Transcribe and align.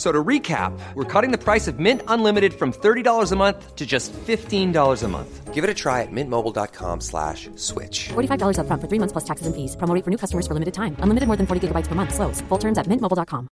F- 0.00 0.06
So 0.06 0.12
to 0.12 0.24
recap, 0.24 0.72
we're 0.94 1.04
cutting 1.04 1.30
the 1.30 1.36
price 1.36 1.68
of 1.68 1.78
Mint 1.78 2.00
Unlimited 2.08 2.54
from 2.54 2.72
$30 2.72 3.32
a 3.32 3.36
month 3.36 3.76
to 3.76 3.84
just 3.84 4.14
$15 4.14 5.02
a 5.02 5.08
month. 5.08 5.52
Give 5.52 5.62
it 5.62 5.68
a 5.68 5.74
try 5.74 6.00
at 6.00 6.08
mintmobile.com 6.10 7.00
slash 7.02 7.50
switch. 7.56 8.08
$45 8.08 8.56
upfront 8.56 8.80
for 8.80 8.88
three 8.88 8.98
months 8.98 9.12
plus 9.12 9.24
taxes 9.24 9.46
and 9.46 9.54
fees. 9.54 9.76
Promo 9.76 9.94
rate 9.94 10.04
for 10.04 10.10
new 10.10 10.16
customers 10.16 10.46
for 10.46 10.54
limited 10.54 10.72
time. 10.72 10.96
Unlimited 11.00 11.26
more 11.26 11.36
than 11.36 11.46
40 11.46 11.68
gigabytes 11.68 11.86
per 11.86 11.94
month. 11.94 12.14
Slows. 12.14 12.40
Full 12.48 12.58
terms 12.58 12.78
at 12.78 12.86
mintmobile.com. 12.86 13.48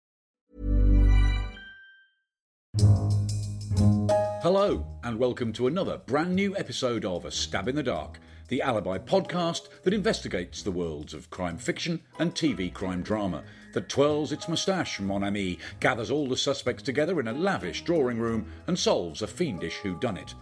Hello, 4.43 4.85
and 5.03 5.17
welcome 5.17 5.51
to 5.53 5.65
another 5.65 5.97
brand 6.05 6.35
new 6.35 6.55
episode 6.57 7.05
of 7.05 7.25
A 7.25 7.31
Stab 7.31 7.67
in 7.67 7.75
the 7.75 7.81
Dark, 7.81 8.19
the 8.49 8.61
alibi 8.61 8.99
podcast 8.99 9.69
that 9.83 9.93
investigates 9.95 10.61
the 10.61 10.69
worlds 10.71 11.15
of 11.15 11.31
crime 11.31 11.57
fiction 11.57 12.01
and 12.19 12.35
TV 12.35 12.71
crime 12.71 13.01
drama, 13.01 13.43
that 13.75 13.89
twirls 13.89 14.31
its 14.31 14.47
moustache, 14.47 14.99
mon 14.99 15.23
ami, 15.23 15.59
gathers 15.79 16.09
all 16.09 16.27
the 16.27 16.35
suspects 16.35 16.81
together 16.81 17.19
in 17.19 17.27
a 17.27 17.33
lavish 17.33 17.83
drawing 17.83 18.17
room, 18.17 18.51
and 18.65 18.79
solves 18.79 19.21
a 19.21 19.27
fiendish 19.27 19.77
whodunit. 19.83 20.33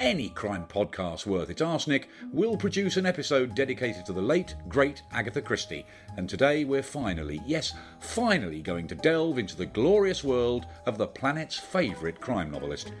Any 0.00 0.28
crime 0.28 0.66
podcast 0.68 1.24
worth 1.24 1.50
its 1.50 1.62
arsenic 1.62 2.08
will 2.32 2.56
produce 2.56 2.96
an 2.96 3.06
episode 3.06 3.54
dedicated 3.54 4.04
to 4.06 4.12
the 4.12 4.20
late, 4.20 4.54
great 4.68 5.02
Agatha 5.12 5.40
Christie, 5.40 5.86
and 6.16 6.28
today 6.28 6.64
we're 6.64 6.82
finally, 6.82 7.40
yes, 7.46 7.72
finally 8.00 8.60
going 8.60 8.86
to 8.88 8.94
delve 8.94 9.38
into 9.38 9.56
the 9.56 9.66
glorious 9.66 10.22
world 10.22 10.66
of 10.86 10.98
the 10.98 11.06
planet's 11.06 11.56
favourite 11.56 12.20
crime 12.20 12.50
novelist. 12.50 12.92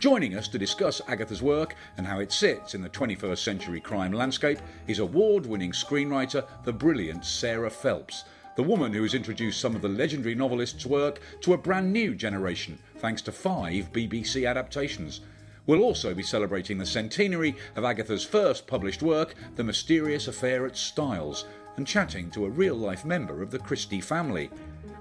Joining 0.00 0.36
us 0.36 0.48
to 0.48 0.58
discuss 0.58 1.02
Agatha's 1.06 1.42
work 1.42 1.74
and 1.96 2.06
how 2.06 2.20
it 2.20 2.32
sits 2.32 2.74
in 2.74 2.82
the 2.82 2.88
21st 2.88 3.38
century 3.38 3.80
crime 3.80 4.12
landscape 4.12 4.60
is 4.86 5.00
award 5.00 5.44
winning 5.44 5.72
screenwriter, 5.72 6.46
the 6.64 6.72
brilliant 6.72 7.24
Sarah 7.24 7.70
Phelps, 7.70 8.24
the 8.58 8.64
woman 8.64 8.92
who 8.92 9.02
has 9.02 9.14
introduced 9.14 9.60
some 9.60 9.76
of 9.76 9.82
the 9.82 9.88
legendary 9.88 10.34
novelist's 10.34 10.84
work 10.84 11.20
to 11.40 11.52
a 11.52 11.56
brand 11.56 11.92
new 11.92 12.12
generation 12.12 12.76
thanks 12.96 13.22
to 13.22 13.30
five 13.30 13.92
BBC 13.92 14.50
adaptations. 14.50 15.20
We'll 15.68 15.84
also 15.84 16.12
be 16.12 16.24
celebrating 16.24 16.76
the 16.76 16.84
centenary 16.84 17.54
of 17.76 17.84
Agatha's 17.84 18.24
first 18.24 18.66
published 18.66 19.00
work, 19.00 19.36
The 19.54 19.62
Mysterious 19.62 20.26
Affair 20.26 20.66
at 20.66 20.76
Styles, 20.76 21.44
and 21.76 21.86
chatting 21.86 22.32
to 22.32 22.46
a 22.46 22.50
real 22.50 22.74
life 22.74 23.04
member 23.04 23.44
of 23.44 23.52
the 23.52 23.60
Christie 23.60 24.00
family. 24.00 24.50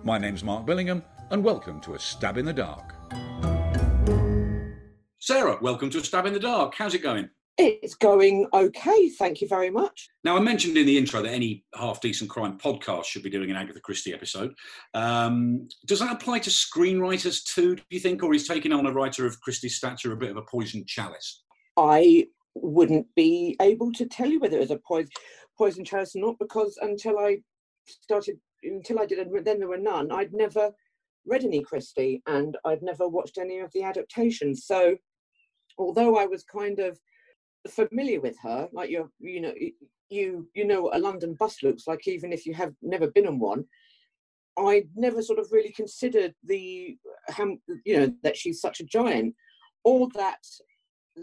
My 0.04 0.20
name's 0.20 0.44
Mark 0.44 0.68
Billingham, 0.68 1.02
and 1.32 1.44
welcome 1.44 1.82
to 1.82 1.96
A 1.96 2.00
Stab 2.00 2.38
in 2.38 2.46
the 2.46 2.54
Dark. 2.54 2.94
Sarah, 5.18 5.58
welcome 5.64 5.90
to 5.90 5.98
A 5.98 6.04
Stab 6.04 6.28
in 6.28 6.34
the 6.34 6.40
Dark. 6.40 6.76
How's 6.76 6.94
it 6.94 7.02
going? 7.02 7.32
It's 7.60 7.96
going 7.96 8.48
okay, 8.54 9.10
thank 9.10 9.42
you 9.42 9.48
very 9.48 9.72
much. 9.72 10.10
Now, 10.24 10.38
I 10.38 10.40
mentioned 10.40 10.78
in 10.78 10.86
the 10.86 10.98
intro 10.98 11.24
that 11.24 11.34
any 11.34 11.66
half 11.74 12.00
decent 12.00 12.30
crime 12.30 12.60
podcast 12.60 13.06
should 13.06 13.24
be 13.24 13.32
doing 13.32 13.50
an 13.50 13.56
Agatha 13.56 13.80
Christie 13.80 14.14
episode. 14.14 14.54
Um, 14.94 15.68
does 15.88 16.00
that 16.00 16.14
apply 16.14 16.40
to 16.40 16.52
screenwriters 16.52 17.44
too, 17.44 17.76
do 17.76 17.84
you 17.90 18.00
think, 18.00 18.22
or 18.22 18.36
is 18.36 18.48
taking 18.48 18.72
on 18.72 18.86
a 18.86 18.92
writer 18.92 19.26
of 19.26 19.42
Christie's 19.42 19.76
stature 19.76 20.14
a 20.14 20.18
bit 20.18 20.30
of 20.30 20.38
a 20.38 20.44
poisoned 20.44 20.88
chalice? 20.88 21.44
I 21.78 22.28
wouldn't 22.54 23.08
be 23.16 23.56
able 23.60 23.92
to 23.94 24.06
tell 24.06 24.30
you 24.30 24.40
whether 24.40 24.58
it 24.58 24.62
was 24.62 24.72
a 24.72 24.80
poison, 24.88 25.10
poison 25.58 25.84
chalice 25.84 26.16
or 26.16 26.22
not 26.22 26.36
because 26.40 26.78
until 26.82 27.18
I 27.18 27.40
started, 27.86 28.38
until 28.62 29.00
I 29.00 29.08
did, 29.08 29.28
then 29.46 29.60
there 29.60 29.68
were 29.68 29.78
none. 29.78 30.12
I'd 30.12 30.34
never 30.34 30.72
read 31.26 31.44
any 31.44 31.62
Christie 31.62 32.22
and 32.28 32.56
I'd 32.66 32.84
never 32.84 33.08
watched 33.08 33.40
any 33.40 33.60
of 33.60 33.72
the 33.74 33.82
adaptations. 33.84 34.66
So, 34.66 34.96
although 35.80 36.18
I 36.18 36.26
was 36.26 36.44
kind 36.44 36.80
of 36.80 37.00
familiar 37.70 38.22
with 38.22 38.38
her, 38.44 38.70
like 38.72 38.90
you're, 38.90 39.10
you 39.20 39.42
know, 39.42 39.54
you 40.10 40.48
you 40.54 40.66
know 40.66 40.84
what 40.84 40.96
a 40.96 41.00
London 41.00 41.36
bus 41.40 41.64
looks 41.64 41.88
like, 41.88 42.08
even 42.08 42.32
if 42.32 42.46
you 42.46 42.54
have 42.54 42.74
never 42.82 43.08
been 43.08 43.28
on 43.28 43.40
one. 43.40 43.66
I 44.58 44.86
never 44.96 45.22
sort 45.22 45.38
of 45.38 45.52
really 45.52 45.72
considered 45.72 46.34
the, 46.44 46.98
how, 47.30 47.58
you 47.86 48.00
know, 48.00 48.14
that 48.24 48.36
she's 48.36 48.60
such 48.60 48.80
a 48.80 48.86
giant, 48.86 49.36
or 49.84 50.08
that 50.16 50.40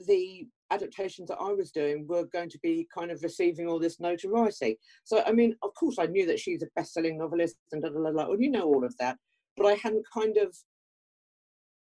the 0.07 0.47
adaptations 0.71 1.29
that 1.29 1.39
I 1.41 1.53
was 1.53 1.73
doing 1.73 2.07
were 2.07 2.27
going 2.27 2.49
to 2.51 2.59
be 2.63 2.87
kind 2.97 3.11
of 3.11 3.23
receiving 3.23 3.67
all 3.67 3.81
this 3.81 3.99
notoriety. 3.99 4.79
So, 5.03 5.23
I 5.27 5.33
mean, 5.33 5.57
of 5.63 5.75
course, 5.75 5.97
I 5.99 6.07
knew 6.07 6.27
that 6.27 6.39
she's 6.39 6.63
a 6.63 6.69
best-selling 6.77 7.19
novelist 7.19 7.57
and 7.73 7.83
da 7.83 7.89
da 7.89 7.99
da. 7.99 8.11
da 8.11 8.29
well, 8.29 8.41
you 8.41 8.51
know 8.51 8.67
all 8.67 8.85
of 8.85 8.97
that, 8.99 9.17
but 9.57 9.67
I 9.67 9.75
hadn't 9.75 10.05
kind 10.13 10.37
of, 10.37 10.57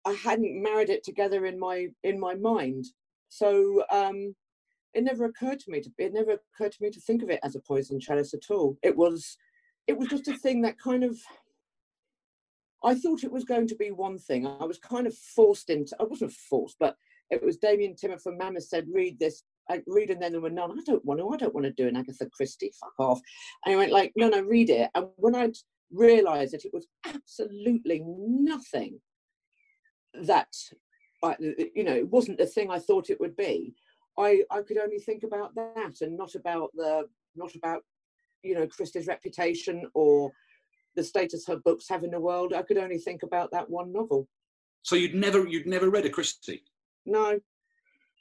I 0.05 0.13
hadn't 0.13 0.61
married 0.61 0.89
it 0.89 1.03
together 1.03 1.45
in 1.45 1.59
my 1.59 1.87
in 2.03 2.19
my 2.19 2.35
mind. 2.35 2.85
So, 3.29 3.83
um, 3.91 4.35
it 4.93 5.03
never 5.03 5.25
occurred 5.25 5.59
to 5.61 5.71
me 5.71 5.81
to 5.81 5.89
it 5.97 6.13
never 6.13 6.37
occurred 6.55 6.71
to 6.73 6.81
me 6.81 6.91
to 6.91 7.01
think 7.01 7.23
of 7.23 7.29
it 7.29 7.39
as 7.43 7.55
a 7.55 7.59
poison 7.59 7.99
chalice 7.99 8.33
at 8.33 8.51
all. 8.51 8.77
It 8.83 8.95
was, 8.95 9.37
it 9.87 9.97
was 9.97 10.07
just 10.09 10.27
a 10.27 10.37
thing 10.37 10.61
that 10.61 10.79
kind 10.79 11.03
of. 11.03 11.17
I 12.85 12.95
thought 12.95 13.23
it 13.23 13.31
was 13.31 13.45
going 13.45 13.67
to 13.67 13.75
be 13.75 13.91
one 13.91 14.17
thing. 14.17 14.45
I 14.45 14.65
was 14.65 14.77
kind 14.77 15.07
of 15.07 15.15
forced 15.15 15.69
into. 15.69 15.95
I 15.99 16.03
wasn't 16.03 16.33
forced, 16.33 16.75
but 16.79 16.97
it 17.29 17.41
was 17.43 17.57
Damien 17.57 17.95
Timmer 17.95 18.17
from 18.19 18.37
Mammoth 18.37 18.65
said, 18.65 18.87
"Read 18.91 19.17
this, 19.19 19.43
I 19.69 19.81
read," 19.87 20.09
and 20.09 20.21
then 20.21 20.33
there 20.33 20.41
were 20.41 20.49
none. 20.49 20.71
I 20.71 20.83
don't 20.85 21.05
want 21.05 21.19
to. 21.19 21.29
I 21.29 21.37
don't 21.37 21.53
want 21.55 21.65
to 21.65 21.71
do 21.71 21.87
an 21.87 21.95
Agatha 21.95 22.27
Christie. 22.35 22.73
Fuck 22.79 22.93
off. 22.99 23.21
And 23.65 23.73
I 23.73 23.77
went 23.77 23.91
like, 23.91 24.11
"No, 24.15 24.27
no, 24.27 24.41
read 24.41 24.69
it." 24.69 24.89
And 24.95 25.07
when 25.15 25.35
I'd 25.35 25.55
realised 25.91 26.53
that 26.53 26.65
it 26.65 26.73
was 26.73 26.87
absolutely 27.05 28.03
nothing 28.05 28.99
that, 30.13 30.53
I, 31.23 31.35
you 31.39 31.83
know, 31.83 31.95
it 31.95 32.09
wasn't 32.09 32.37
the 32.37 32.45
thing 32.45 32.69
I 32.69 32.79
thought 32.79 33.09
it 33.09 33.19
would 33.19 33.35
be. 33.35 33.73
I 34.17 34.43
I 34.51 34.61
could 34.61 34.77
only 34.77 34.99
think 34.99 35.23
about 35.23 35.55
that 35.55 36.01
and 36.01 36.17
not 36.17 36.35
about 36.35 36.71
the 36.75 37.07
not 37.35 37.55
about 37.55 37.83
you 38.43 38.55
know 38.55 38.67
Christie's 38.67 39.07
reputation 39.07 39.87
or 39.93 40.31
the 40.95 41.03
status 41.03 41.47
her 41.47 41.57
books 41.57 41.89
have 41.89 42.03
in 42.03 42.11
the 42.11 42.19
world. 42.19 42.53
I 42.53 42.61
could 42.61 42.77
only 42.77 42.99
think 42.99 43.23
about 43.23 43.51
that 43.51 43.69
one 43.69 43.91
novel. 43.91 44.27
So 44.83 44.95
you'd 44.95 45.15
never 45.15 45.47
you'd 45.47 45.67
never 45.67 45.89
read 45.89 46.05
a 46.05 46.09
Christie? 46.09 46.63
No, 47.05 47.39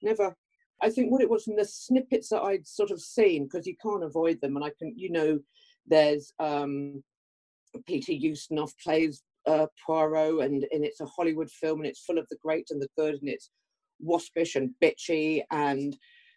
never. 0.03 0.35
I 0.81 0.91
think 0.91 1.13
what 1.13 1.23
it 1.23 1.31
was 1.31 1.45
from 1.45 1.57
the 1.57 1.65
snippets 1.65 2.29
that 2.31 2.43
I'd 2.43 2.67
sort 2.67 2.91
of 2.91 3.01
seen, 3.01 3.45
because 3.45 3.67
you 3.67 3.77
can't 3.81 4.03
avoid 4.03 4.41
them, 4.41 4.57
and 4.57 4.65
I 4.65 4.73
can, 4.77 4.93
you 4.97 5.11
know, 5.13 5.39
there's 5.87 6.33
um, 6.41 7.05
Peter 7.87 8.13
Ustinov 8.13 8.73
plays 8.83 9.23
uh, 9.47 9.67
Poirot, 9.87 10.45
and, 10.45 10.67
and 10.73 10.85
it's 10.85 11.01
a 11.01 11.07
Hollywood 11.07 11.51
film, 11.51 11.81
and 11.81 11.87
it's 11.87 12.05
full 12.05 12.19
of 12.19 12.27
the 12.31 12.39
great 12.43 12.67
and 12.71 12.83
the 12.83 12.89
good, 12.99 13.15
and 13.15 13.29
it's 13.29 13.51
waspish 14.03 14.57
and 14.57 14.75
bitchy, 14.83 15.43
and 15.51 15.97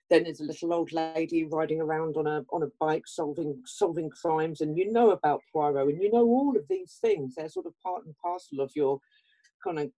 then 0.09 0.23
there's 0.23 0.39
a 0.39 0.45
little 0.45 0.73
old 0.73 0.91
lady 0.91 1.45
riding 1.45 1.81
around 1.81 2.15
on 2.17 2.27
a 2.27 2.43
on 2.51 2.63
a 2.63 2.71
bike 2.79 3.07
solving 3.07 3.61
solving 3.65 4.09
crimes, 4.09 4.61
and 4.61 4.77
you 4.77 4.91
know 4.91 5.11
about 5.11 5.41
Poirot, 5.51 5.89
and 5.89 6.01
you 6.01 6.11
know 6.11 6.25
all 6.25 6.55
of 6.55 6.63
these 6.69 6.97
things. 7.01 7.35
They're 7.35 7.49
sort 7.49 7.65
of 7.65 7.73
part 7.81 8.05
and 8.05 8.15
parcel 8.17 8.61
of 8.61 8.71
your 8.75 8.99
kind 9.63 9.79
of 9.79 9.89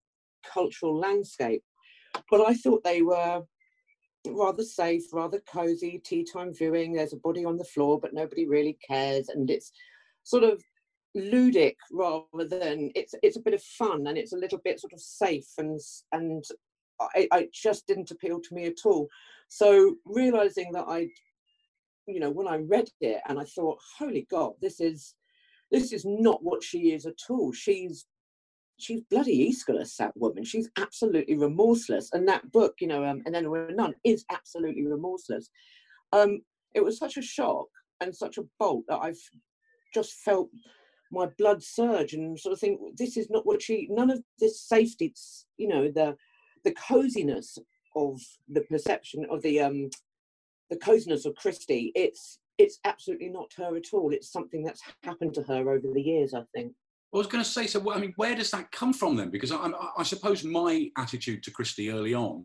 cultural 0.51 0.97
landscape. 0.97 1.63
But 2.31 2.41
I 2.41 2.53
thought 2.53 2.83
they 2.83 3.01
were 3.01 3.43
rather 4.27 4.63
safe, 4.63 5.03
rather 5.13 5.41
cozy, 5.51 6.01
tea 6.03 6.23
time 6.23 6.53
viewing. 6.53 6.93
There's 6.93 7.13
a 7.13 7.17
body 7.17 7.45
on 7.45 7.57
the 7.57 7.63
floor, 7.63 7.99
but 7.99 8.13
nobody 8.13 8.47
really 8.47 8.77
cares, 8.87 9.29
and 9.29 9.49
it's 9.49 9.71
sort 10.23 10.43
of 10.43 10.61
ludic 11.15 11.75
rather 11.91 12.47
than 12.47 12.91
it's 12.93 13.15
it's 13.23 13.37
a 13.37 13.41
bit 13.41 13.53
of 13.53 13.63
fun 13.63 14.05
and 14.07 14.17
it's 14.17 14.33
a 14.33 14.37
little 14.37 14.59
bit 14.63 14.79
sort 14.79 14.93
of 14.93 14.99
safe 14.99 15.47
and 15.57 15.79
and 16.11 16.43
I, 16.99 17.27
I 17.31 17.47
just 17.53 17.87
didn't 17.87 18.11
appeal 18.11 18.39
to 18.41 18.53
me 18.53 18.65
at 18.65 18.85
all. 18.85 19.07
So 19.49 19.95
realizing 20.05 20.71
that 20.73 20.85
I, 20.87 21.07
you 22.07 22.19
know, 22.19 22.31
when 22.31 22.47
I 22.47 22.57
read 22.57 22.89
it 23.01 23.21
and 23.27 23.39
I 23.39 23.43
thought, 23.43 23.79
holy 23.97 24.27
God, 24.29 24.53
this 24.61 24.79
is 24.79 25.15
this 25.71 25.91
is 25.91 26.05
not 26.05 26.43
what 26.43 26.63
she 26.63 26.93
is 26.93 27.05
at 27.05 27.19
all. 27.29 27.51
She's 27.51 28.05
she's 28.79 29.01
bloody 29.09 29.49
Aeschylus, 29.49 29.95
that 29.97 30.15
woman. 30.15 30.43
She's 30.43 30.69
absolutely 30.77 31.35
remorseless. 31.35 32.09
And 32.13 32.27
that 32.27 32.51
book, 32.51 32.75
you 32.79 32.87
know, 32.87 33.03
um, 33.03 33.21
and 33.25 33.33
then 33.33 33.49
were 33.49 33.71
none, 33.73 33.95
is 34.03 34.23
absolutely 34.31 34.85
remorseless. 34.85 35.49
Um, 36.13 36.41
it 36.75 36.83
was 36.83 36.97
such 36.97 37.17
a 37.17 37.21
shock 37.21 37.67
and 38.01 38.15
such 38.15 38.37
a 38.37 38.45
bolt 38.59 38.83
that 38.87 38.99
I've 39.01 39.19
just 39.93 40.13
felt 40.23 40.49
my 41.11 41.27
blood 41.37 41.63
surge 41.63 42.13
and 42.13 42.39
sort 42.39 42.53
of 42.53 42.59
think 42.59 42.79
this 42.97 43.17
is 43.17 43.29
not 43.29 43.45
what 43.45 43.61
she 43.61 43.87
none 43.89 44.09
of 44.09 44.21
this 44.39 44.61
safety 44.61 45.13
you 45.57 45.67
know 45.67 45.89
the 45.89 46.15
the 46.63 46.73
coziness 46.73 47.57
of 47.95 48.19
the 48.49 48.61
perception 48.61 49.25
of 49.29 49.41
the 49.41 49.59
um 49.59 49.89
the 50.69 50.77
coziness 50.77 51.25
of 51.25 51.35
christie 51.35 51.91
it's 51.95 52.39
it's 52.57 52.79
absolutely 52.85 53.29
not 53.29 53.51
her 53.55 53.75
at 53.75 53.93
all 53.93 54.11
it's 54.11 54.31
something 54.31 54.63
that's 54.63 54.81
happened 55.03 55.33
to 55.33 55.43
her 55.43 55.69
over 55.69 55.87
the 55.93 56.01
years 56.01 56.33
i 56.33 56.43
think 56.53 56.73
I 57.13 57.17
was 57.17 57.27
going 57.27 57.43
to 57.43 57.49
say, 57.49 57.67
so 57.67 57.91
I 57.91 57.99
mean, 57.99 58.13
where 58.17 58.35
does 58.35 58.51
that 58.51 58.69
come 58.71 58.91
from 58.91 59.15
then? 59.15 59.29
Because 59.29 59.51
I, 59.51 59.71
I, 59.97 60.03
suppose 60.03 60.43
my 60.43 60.89
attitude 60.97 61.41
to 61.43 61.51
Christie 61.51 61.89
early 61.89 62.13
on 62.13 62.43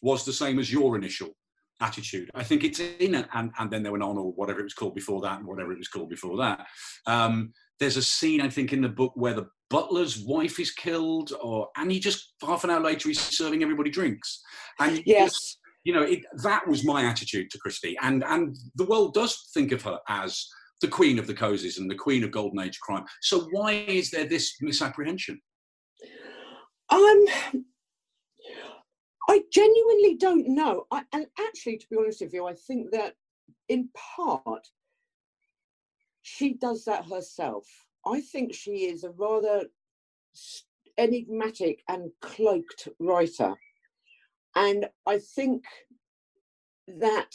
was 0.00 0.24
the 0.24 0.32
same 0.32 0.58
as 0.58 0.72
your 0.72 0.96
initial 0.96 1.36
attitude. 1.80 2.30
I 2.34 2.42
think 2.42 2.64
it's 2.64 2.80
in 2.80 3.14
it, 3.14 3.28
and, 3.34 3.52
and 3.58 3.70
then 3.70 3.82
there 3.82 3.92
went 3.92 4.04
on, 4.04 4.16
or 4.16 4.32
whatever 4.32 4.60
it 4.60 4.64
was 4.64 4.74
called 4.74 4.94
before 4.94 5.20
that, 5.22 5.38
and 5.38 5.46
whatever 5.46 5.72
it 5.72 5.78
was 5.78 5.88
called 5.88 6.08
before 6.08 6.38
that. 6.38 6.66
Um, 7.06 7.52
there's 7.78 7.98
a 7.98 8.02
scene 8.02 8.40
I 8.40 8.48
think 8.48 8.72
in 8.72 8.80
the 8.80 8.88
book 8.88 9.12
where 9.14 9.34
the 9.34 9.46
butler's 9.70 10.18
wife 10.18 10.58
is 10.58 10.72
killed, 10.72 11.32
or 11.42 11.68
and 11.76 11.90
he 11.90 12.00
just 12.00 12.34
half 12.42 12.64
an 12.64 12.70
hour 12.70 12.80
later 12.80 13.08
he's 13.08 13.20
serving 13.20 13.62
everybody 13.62 13.90
drinks. 13.90 14.42
And 14.78 15.02
yes. 15.06 15.56
You 15.84 15.94
know, 15.94 16.02
it, 16.02 16.20
that 16.42 16.66
was 16.68 16.84
my 16.84 17.04
attitude 17.04 17.50
to 17.50 17.58
Christie, 17.58 17.96
and 18.02 18.22
and 18.24 18.56
the 18.74 18.84
world 18.84 19.14
does 19.14 19.48
think 19.54 19.72
of 19.72 19.80
her 19.82 19.98
as 20.08 20.46
the 20.80 20.88
queen 20.88 21.18
of 21.18 21.26
the 21.26 21.34
cozies 21.34 21.78
and 21.78 21.90
the 21.90 21.94
queen 21.94 22.24
of 22.24 22.30
golden 22.30 22.60
age 22.60 22.78
crime. 22.80 23.04
So 23.22 23.48
why 23.52 23.84
is 23.88 24.10
there 24.10 24.26
this 24.26 24.56
misapprehension? 24.60 25.40
Um, 26.90 27.24
I 29.28 29.42
genuinely 29.52 30.16
don't 30.16 30.48
know. 30.48 30.86
I, 30.90 31.02
and 31.12 31.26
actually, 31.38 31.78
to 31.78 31.86
be 31.90 31.96
honest 31.98 32.20
with 32.20 32.32
you, 32.32 32.46
I 32.46 32.54
think 32.54 32.90
that 32.92 33.14
in 33.68 33.88
part 33.94 34.66
she 36.22 36.54
does 36.54 36.84
that 36.84 37.06
herself. 37.06 37.66
I 38.06 38.20
think 38.20 38.54
she 38.54 38.86
is 38.86 39.04
a 39.04 39.10
rather 39.10 39.64
enigmatic 40.96 41.82
and 41.88 42.10
cloaked 42.20 42.88
writer. 42.98 43.54
And 44.54 44.88
I 45.06 45.18
think 45.18 45.64
that 46.88 47.34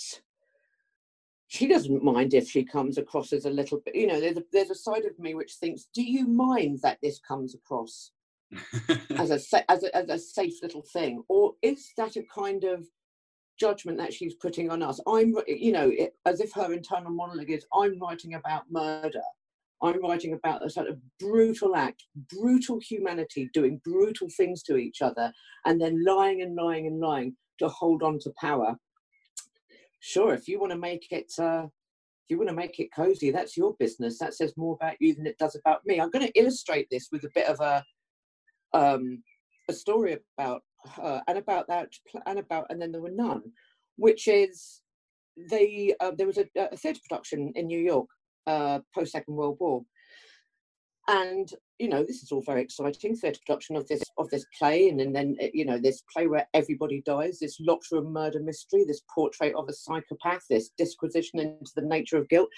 she 1.48 1.68
doesn't 1.68 2.04
mind 2.04 2.34
if 2.34 2.50
she 2.50 2.64
comes 2.64 2.98
across 2.98 3.32
as 3.32 3.46
a 3.46 3.50
little 3.50 3.80
bit, 3.86 3.96
you 3.96 4.08
know, 4.08 4.20
there's 4.20 4.38
a, 4.38 4.44
there's 4.52 4.72
a 4.72 4.76
side 4.76 5.06
of 5.06 5.18
me 5.20 5.36
which 5.36 5.54
thinks, 5.54 5.88
do 5.94 6.02
you 6.02 6.28
mind 6.28 6.80
that 6.82 6.98
this 7.02 7.20
comes 7.20 7.54
across 7.54 8.12
as, 9.18 9.30
a, 9.30 9.72
as, 9.72 9.84
a, 9.84 9.96
as 9.96 10.10
a 10.10 10.18
safe 10.18 10.62
little 10.64 10.82
thing? 10.82 11.24
Or 11.30 11.54
is 11.62 11.92
that 11.98 12.16
a 12.16 12.24
kind 12.24 12.64
of 12.64 12.88
judgment 13.60 13.98
that 13.98 14.14
she's 14.14 14.34
putting 14.36 14.70
on 14.70 14.82
us. 14.82 15.00
I'm, 15.08 15.36
you 15.48 15.72
know, 15.72 15.90
it, 15.90 16.16
as 16.26 16.40
if 16.40 16.52
her 16.54 16.74
internal 16.74 17.12
monologue 17.12 17.50
is, 17.50 17.66
I'm 17.74 18.00
writing 18.00 18.34
about 18.34 18.64
murder. 18.70 19.22
I'm 19.84 20.02
writing 20.02 20.34
about 20.34 20.66
a 20.66 20.70
sort 20.70 20.88
of 20.88 20.98
brutal 21.20 21.76
act, 21.76 22.04
brutal 22.30 22.80
humanity 22.80 23.50
doing 23.54 23.82
brutal 23.84 24.30
things 24.36 24.64
to 24.64 24.78
each 24.78 25.02
other, 25.02 25.32
and 25.66 25.80
then 25.80 26.04
lying 26.04 26.42
and 26.42 26.56
lying 26.56 26.88
and 26.88 27.00
lying 27.00 27.36
to 27.60 27.68
hold 27.68 28.02
on 28.02 28.20
to 28.20 28.32
power. 28.40 28.76
Sure, 30.00 30.34
if 30.34 30.48
you 30.48 30.60
want 30.60 30.72
to 30.72 30.78
make 30.78 31.08
it, 31.12 31.32
uh, 31.38 31.66
if 31.66 32.30
you 32.30 32.38
want 32.38 32.50
to 32.50 32.56
make 32.56 32.80
it 32.80 32.90
cozy, 32.96 33.32
that's 33.32 33.58
your 33.58 33.76
business. 33.80 34.18
That 34.20 34.34
says 34.34 34.54
more 34.58 34.76
about 34.76 34.96
you 35.00 35.14
than 35.14 35.28
it 35.28 35.38
does 35.38 35.56
about 35.56 35.86
me. 35.86 36.00
I'm 36.00 36.10
going 36.10 36.26
to 36.26 36.40
illustrate 36.40 36.88
this 36.90 37.10
with 37.12 37.24
a 37.26 37.32
bit 37.36 37.48
of 37.48 37.60
a, 37.60 37.84
um, 38.74 39.22
a 39.70 39.74
story 39.74 40.18
about 40.38 40.64
her 40.96 41.22
and 41.28 41.38
about 41.38 41.68
that 41.68 41.90
and 42.26 42.40
about 42.40 42.66
and 42.70 42.82
then 42.82 42.92
there 42.92 43.02
were 43.02 43.12
none 43.12 43.42
which 43.98 44.28
is 44.28 44.82
they 45.50 45.94
uh, 46.00 46.12
there 46.18 46.28
was 46.28 46.38
a, 46.38 46.46
a 46.58 46.78
theatre 46.78 47.00
production 47.08 47.52
in 47.56 47.68
new 47.68 47.80
york 47.80 48.08
uh, 48.48 48.80
post 48.94 49.12
second 49.12 49.36
world 49.36 49.58
war 49.60 49.84
and 51.10 51.50
you 51.80 51.90
know 51.90 52.04
this 52.04 52.24
is 52.24 52.32
all 52.32 52.42
very 52.42 52.62
exciting 52.62 53.16
theatre 53.16 53.40
production 53.46 53.76
of 53.76 53.86
this 53.88 54.04
of 54.18 54.30
this 54.30 54.46
play 54.58 54.88
and, 54.88 55.02
and 55.02 55.14
then 55.14 55.36
you 55.54 55.66
know 55.66 55.78
this 55.78 56.02
play 56.14 56.28
where 56.28 56.48
everybody 56.54 57.02
dies 57.06 57.40
this 57.40 57.58
locked 57.60 57.88
room 57.92 58.12
murder 58.14 58.40
mystery 58.40 58.86
this 58.86 59.02
portrait 59.14 59.54
of 59.56 59.68
a 59.68 59.74
psychopath 59.74 60.44
this 60.50 60.70
disquisition 60.78 61.40
into 61.40 61.72
the 61.76 61.82
nature 61.82 62.18
of 62.18 62.30
guilt 62.30 62.50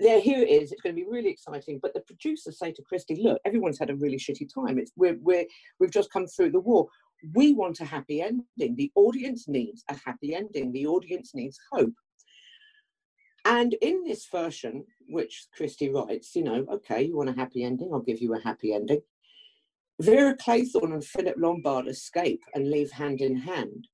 there, 0.00 0.20
here 0.20 0.42
it 0.42 0.48
is. 0.48 0.70
It's 0.70 0.80
going 0.80 0.94
to 0.94 1.02
be 1.02 1.08
really 1.10 1.30
exciting. 1.30 1.80
But 1.82 1.94
the 1.94 2.00
producers 2.00 2.58
say 2.58 2.72
to 2.72 2.82
Christie, 2.82 3.20
"Look, 3.20 3.40
everyone's 3.44 3.78
had 3.78 3.90
a 3.90 3.96
really 3.96 4.16
shitty 4.16 4.48
time. 4.52 4.78
It's 4.78 4.92
we're, 4.96 5.18
we're 5.20 5.44
we've 5.80 5.90
just 5.90 6.12
come 6.12 6.26
through 6.26 6.52
the 6.52 6.60
war. 6.60 6.86
We 7.34 7.52
want 7.52 7.80
a 7.80 7.84
happy 7.84 8.22
ending. 8.22 8.76
The 8.76 8.92
audience 8.94 9.48
needs 9.48 9.82
a 9.88 9.96
happy 10.04 10.34
ending. 10.34 10.72
The 10.72 10.86
audience 10.86 11.34
needs 11.34 11.58
hope." 11.72 11.94
And 13.48 13.74
in 13.80 14.04
this 14.04 14.26
version, 14.30 14.84
which 15.08 15.46
Christie 15.56 15.90
writes, 15.90 16.36
you 16.36 16.44
know, 16.44 16.64
okay, 16.70 17.02
you 17.02 17.16
want 17.16 17.30
a 17.30 17.32
happy 17.32 17.64
ending? 17.64 17.90
I'll 17.92 18.00
give 18.00 18.20
you 18.20 18.34
a 18.34 18.40
happy 18.40 18.72
ending. 18.72 19.00
Vera 20.00 20.36
Claythorne 20.36 20.92
and 20.92 21.04
Philip 21.04 21.34
Lombard 21.36 21.88
escape 21.88 22.44
and 22.54 22.70
leave 22.70 22.92
hand 22.92 23.20
in 23.20 23.36
hand. 23.36 23.88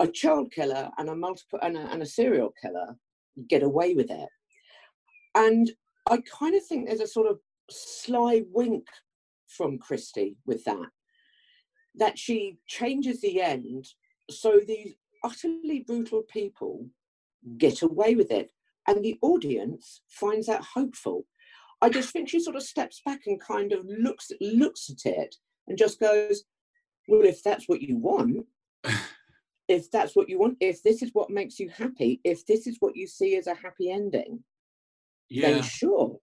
A 0.00 0.06
child 0.06 0.52
killer 0.52 0.90
and 0.98 1.08
a 1.08 1.16
multiple 1.16 1.58
and 1.62 1.76
a, 1.76 1.90
and 1.90 2.02
a 2.02 2.06
serial 2.06 2.52
killer 2.60 2.96
get 3.48 3.62
away 3.62 3.94
with 3.94 4.10
it 4.10 4.28
and 5.36 5.70
I 6.10 6.18
kind 6.38 6.56
of 6.56 6.64
think 6.64 6.86
there's 6.86 7.00
a 7.00 7.06
sort 7.06 7.30
of 7.30 7.38
sly 7.70 8.42
wink 8.52 8.86
from 9.46 9.78
Christie 9.78 10.36
with 10.46 10.64
that, 10.64 10.88
that 11.94 12.18
she 12.18 12.58
changes 12.66 13.20
the 13.20 13.40
end 13.42 13.86
so 14.30 14.60
these 14.66 14.94
utterly 15.22 15.84
brutal 15.86 16.22
people 16.22 16.86
get 17.58 17.82
away 17.82 18.14
with 18.14 18.30
it. 18.30 18.50
And 18.86 19.04
the 19.04 19.18
audience 19.22 20.02
finds 20.08 20.46
that 20.46 20.62
hopeful. 20.62 21.26
I 21.82 21.88
just 21.88 22.10
think 22.10 22.28
she 22.28 22.40
sort 22.40 22.56
of 22.56 22.62
steps 22.62 23.02
back 23.04 23.20
and 23.26 23.40
kind 23.40 23.72
of 23.72 23.84
looks 23.86 24.30
looks 24.40 24.90
at 24.90 25.10
it 25.10 25.36
and 25.66 25.76
just 25.76 26.00
goes, 26.00 26.44
Well, 27.08 27.22
if 27.22 27.42
that's 27.42 27.68
what 27.68 27.82
you 27.82 27.98
want, 27.98 28.46
if 29.68 29.90
that's 29.90 30.16
what 30.16 30.28
you 30.28 30.38
want, 30.38 30.56
if 30.60 30.82
this 30.82 31.02
is 31.02 31.10
what 31.12 31.30
makes 31.30 31.58
you 31.58 31.68
happy, 31.68 32.20
if 32.24 32.46
this 32.46 32.66
is 32.66 32.76
what 32.80 32.96
you 32.96 33.06
see 33.06 33.36
as 33.36 33.46
a 33.46 33.54
happy 33.54 33.90
ending, 33.90 34.42
yeah. 35.28 35.50
then 35.50 35.62
sure 35.62 36.18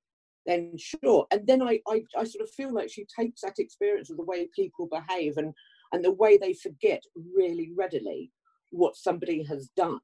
then 0.45 0.73
sure 0.77 1.25
and 1.31 1.45
then 1.47 1.61
I, 1.61 1.79
I 1.87 2.03
i 2.17 2.23
sort 2.23 2.43
of 2.43 2.49
feel 2.51 2.73
like 2.73 2.89
she 2.89 3.05
takes 3.17 3.41
that 3.41 3.59
experience 3.59 4.09
of 4.09 4.17
the 4.17 4.23
way 4.23 4.47
people 4.55 4.87
behave 4.87 5.37
and 5.37 5.53
and 5.91 6.03
the 6.03 6.11
way 6.11 6.37
they 6.37 6.53
forget 6.53 7.01
really 7.35 7.71
readily 7.77 8.31
what 8.71 8.95
somebody 8.95 9.43
has 9.43 9.69
done 9.75 9.99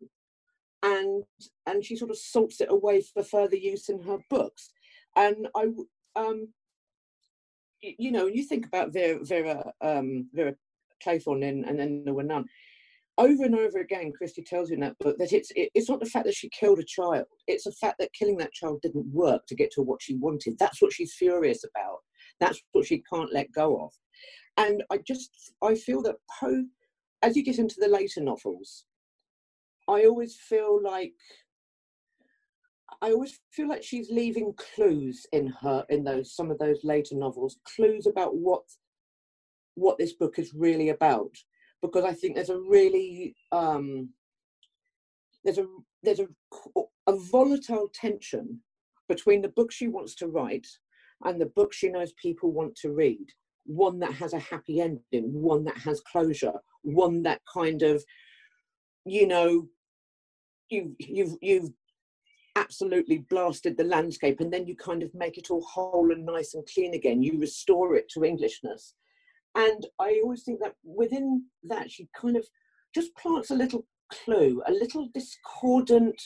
and 0.84 1.24
and 1.66 1.84
she 1.84 1.96
sort 1.96 2.12
of 2.12 2.18
salts 2.18 2.62
it 2.62 2.72
away 2.72 3.02
for 3.02 3.24
further 3.24 3.56
use 3.56 3.90
in 3.90 4.02
her 4.02 4.18
books 4.30 4.70
and 5.16 5.48
i 5.56 5.66
um 6.16 6.48
you 7.82 8.12
know 8.12 8.28
you 8.28 8.44
think 8.44 8.66
about 8.66 8.94
vera 8.94 9.24
vera 9.24 9.72
um 9.82 10.28
vera 10.34 10.54
claythorne 11.06 11.48
and, 11.48 11.66
and 11.66 11.80
then 11.80 12.04
there 12.06 12.14
were 12.14 12.24
none 12.24 12.46
over 13.20 13.44
and 13.44 13.56
over 13.56 13.80
again, 13.80 14.14
Christie 14.18 14.42
tells 14.42 14.70
you 14.70 14.76
in 14.76 14.80
that 14.80 14.98
book 15.00 15.18
that 15.18 15.34
it's 15.34 15.52
it, 15.54 15.70
it's 15.76 15.90
not 15.90 16.00
the 16.00 16.06
fact 16.06 16.26
that 16.26 16.36
she 16.36 16.50
killed 16.50 16.80
a 16.80 16.84
child; 16.84 17.26
it's 17.48 17.66
the 17.66 17.74
fact 17.74 17.98
that 18.00 18.14
killing 18.14 18.38
that 18.38 18.54
child 18.54 18.80
didn't 18.82 19.06
work 19.14 19.46
to 19.48 19.56
get 19.56 19.72
to 19.74 19.82
what 19.82 20.02
she 20.02 20.16
wanted. 20.16 20.58
That's 20.58 20.82
what 20.82 20.94
she's 20.94 21.14
furious 21.14 21.66
about. 21.66 21.98
That's 22.40 22.62
what 22.72 22.86
she 22.86 23.04
can't 23.14 23.34
let 23.34 23.52
go 23.52 23.84
of. 23.84 23.92
And 24.56 24.84
I 24.90 25.00
just 25.06 25.52
I 25.62 25.76
feel 25.76 26.02
that 26.04 26.16
Poe, 26.40 26.64
as 27.22 27.36
you 27.36 27.44
get 27.44 27.60
into 27.60 27.76
the 27.78 27.90
later 27.90 28.22
novels, 28.22 28.86
I 29.90 30.06
always 30.06 30.36
feel 30.36 30.82
like 30.84 31.14
I 33.02 33.12
always 33.12 33.40
feel 33.52 33.70
like 33.70 33.84
she's 33.84 34.10
leaving 34.10 34.54
clues 34.54 35.26
in 35.32 35.48
her 35.62 35.86
in 35.90 36.04
those 36.04 36.36
some 36.36 36.52
of 36.52 36.60
those 36.60 36.84
later 36.84 37.16
novels, 37.16 37.58
clues 37.76 38.08
about 38.08 38.36
what 38.36 38.64
what 39.76 39.98
this 39.98 40.14
book 40.14 40.38
is 40.38 40.54
really 40.54 40.90
about 40.90 41.32
because 41.82 42.04
I 42.04 42.14
think 42.14 42.36
there's 42.36 42.50
a 42.50 42.60
really 42.60 43.36
um, 43.52 44.10
there's 45.44 45.58
a 45.58 45.68
there's 46.04 46.20
a, 46.20 46.28
a 47.08 47.16
volatile 47.16 47.90
tension 47.94 48.62
between 49.08 49.42
the 49.42 49.50
book 49.50 49.72
she 49.72 49.88
wants 49.88 50.16
to 50.16 50.28
write 50.28 50.68
and 51.26 51.40
the 51.40 51.48
book 51.48 51.74
she 51.74 51.90
knows 51.90 52.14
people 52.14 52.52
want 52.52 52.76
to 52.78 52.92
read. 52.92 53.28
One 53.66 54.00
that 54.00 54.14
has 54.14 54.34
a 54.34 54.40
happy 54.40 54.80
ending, 54.82 55.02
one 55.34 55.64
that 55.66 55.78
has 55.78 56.02
closure, 56.02 56.54
one 56.82 57.24
that 57.24 57.42
kind 57.52 57.82
of, 57.84 58.04
you 59.06 59.28
know, 59.28 59.68
you 60.70 60.96
you've 61.00 61.36
you've 61.42 61.72
absolutely 62.56 63.20
blasted 63.30 63.78
the 63.78 63.84
landscape 63.84 64.40
and 64.40 64.52
then 64.52 64.66
you 64.68 64.76
kind 64.76 65.02
of 65.04 65.14
make 65.14 65.38
it 65.38 65.50
all 65.50 65.62
whole 65.62 66.12
and 66.12 66.26
nice 66.26 66.54
and 66.54 66.68
clean 66.74 66.94
again. 66.94 67.24
You 67.24 67.40
restore 67.40 67.96
it 67.96 68.10
to 68.10 68.24
Englishness. 68.24 68.96
And 69.56 69.86
I 70.00 70.20
always 70.24 70.44
think 70.44 70.60
that 70.62 70.76
within 70.84 71.46
that, 71.64 71.90
she 71.90 72.10
kind 72.20 72.36
of 72.36 72.46
just 72.94 73.16
plants 73.16 73.50
a 73.50 73.56
little 73.56 73.86
clue, 74.12 74.62
a 74.68 74.72
little 74.72 75.10
discordant 75.14 76.22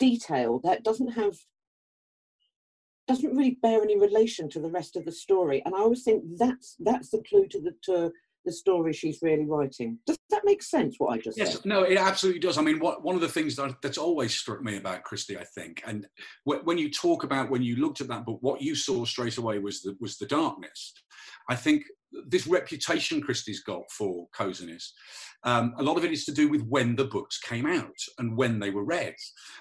detail 0.00 0.60
that 0.64 0.84
doesn't 0.84 1.12
have 1.12 1.34
doesn't 3.06 3.36
really 3.36 3.58
bear 3.62 3.82
any 3.82 3.98
relation 3.98 4.48
to 4.48 4.60
the 4.60 4.70
rest 4.70 4.96
of 4.96 5.04
the 5.04 5.12
story 5.12 5.60
and 5.66 5.74
i 5.74 5.78
always 5.78 6.02
think 6.04 6.24
that's 6.38 6.74
that's 6.80 7.10
the 7.10 7.22
clue 7.28 7.46
to 7.46 7.60
the 7.60 7.74
to 7.82 8.10
the 8.44 8.52
story 8.52 8.92
she's 8.92 9.18
really 9.22 9.44
writing. 9.44 9.98
Does 10.06 10.18
that 10.30 10.42
make 10.44 10.62
sense? 10.62 10.96
What 10.98 11.14
I 11.14 11.18
just 11.18 11.36
said. 11.36 11.44
yes, 11.44 11.54
said? 11.54 11.64
no, 11.64 11.82
it 11.82 11.98
absolutely 11.98 12.40
does. 12.40 12.58
I 12.58 12.62
mean, 12.62 12.78
what, 12.78 13.02
one 13.02 13.14
of 13.14 13.20
the 13.20 13.28
things 13.28 13.56
that, 13.56 13.76
that's 13.82 13.98
always 13.98 14.34
struck 14.34 14.62
me 14.62 14.76
about 14.76 15.02
Christie, 15.04 15.38
I 15.38 15.44
think, 15.44 15.82
and 15.86 16.06
when 16.44 16.78
you 16.78 16.90
talk 16.90 17.24
about 17.24 17.50
when 17.50 17.62
you 17.62 17.76
looked 17.76 18.00
at 18.00 18.08
that 18.08 18.24
book, 18.24 18.38
what 18.40 18.62
you 18.62 18.74
saw 18.74 19.04
straight 19.04 19.38
away 19.38 19.58
was 19.58 19.82
the 19.82 19.96
was 20.00 20.18
the 20.18 20.26
darkness. 20.26 20.92
I 21.48 21.56
think 21.56 21.84
this 22.26 22.46
reputation 22.46 23.20
Christie's 23.20 23.62
got 23.62 23.90
for 23.90 24.26
coziness, 24.34 24.92
um, 25.44 25.74
a 25.78 25.82
lot 25.82 25.96
of 25.96 26.04
it 26.04 26.12
is 26.12 26.24
to 26.24 26.32
do 26.32 26.48
with 26.48 26.62
when 26.68 26.96
the 26.96 27.04
books 27.04 27.38
came 27.38 27.66
out 27.66 27.98
and 28.18 28.36
when 28.36 28.58
they 28.58 28.70
were 28.70 28.84
read. 28.84 29.14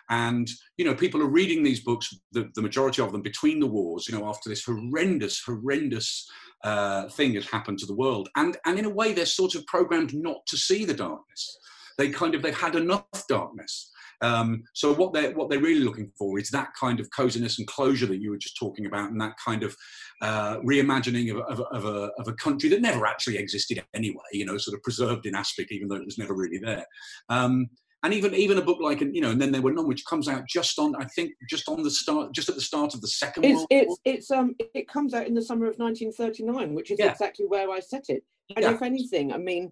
And, 0.09 0.49
you 0.77 0.85
know, 0.85 0.95
people 0.95 1.21
are 1.21 1.27
reading 1.27 1.63
these 1.63 1.81
books, 1.81 2.15
the, 2.31 2.49
the 2.55 2.61
majority 2.61 3.01
of 3.01 3.11
them 3.11 3.21
between 3.21 3.59
the 3.59 3.67
wars, 3.67 4.07
you 4.07 4.17
know, 4.17 4.27
after 4.27 4.49
this 4.49 4.63
horrendous, 4.63 5.41
horrendous 5.43 6.29
uh, 6.63 7.07
thing 7.09 7.33
has 7.35 7.47
happened 7.49 7.79
to 7.79 7.85
the 7.85 7.95
world. 7.95 8.29
And, 8.35 8.57
and 8.65 8.79
in 8.79 8.85
a 8.85 8.89
way, 8.89 9.13
they're 9.13 9.25
sort 9.25 9.55
of 9.55 9.65
programmed 9.67 10.13
not 10.13 10.45
to 10.47 10.57
see 10.57 10.85
the 10.85 10.93
darkness. 10.93 11.57
They 11.97 12.09
kind 12.09 12.35
of, 12.35 12.41
they've 12.41 12.55
had 12.55 12.75
enough 12.75 13.05
darkness. 13.27 13.91
Um, 14.21 14.63
so 14.73 14.93
what 14.93 15.11
they're 15.11 15.33
what 15.33 15.49
they're 15.49 15.59
really 15.59 15.83
looking 15.83 16.09
for 16.17 16.39
is 16.39 16.49
that 16.51 16.69
kind 16.79 17.01
of 17.01 17.09
coziness 17.09 17.59
and 17.59 17.67
closure 17.67 18.05
that 18.05 18.21
you 18.21 18.29
were 18.29 18.37
just 18.37 18.57
talking 18.57 18.85
about, 18.85 19.11
and 19.11 19.19
that 19.19 19.33
kind 19.43 19.63
of 19.63 19.75
uh, 20.21 20.59
reimagining 20.59 21.29
of, 21.29 21.41
of, 21.41 21.65
of, 21.71 21.85
a, 21.85 22.09
of 22.17 22.27
a 22.29 22.33
country 22.33 22.69
that 22.69 22.81
never 22.81 23.05
actually 23.05 23.37
existed 23.37 23.83
anyway. 23.93 24.23
You 24.31 24.45
know, 24.45 24.57
sort 24.57 24.77
of 24.77 24.83
preserved 24.83 25.25
in 25.25 25.35
aspic, 25.35 25.71
even 25.71 25.89
though 25.89 25.97
it 25.97 26.05
was 26.05 26.17
never 26.17 26.33
really 26.33 26.57
there. 26.57 26.85
Um, 27.27 27.67
and 28.03 28.13
even 28.13 28.33
even 28.35 28.57
a 28.57 28.61
book 28.61 28.79
like 28.81 28.99
you 29.01 29.21
know, 29.21 29.31
and 29.31 29.41
then 29.41 29.51
there 29.51 29.61
were 29.61 29.71
none 29.71 29.87
which 29.87 30.05
comes 30.05 30.27
out 30.27 30.45
just 30.47 30.77
on 30.77 30.93
I 30.95 31.05
think 31.05 31.31
just 31.49 31.67
on 31.69 31.81
the 31.81 31.89
start, 31.89 32.33
just 32.33 32.49
at 32.49 32.55
the 32.55 32.61
start 32.61 32.93
of 32.93 33.01
the 33.01 33.07
second. 33.07 33.45
It's 33.45 33.55
World 33.55 33.67
it's 33.69 33.87
War. 33.87 33.97
it's 34.05 34.31
um 34.31 34.55
it 34.73 34.87
comes 34.87 35.13
out 35.13 35.25
in 35.25 35.33
the 35.33 35.41
summer 35.41 35.65
of 35.67 35.79
1939, 35.79 36.73
which 36.73 36.91
is 36.91 36.99
Yeah. 36.99 37.11
exactly 37.11 37.45
where 37.45 37.69
I 37.71 37.79
set 37.79 38.09
it. 38.09 38.23
And 38.55 38.63
Yeah. 38.63 38.73
if 38.73 38.81
anything, 38.81 39.31
I 39.31 39.37
mean, 39.37 39.71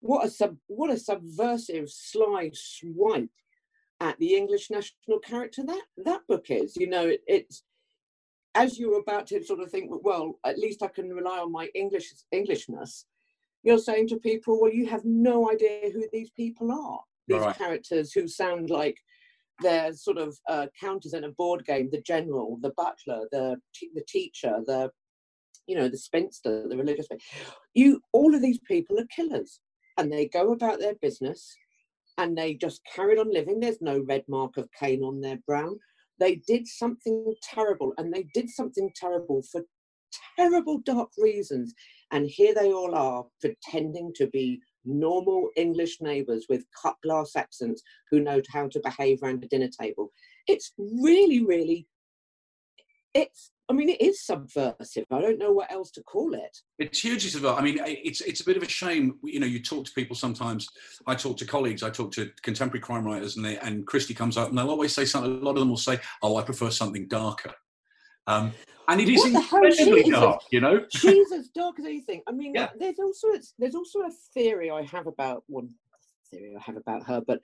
what 0.00 0.24
a 0.24 0.30
sub 0.30 0.56
what 0.68 0.90
a 0.90 0.96
subversive, 0.98 1.90
sly 1.90 2.50
swipe 2.54 3.30
at 4.00 4.18
the 4.18 4.34
English 4.36 4.70
national 4.70 5.18
character 5.20 5.64
that 5.64 5.82
that 6.04 6.20
book 6.28 6.50
is. 6.50 6.76
You 6.76 6.86
know, 6.88 7.08
it, 7.08 7.22
it's 7.26 7.64
as 8.54 8.78
you're 8.78 9.00
about 9.00 9.26
to 9.26 9.42
sort 9.42 9.60
of 9.60 9.70
think, 9.70 9.90
well, 10.04 10.38
at 10.44 10.58
least 10.58 10.82
I 10.82 10.88
can 10.88 11.12
rely 11.12 11.38
on 11.40 11.50
my 11.50 11.66
English 11.74 12.12
Englishness. 12.30 13.06
You're 13.64 13.78
saying 13.78 14.06
to 14.08 14.18
people, 14.18 14.60
well, 14.60 14.72
you 14.72 14.86
have 14.86 15.04
no 15.04 15.50
idea 15.50 15.90
who 15.92 16.06
these 16.12 16.30
people 16.30 16.70
are. 16.70 17.00
These 17.28 17.40
Right. 17.40 17.56
characters 17.56 18.12
who 18.12 18.28
sound 18.28 18.70
like 18.70 18.96
they're 19.62 19.92
sort 19.94 20.18
of 20.18 20.38
uh, 20.48 20.66
counters 20.78 21.14
in 21.14 21.24
a 21.24 21.30
board 21.32 21.64
game. 21.64 21.88
The 21.90 22.02
general, 22.02 22.58
the 22.60 22.72
butler, 22.76 23.26
the 23.32 23.60
t- 23.74 23.90
the 23.94 24.04
teacher, 24.06 24.62
the 24.66 24.90
you 25.66 25.76
know 25.76 25.88
the 25.88 25.98
spinster, 25.98 26.68
the 26.68 26.76
religious. 26.76 27.08
You 27.74 28.00
all 28.12 28.34
of 28.34 28.42
these 28.42 28.60
people 28.60 28.98
are 29.00 29.06
killers, 29.06 29.60
and 29.96 30.12
they 30.12 30.28
go 30.28 30.52
about 30.52 30.78
their 30.78 30.94
business, 30.96 31.56
and 32.18 32.36
they 32.36 32.54
just 32.54 32.82
carried 32.94 33.18
on 33.18 33.32
living. 33.32 33.60
There's 33.60 33.80
no 33.80 34.00
red 34.00 34.24
mark 34.28 34.56
of 34.56 34.68
Cain 34.78 35.02
on 35.02 35.20
their 35.20 35.38
brow. 35.46 35.74
They 36.18 36.36
did 36.46 36.66
something 36.66 37.34
terrible, 37.42 37.92
and 37.98 38.12
they 38.12 38.26
did 38.34 38.50
something 38.50 38.90
terrible 38.94 39.42
for 39.42 39.62
terrible 40.38 40.78
dark 40.78 41.10
reasons. 41.18 41.74
And 42.12 42.28
here 42.28 42.54
they 42.54 42.72
all 42.72 42.94
are 42.94 43.26
pretending 43.40 44.12
to 44.14 44.28
be 44.28 44.60
normal 44.86 45.50
English 45.56 46.00
neighbours 46.00 46.46
with 46.48 46.64
cut 46.80 46.96
glass 47.02 47.36
accents 47.36 47.82
who 48.10 48.20
know 48.20 48.40
how 48.52 48.68
to 48.68 48.80
behave 48.80 49.22
around 49.22 49.42
a 49.44 49.48
dinner 49.48 49.68
table. 49.68 50.12
It's 50.46 50.72
really, 50.78 51.44
really, 51.44 51.86
it's, 53.14 53.50
I 53.68 53.72
mean, 53.72 53.88
it 53.88 54.00
is 54.00 54.24
subversive. 54.24 55.06
I 55.10 55.20
don't 55.20 55.38
know 55.38 55.50
what 55.50 55.72
else 55.72 55.90
to 55.92 56.02
call 56.02 56.34
it. 56.34 56.56
It's 56.78 57.00
hugely 57.00 57.30
subversive. 57.30 57.58
I 57.58 57.62
mean, 57.62 57.78
it's 57.84 58.20
it's 58.20 58.40
a 58.40 58.44
bit 58.44 58.56
of 58.56 58.62
a 58.62 58.68
shame. 58.68 59.18
You 59.24 59.40
know, 59.40 59.46
you 59.46 59.60
talk 59.60 59.86
to 59.86 59.92
people 59.92 60.14
sometimes. 60.14 60.68
I 61.06 61.16
talk 61.16 61.36
to 61.38 61.44
colleagues. 61.44 61.82
I 61.82 61.90
talk 61.90 62.12
to 62.12 62.30
contemporary 62.42 62.80
crime 62.80 63.04
writers, 63.04 63.36
and 63.36 63.44
they 63.44 63.58
and 63.58 63.84
Christie 63.84 64.14
comes 64.14 64.36
up, 64.36 64.50
and 64.50 64.56
they'll 64.56 64.70
always 64.70 64.94
say 64.94 65.04
something. 65.04 65.32
A 65.32 65.44
lot 65.44 65.56
of 65.56 65.60
them 65.60 65.68
will 65.68 65.76
say, 65.76 65.98
"Oh, 66.22 66.36
I 66.36 66.42
prefer 66.42 66.70
something 66.70 67.08
darker," 67.08 67.54
um, 68.26 68.52
and 68.88 69.00
it 69.00 69.08
is 69.08 69.20
What 69.20 69.32
the 69.32 69.40
hell? 69.40 69.64
incredibly 69.64 70.10
dark. 70.10 70.42
You 70.50 70.60
know, 70.60 70.84
She's 70.90 71.32
as 71.32 71.48
dark 71.48 71.78
as 71.78 71.84
anything. 71.84 72.22
I 72.26 72.32
mean, 72.32 72.54
Yeah. 72.54 72.70
there's 72.78 72.98
also 72.98 73.28
there's 73.58 73.74
also 73.74 74.00
a 74.00 74.10
theory 74.34 74.70
I 74.70 74.82
have 74.82 75.06
about 75.06 75.44
one 75.48 75.70
theory 76.30 76.54
I 76.56 76.62
have 76.62 76.76
about 76.76 77.04
her, 77.06 77.20
but 77.20 77.40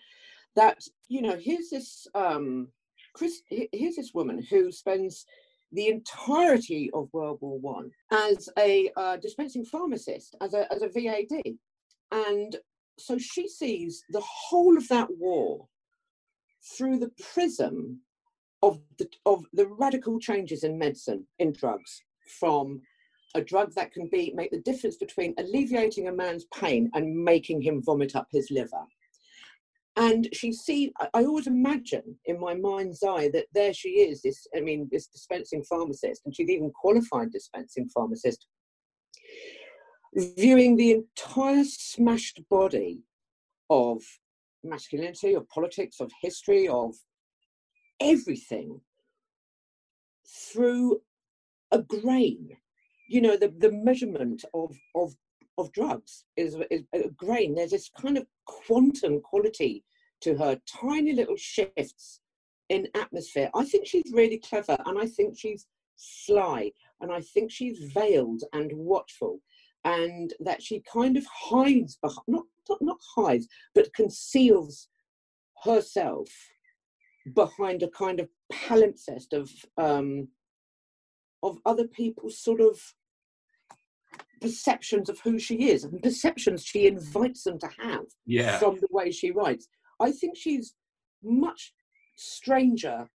that 0.54 0.78
you 1.08 1.22
know, 1.22 1.36
here's 1.36 1.70
this 1.70 2.06
um, 2.14 2.68
Chris. 3.14 3.42
Here's 3.48 3.96
this 3.96 4.12
woman 4.14 4.42
who 4.50 4.70
spends 4.70 5.26
the 5.72 5.88
entirety 5.88 6.90
of 6.92 7.08
World 7.12 7.38
War 7.40 7.58
One 7.58 7.90
as 8.10 8.48
a 8.58 8.90
uh, 8.96 9.16
dispensing 9.16 9.64
pharmacist, 9.64 10.36
as 10.40 10.54
a 10.54 10.70
as 10.72 10.82
a 10.82 10.88
VAD, 10.88 11.56
and 12.12 12.56
so 12.98 13.16
she 13.18 13.48
sees 13.48 14.04
the 14.10 14.20
whole 14.20 14.76
of 14.76 14.86
that 14.88 15.08
war 15.18 15.66
through 16.76 16.98
the 16.98 17.10
prism 17.32 18.00
of 18.62 18.80
the 18.98 19.08
of 19.26 19.44
the 19.52 19.66
radical 19.66 20.18
changes 20.18 20.64
in 20.64 20.78
medicine 20.78 21.26
in 21.38 21.52
drugs 21.52 22.02
from 22.40 22.80
a 23.34 23.40
drug 23.40 23.72
that 23.74 23.92
can 23.92 24.08
be 24.08 24.32
make 24.34 24.50
the 24.50 24.60
difference 24.60 24.96
between 24.96 25.34
alleviating 25.38 26.08
a 26.08 26.12
man's 26.12 26.44
pain 26.54 26.90
and 26.94 27.24
making 27.24 27.60
him 27.60 27.82
vomit 27.82 28.14
up 28.14 28.28
his 28.30 28.50
liver. 28.50 28.84
And 29.96 30.28
she 30.32 30.52
see 30.52 30.92
I- 31.00 31.24
always 31.24 31.46
imagine 31.46 32.18
in 32.26 32.38
my 32.40 32.54
mind's 32.54 33.02
eye 33.02 33.28
that 33.32 33.46
there 33.54 33.74
she 33.74 33.90
is 33.90 34.22
this 34.22 34.46
i 34.56 34.60
mean 34.60 34.88
this 34.90 35.06
dispensing 35.06 35.62
pharmacist 35.64 36.22
and 36.24 36.34
she's 36.34 36.48
even 36.48 36.70
qualified 36.70 37.30
dispensing 37.30 37.88
pharmacist 37.88 38.46
viewing 40.14 40.76
the 40.76 40.92
entire 40.92 41.64
smashed 41.64 42.40
body 42.50 43.02
of 43.70 44.02
masculinity 44.64 45.34
of 45.34 45.48
politics 45.48 46.00
of 46.00 46.10
history 46.22 46.68
of 46.68 46.94
everything 48.00 48.80
through 50.26 51.00
a 51.70 51.82
grain. 51.82 52.56
You 53.08 53.20
know 53.20 53.36
the, 53.36 53.52
the 53.58 53.72
measurement 53.72 54.44
of 54.54 54.76
of 54.94 55.14
of 55.58 55.72
drugs 55.72 56.24
is, 56.36 56.56
is 56.70 56.82
a 56.94 57.08
grain. 57.10 57.54
There's 57.54 57.72
this 57.72 57.90
kind 58.00 58.16
of 58.16 58.26
quantum 58.46 59.20
quality 59.20 59.84
to 60.22 60.34
her 60.36 60.58
tiny 60.66 61.12
little 61.12 61.36
shifts 61.36 62.20
in 62.68 62.88
atmosphere. 62.94 63.50
I 63.54 63.64
think 63.64 63.86
she's 63.86 64.12
really 64.12 64.38
clever 64.38 64.76
and 64.86 64.98
i 64.98 65.06
think 65.06 65.38
she's 65.38 65.66
sly 65.96 66.70
and 67.00 67.12
i 67.12 67.20
think 67.20 67.50
she's 67.50 67.78
veiled 67.92 68.42
and 68.52 68.72
watchful 68.72 69.40
and 69.84 70.32
that 70.40 70.62
she 70.62 70.82
kind 70.92 71.16
of 71.16 71.26
hides 71.26 71.98
behind 72.02 72.24
not, 72.26 72.44
not 72.68 72.80
not 72.80 72.98
hides 73.14 73.46
but 73.74 73.92
conceals 73.94 74.88
herself 75.64 76.28
behind 77.34 77.82
a 77.82 77.88
kind 77.88 78.20
of 78.20 78.28
palimpsest 78.52 79.32
of 79.32 79.50
um, 79.78 80.28
of 81.42 81.58
other 81.66 81.86
people's 81.86 82.38
sort 82.38 82.60
of 82.60 82.80
perceptions 84.40 85.08
of 85.08 85.20
who 85.20 85.38
she 85.38 85.68
is 85.70 85.84
and 85.84 86.02
perceptions 86.02 86.64
she 86.64 86.86
invites 86.86 87.44
them 87.44 87.58
to 87.58 87.68
have 87.78 88.04
yeah, 88.26 88.58
from 88.58 88.76
the 88.76 88.88
way 88.90 89.10
she 89.10 89.30
writes. 89.30 89.68
I 90.00 90.10
think 90.10 90.36
she's 90.36 90.74
much 91.22 91.72
stranger 92.16 93.08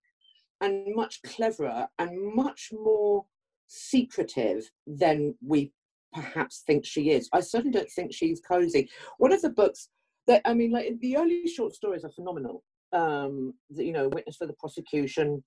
and 0.62 0.96
much 0.96 1.22
cleverer 1.24 1.88
and 2.00 2.34
much 2.34 2.70
more 2.72 3.26
secretive 3.68 4.72
than 4.86 5.36
we 5.46 5.72
perhaps 6.14 6.64
think 6.66 6.86
she 6.86 7.12
is. 7.12 7.30
I 7.34 7.42
certainly 7.42 7.78
don't 7.78 7.92
think 7.92 8.14
she's 8.14 8.40
cozy. 8.40 8.90
One 9.18 9.34
of 9.34 9.42
the 9.42 9.50
books 9.50 9.90
that 10.28 10.42
I 10.46 10.54
mean, 10.54 10.72
like 10.72 11.00
the 11.00 11.18
early 11.18 11.48
short 11.48 11.74
stories 11.74 12.04
are 12.04 12.12
phenomenal. 12.12 12.64
Um, 12.94 13.54
the, 13.70 13.84
you 13.86 13.94
know, 13.94 14.08
Witness 14.10 14.38
for 14.38 14.48
the 14.48 14.54
Prosecution, 14.54 15.44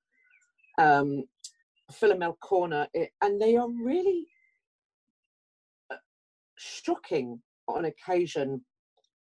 um, 0.78 1.24
Philomel 1.92 2.38
Corner, 2.40 2.86
it, 2.92 3.10
and 3.22 3.40
they 3.40 3.56
are 3.56 3.68
really 3.68 4.26
uh, 5.90 5.96
shocking 6.58 7.40
on 7.68 7.86
occasion. 7.86 8.64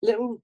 Little 0.02 0.42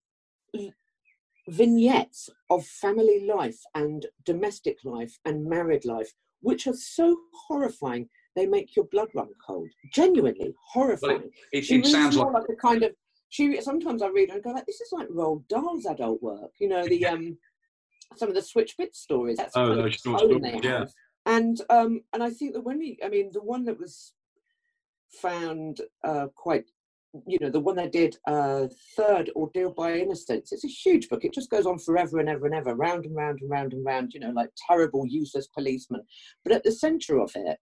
vignettes 1.48 2.30
of 2.50 2.66
family 2.66 3.26
life 3.26 3.60
and 3.74 4.06
domestic 4.26 4.78
life 4.84 5.18
and 5.26 5.46
married 5.46 5.86
life, 5.86 6.12
which 6.42 6.68
are 6.68 6.74
so 6.74 7.18
horrifying 7.48 8.08
they 8.36 8.46
make 8.46 8.76
your 8.76 8.86
blood 8.86 9.10
run 9.16 9.30
cold. 9.46 9.70
Genuinely 9.94 10.54
horrifying. 10.72 11.32
it, 11.52 11.66
she 11.66 11.76
it 11.76 11.78
reads 11.78 11.92
sounds 11.92 12.16
like 12.18 12.34
like 12.34 12.50
a 12.50 12.56
kind 12.56 12.84
of 12.84 12.92
she 13.30 13.60
sometimes 13.62 14.02
I 14.02 14.08
read 14.08 14.30
and 14.30 14.44
go 14.44 14.52
like 14.52 14.66
this 14.66 14.80
is 14.80 14.92
like 14.92 15.08
Roald 15.10 15.44
Dahl's 15.48 15.86
adult 15.88 16.22
work. 16.22 16.52
You 16.60 16.70
know 16.70 16.88
the 16.88 17.06
um 17.14 17.38
some 18.16 18.30
of 18.30 18.36
the 18.36 18.42
Switch 18.42 18.76
Bitch 18.80 18.96
stories. 18.96 19.38
That's 19.38 19.56
Oh, 19.56 19.76
those 19.76 19.96
short 19.96 20.20
stories, 20.20 20.64
yeah. 20.64 20.80
have. 20.80 20.94
And 21.26 21.62
um 21.70 22.02
and 22.14 22.24
I 22.24 22.30
think 22.30 22.54
that 22.54 22.62
when 22.62 22.80
we 22.80 22.98
I 23.04 23.10
mean 23.10 23.32
the 23.34 23.44
one 23.44 23.66
that 23.66 23.80
was 23.80 24.14
found 25.22 25.82
uh 26.04 26.28
quite 26.36 26.66
you 27.26 27.38
know 27.40 27.50
the 27.50 27.60
one 27.60 27.76
that 27.78 27.92
did 27.92 28.18
uh 28.28 28.68
third 28.96 29.32
ordeal 29.36 29.72
by 29.72 29.94
innocence 29.94 30.52
it's 30.52 30.66
a 30.66 30.68
huge 30.68 31.08
book 31.08 31.24
it 31.24 31.34
just 31.34 31.50
goes 31.50 31.66
on 31.66 31.80
forever 31.80 32.20
and 32.20 32.28
ever 32.28 32.46
and 32.46 32.54
ever 32.54 32.76
round 32.76 33.06
and 33.06 33.16
round 33.16 33.40
and 33.42 33.50
round 33.50 33.72
and 33.72 33.86
round 33.86 34.14
you 34.14 34.20
know 34.20 34.32
like 34.32 34.50
terrible 34.68 35.06
useless 35.08 35.48
policemen 35.48 36.02
but 36.44 36.54
at 36.54 36.64
the 36.66 36.72
center 36.72 37.18
of 37.20 37.32
it 37.36 37.58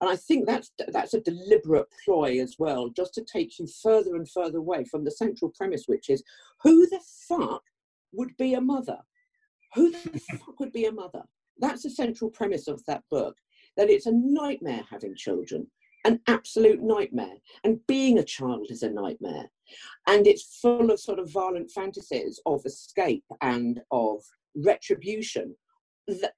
And 0.00 0.10
I 0.10 0.16
think 0.16 0.46
that's 0.46 0.72
that's 0.88 1.12
a 1.14 1.20
deliberate 1.20 1.88
ploy 2.04 2.40
as 2.40 2.56
well, 2.58 2.88
just 2.88 3.12
to 3.14 3.22
take 3.22 3.58
you 3.58 3.66
further 3.82 4.16
and 4.16 4.26
further 4.28 4.58
away 4.58 4.84
from 4.90 5.04
the 5.04 5.10
central 5.10 5.52
premise, 5.58 5.84
which 5.86 6.08
is 6.08 6.22
who 6.64 6.86
the 6.88 7.00
fuck 7.28 7.62
would 8.12 8.34
be 8.38 8.54
a 8.54 8.60
mother? 8.62 8.98
Who 9.74 9.90
the 9.90 10.20
fuck 10.38 10.58
would 10.60 10.72
be 10.72 10.86
a 10.86 10.92
mother? 10.92 11.22
That's 11.58 11.82
the 11.82 11.90
central 11.90 12.30
premise 12.30 12.68
of 12.68 12.84
that 12.86 13.02
book. 13.10 13.36
That 13.76 13.90
it's 13.90 14.06
a 14.06 14.12
nightmare 14.12 14.82
having 14.90 15.14
children, 15.14 15.66
an 16.04 16.20
absolute 16.26 16.82
nightmare, 16.82 17.36
and 17.64 17.86
being 17.86 18.18
a 18.18 18.24
child 18.24 18.66
is 18.70 18.82
a 18.82 18.90
nightmare, 18.90 19.48
and 20.08 20.26
it's 20.26 20.58
full 20.60 20.90
of 20.90 21.00
sort 21.00 21.18
of 21.18 21.30
violent 21.30 21.70
fantasies 21.70 22.40
of 22.46 22.66
escape 22.66 23.24
and 23.40 23.80
of 23.90 24.22
retribution 24.56 25.54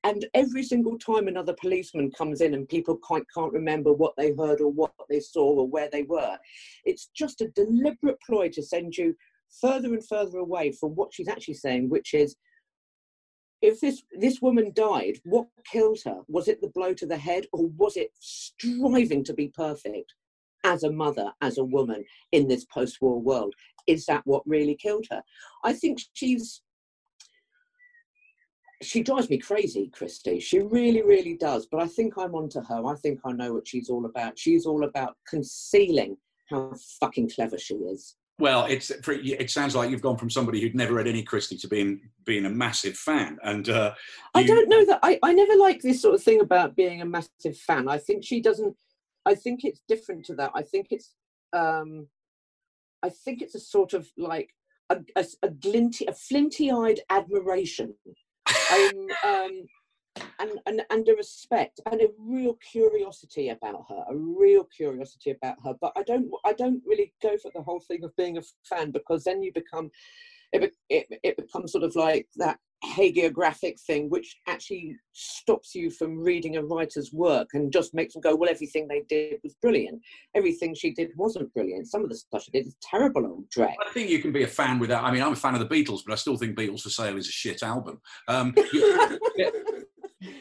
and 0.04 0.26
every 0.34 0.62
single 0.62 0.98
time 0.98 1.28
another 1.28 1.54
policeman 1.60 2.10
comes 2.10 2.40
in 2.40 2.54
and 2.54 2.68
people 2.68 2.96
quite 2.96 3.24
can't 3.34 3.52
remember 3.52 3.92
what 3.92 4.14
they 4.16 4.32
heard 4.32 4.60
or 4.60 4.70
what 4.70 4.92
they 5.08 5.20
saw 5.20 5.60
or 5.60 5.68
where 5.68 5.88
they 5.90 6.02
were, 6.02 6.36
it's 6.84 7.10
just 7.14 7.40
a 7.40 7.48
deliberate 7.48 8.18
ploy 8.26 8.48
to 8.50 8.62
send 8.62 8.96
you 8.96 9.14
further 9.60 9.92
and 9.92 10.06
further 10.06 10.38
away 10.38 10.72
from 10.72 10.90
what 10.90 11.12
she's 11.12 11.28
actually 11.28 11.54
saying, 11.54 11.88
which 11.88 12.14
is 12.14 12.36
if 13.62 13.80
this 13.80 14.02
this 14.18 14.42
woman 14.42 14.72
died, 14.74 15.18
what 15.24 15.46
killed 15.64 16.00
her? 16.04 16.20
Was 16.28 16.48
it 16.48 16.60
the 16.60 16.68
blow 16.68 16.92
to 16.94 17.06
the 17.06 17.16
head, 17.16 17.46
or 17.52 17.68
was 17.68 17.96
it 17.96 18.10
striving 18.18 19.24
to 19.24 19.32
be 19.32 19.48
perfect 19.48 20.14
as 20.64 20.82
a 20.82 20.92
mother, 20.92 21.32
as 21.40 21.58
a 21.58 21.64
woman 21.64 22.04
in 22.32 22.48
this 22.48 22.64
post-war 22.66 23.20
world? 23.20 23.54
Is 23.86 24.04
that 24.06 24.22
what 24.26 24.42
really 24.46 24.74
killed 24.74 25.06
her? 25.10 25.22
I 25.64 25.72
think 25.72 26.00
she's 26.12 26.62
she 28.82 29.02
drives 29.02 29.30
me 29.30 29.38
crazy, 29.38 29.88
Christie. 29.92 30.40
She 30.40 30.58
really, 30.58 31.02
really 31.02 31.36
does. 31.36 31.66
But 31.70 31.82
I 31.82 31.86
think 31.86 32.14
I'm 32.18 32.34
onto 32.34 32.60
her. 32.62 32.84
I 32.84 32.96
think 32.96 33.20
I 33.24 33.30
know 33.32 33.54
what 33.54 33.68
she's 33.68 33.88
all 33.88 34.06
about. 34.06 34.36
She's 34.36 34.66
all 34.66 34.84
about 34.84 35.16
concealing 35.28 36.16
how 36.50 36.74
fucking 37.00 37.30
clever 37.30 37.58
she 37.58 37.74
is. 37.74 38.16
Well, 38.42 38.64
it's 38.64 38.90
it 38.90 39.50
sounds 39.52 39.76
like 39.76 39.90
you've 39.90 40.02
gone 40.02 40.16
from 40.16 40.28
somebody 40.28 40.60
who'd 40.60 40.74
never 40.74 40.94
read 40.94 41.06
any 41.06 41.22
Christie 41.22 41.56
to 41.58 41.68
being 41.68 42.00
being 42.24 42.44
a 42.44 42.50
massive 42.50 42.96
fan. 42.96 43.38
And 43.44 43.68
uh, 43.68 43.94
you... 44.34 44.40
I 44.40 44.42
don't 44.44 44.68
know 44.68 44.84
that 44.84 44.98
I, 45.00 45.20
I 45.22 45.32
never 45.32 45.54
like 45.54 45.80
this 45.80 46.02
sort 46.02 46.16
of 46.16 46.24
thing 46.24 46.40
about 46.40 46.74
being 46.74 47.02
a 47.02 47.04
massive 47.04 47.56
fan. 47.56 47.88
I 47.88 47.98
think 47.98 48.24
she 48.24 48.42
doesn't. 48.42 48.76
I 49.24 49.36
think 49.36 49.64
it's 49.64 49.80
different 49.86 50.24
to 50.24 50.34
that. 50.34 50.50
I 50.56 50.62
think 50.62 50.88
it's 50.90 51.14
um, 51.52 52.08
I 53.04 53.10
think 53.10 53.42
it's 53.42 53.54
a 53.54 53.60
sort 53.60 53.94
of 53.94 54.08
like 54.18 54.50
a, 54.90 54.98
a, 55.14 55.24
a 55.44 55.48
glinty, 55.48 56.06
a 56.06 56.12
flinty-eyed 56.12 56.98
admiration 57.10 57.94
um, 58.72 59.06
um, 59.24 59.66
and, 60.38 60.50
and, 60.66 60.82
and 60.90 61.08
a 61.08 61.14
respect 61.14 61.80
and 61.90 62.00
a 62.00 62.08
real 62.18 62.58
curiosity 62.70 63.50
about 63.50 63.84
her, 63.88 64.04
a 64.08 64.16
real 64.16 64.64
curiosity 64.64 65.30
about 65.30 65.56
her. 65.64 65.74
But 65.80 65.92
I 65.96 66.02
don't, 66.02 66.30
I 66.44 66.52
don't 66.52 66.82
really 66.86 67.12
go 67.22 67.36
for 67.38 67.50
the 67.54 67.62
whole 67.62 67.80
thing 67.80 68.04
of 68.04 68.14
being 68.16 68.38
a 68.38 68.42
fan 68.68 68.90
because 68.90 69.24
then 69.24 69.42
you 69.42 69.52
become, 69.52 69.90
it, 70.52 70.74
it, 70.88 71.06
it 71.22 71.36
becomes 71.36 71.72
sort 71.72 71.84
of 71.84 71.94
like 71.96 72.26
that 72.36 72.58
hagiographic 72.84 73.80
thing, 73.80 74.10
which 74.10 74.36
actually 74.48 74.96
stops 75.12 75.74
you 75.74 75.90
from 75.90 76.18
reading 76.18 76.56
a 76.56 76.62
writer's 76.62 77.12
work 77.12 77.48
and 77.54 77.72
just 77.72 77.94
makes 77.94 78.14
them 78.14 78.22
go, 78.22 78.34
well, 78.34 78.50
everything 78.50 78.88
they 78.88 79.02
did 79.08 79.38
was 79.42 79.54
brilliant. 79.62 80.00
Everything 80.34 80.74
she 80.74 80.92
did 80.92 81.10
wasn't 81.16 81.52
brilliant. 81.54 81.86
Some 81.86 82.02
of 82.02 82.08
the 82.10 82.16
stuff 82.16 82.42
she 82.42 82.50
did 82.50 82.66
is 82.66 82.76
terrible 82.82 83.26
old 83.26 83.44
dreck. 83.56 83.74
I 83.88 83.92
think 83.92 84.10
you 84.10 84.18
can 84.18 84.32
be 84.32 84.42
a 84.42 84.48
fan 84.48 84.78
without, 84.78 85.04
I 85.04 85.12
mean, 85.12 85.22
I'm 85.22 85.32
a 85.32 85.36
fan 85.36 85.54
of 85.54 85.66
the 85.66 85.74
Beatles, 85.74 86.00
but 86.04 86.12
I 86.12 86.16
still 86.16 86.36
think 86.36 86.56
Beatles 86.56 86.82
for 86.82 86.90
Sale 86.90 87.16
is 87.16 87.28
a 87.28 87.32
shit 87.32 87.62
album. 87.62 88.00
Um, 88.28 88.54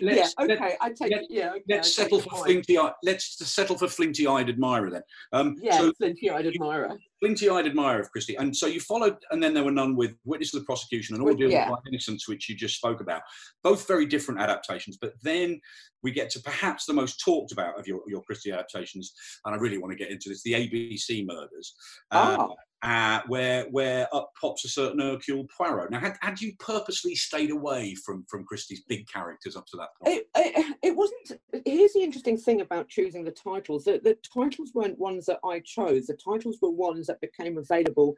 Let's, 0.01 0.35
yeah, 0.37 0.45
okay, 0.45 0.75
I 0.81 0.89
take 0.89 1.11
let, 1.11 1.29
Yeah, 1.29 1.51
okay, 1.51 1.63
let's 1.69 1.95
settle 1.95 2.19
for 2.19 2.43
flinty. 2.43 2.77
Let's 3.03 3.37
settle 3.49 3.77
for 3.77 3.87
flinty-eyed 3.87 4.49
admirer 4.49 4.89
then. 4.89 5.03
Um, 5.31 5.55
yeah, 5.61 5.77
so 5.77 5.93
flinty-eyed 5.93 6.47
admirer. 6.47 6.97
Flinty-eyed 7.19 7.67
admirer 7.67 8.01
of 8.01 8.11
Christie, 8.11 8.35
and 8.35 8.55
so 8.55 8.65
you 8.65 8.79
followed, 8.79 9.17
and 9.31 9.41
then 9.41 9.53
there 9.53 9.63
were 9.63 9.71
none 9.71 9.95
with 9.95 10.15
Witness 10.25 10.53
of 10.53 10.61
the 10.61 10.65
Prosecution 10.65 11.15
and 11.15 11.23
Ordeal 11.23 11.51
yeah. 11.51 11.69
Innocence, 11.87 12.27
which 12.27 12.49
you 12.49 12.55
just 12.55 12.75
spoke 12.75 12.99
about. 12.99 13.21
Both 13.63 13.87
very 13.87 14.05
different 14.05 14.41
adaptations, 14.41 14.97
but 14.99 15.13
then 15.21 15.61
we 16.01 16.11
get 16.11 16.29
to 16.31 16.39
perhaps 16.41 16.85
the 16.85 16.93
most 16.93 17.19
talked 17.19 17.51
about 17.51 17.79
of 17.79 17.87
your, 17.87 18.01
your 18.07 18.23
Christie 18.23 18.51
adaptations, 18.51 19.13
and 19.45 19.53
I 19.53 19.57
really 19.59 19.77
want 19.77 19.91
to 19.91 19.97
get 19.97 20.11
into 20.11 20.29
this: 20.29 20.41
the 20.41 20.53
ABC 20.53 21.25
murders. 21.25 21.75
Uh, 22.09 22.37
oh 22.39 22.55
uh, 22.83 23.21
where 23.27 23.65
where 23.65 24.07
up 24.13 24.31
pops 24.39 24.65
a 24.65 24.69
certain 24.69 24.99
Hercule 24.99 25.45
Poirot. 25.55 25.91
Now, 25.91 25.99
had, 25.99 26.17
had 26.21 26.41
you 26.41 26.53
purposely 26.59 27.13
stayed 27.15 27.51
away 27.51 27.95
from 27.95 28.25
from 28.27 28.43
Christie's 28.43 28.83
big 28.87 29.07
characters 29.07 29.55
up 29.55 29.67
to 29.67 29.77
that 29.77 29.89
point? 30.01 30.17
It, 30.17 30.27
it, 30.35 30.77
it 30.81 30.95
wasn't. 30.95 31.39
Here's 31.65 31.93
the 31.93 32.01
interesting 32.01 32.37
thing 32.37 32.61
about 32.61 32.89
choosing 32.89 33.23
the 33.23 33.31
titles: 33.31 33.83
the, 33.83 33.99
the 34.03 34.17
titles 34.33 34.71
weren't 34.73 34.97
ones 34.97 35.25
that 35.27 35.39
I 35.45 35.61
chose. 35.65 36.07
The 36.07 36.17
titles 36.17 36.57
were 36.61 36.71
ones 36.71 37.07
that 37.07 37.21
became 37.21 37.57
available 37.57 38.15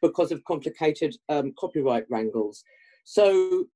because 0.00 0.32
of 0.32 0.44
complicated 0.44 1.16
um, 1.28 1.52
copyright 1.58 2.04
wrangles. 2.10 2.64
So 3.04 3.66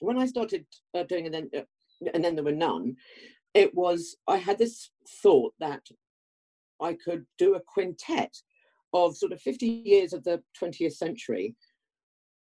when 0.00 0.18
I 0.18 0.26
started 0.26 0.64
uh, 0.94 1.04
doing, 1.04 1.26
and 1.26 1.34
then 1.34 1.50
uh, 1.56 2.10
and 2.14 2.22
then 2.24 2.36
there 2.36 2.44
were 2.44 2.52
none. 2.52 2.96
It 3.54 3.74
was 3.74 4.16
I 4.28 4.36
had 4.36 4.58
this 4.58 4.90
thought 5.22 5.54
that 5.58 5.82
I 6.80 6.94
could 6.94 7.26
do 7.38 7.54
a 7.54 7.60
quintet 7.60 8.34
of 8.92 9.16
sort 9.16 9.32
of 9.32 9.40
50 9.40 9.66
years 9.66 10.12
of 10.12 10.24
the 10.24 10.42
20th 10.60 10.92
century 10.92 11.54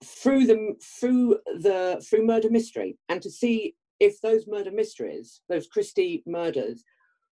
through 0.04 0.46
the 0.46 0.74
through 1.00 1.38
the 1.60 2.04
through 2.08 2.26
murder 2.26 2.50
mystery 2.50 2.96
and 3.08 3.22
to 3.22 3.30
see 3.30 3.74
if 4.00 4.20
those 4.20 4.46
murder 4.48 4.72
mysteries 4.72 5.42
those 5.48 5.68
christie 5.68 6.22
murders 6.26 6.82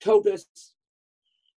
told 0.01 0.27
us 0.27 0.47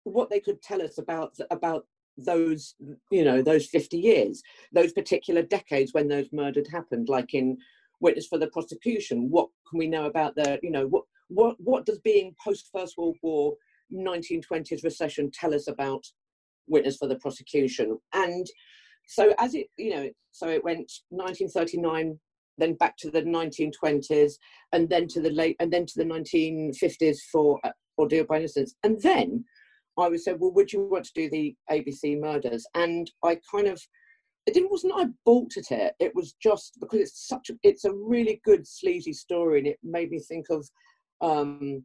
what 0.04 0.30
they 0.30 0.40
could 0.40 0.62
tell 0.62 0.82
us 0.82 0.98
about 0.98 1.36
about 1.52 1.86
those 2.18 2.76
you 3.12 3.24
know 3.24 3.42
those 3.42 3.68
50 3.68 3.98
years 3.98 4.42
those 4.72 4.94
particular 4.94 5.42
decades 5.42 5.94
when 5.94 6.08
those 6.08 6.30
murders 6.32 6.70
happened 6.72 7.10
like 7.10 7.34
in 7.34 7.58
witness 8.00 8.28
for 8.28 8.38
the 8.38 8.48
prosecution 8.48 9.30
what 9.30 9.50
can 9.70 9.78
we 9.80 9.88
know 9.88 10.06
about 10.06 10.36
the 10.36 10.60
you 10.64 10.72
know 10.72 10.88
what 10.88 11.04
what 11.28 11.56
what 11.60 11.86
does 11.86 12.00
being 12.00 12.34
post 12.44 12.70
first 12.74 12.98
world 12.98 13.18
war 13.22 13.56
1920s 13.94 14.84
recession 14.84 15.30
tell 15.32 15.54
us 15.54 15.68
about 15.68 16.06
witness 16.68 16.98
for 16.98 17.08
the 17.08 17.18
prosecution. 17.18 17.98
And 18.14 18.46
so 19.08 19.34
as 19.40 19.56
it, 19.56 19.68
you 19.78 19.92
know, 19.92 20.10
so 20.32 20.50
it 20.50 20.64
went 20.64 20.92
1939, 21.10 22.20
then 22.58 22.74
back 22.76 22.98
to 22.98 23.12
the 23.12 23.22
1920s, 23.22 24.34
and 24.72 24.90
then 24.90 25.08
to 25.10 25.22
the 25.22 25.30
late, 25.30 25.56
and 25.60 25.72
then 25.72 25.86
to 25.86 25.94
the 25.98 26.06
1950s 26.06 27.18
for 27.32 27.60
uh, 27.64 27.72
Ordeal 27.98 28.26
by 28.26 28.38
Innocence. 28.38 28.76
And 28.84 29.02
then 29.02 29.46
I 29.98 30.08
was 30.08 30.26
said, 30.26 30.40
well, 30.40 30.54
would 30.54 30.74
you 30.74 30.82
want 30.82 31.06
to 31.06 31.14
do 31.14 31.30
the 31.30 31.56
ABC 31.72 32.20
murders? 32.20 32.66
And 32.76 33.10
I 33.24 33.40
kind 33.50 33.68
of, 33.68 33.82
it 34.46 34.54
didn't, 34.54 34.72
wasn't 34.72 34.94
I 34.96 35.06
balked 35.26 35.58
at 35.58 35.72
it. 35.72 35.96
It 36.00 36.14
was 36.16 36.36
just 36.42 36.78
because 36.80 37.00
it's 37.00 37.28
such, 37.28 37.50
a, 37.50 37.54
it's 37.64 37.86
a 37.86 37.94
really 37.94 38.42
good 38.44 38.68
sleazy 38.68 39.14
story, 39.14 39.60
and 39.60 39.68
it 39.68 39.78
made 39.84 40.12
me 40.12 40.20
think 40.20 40.48
of 40.50 40.68
um, 41.22 41.84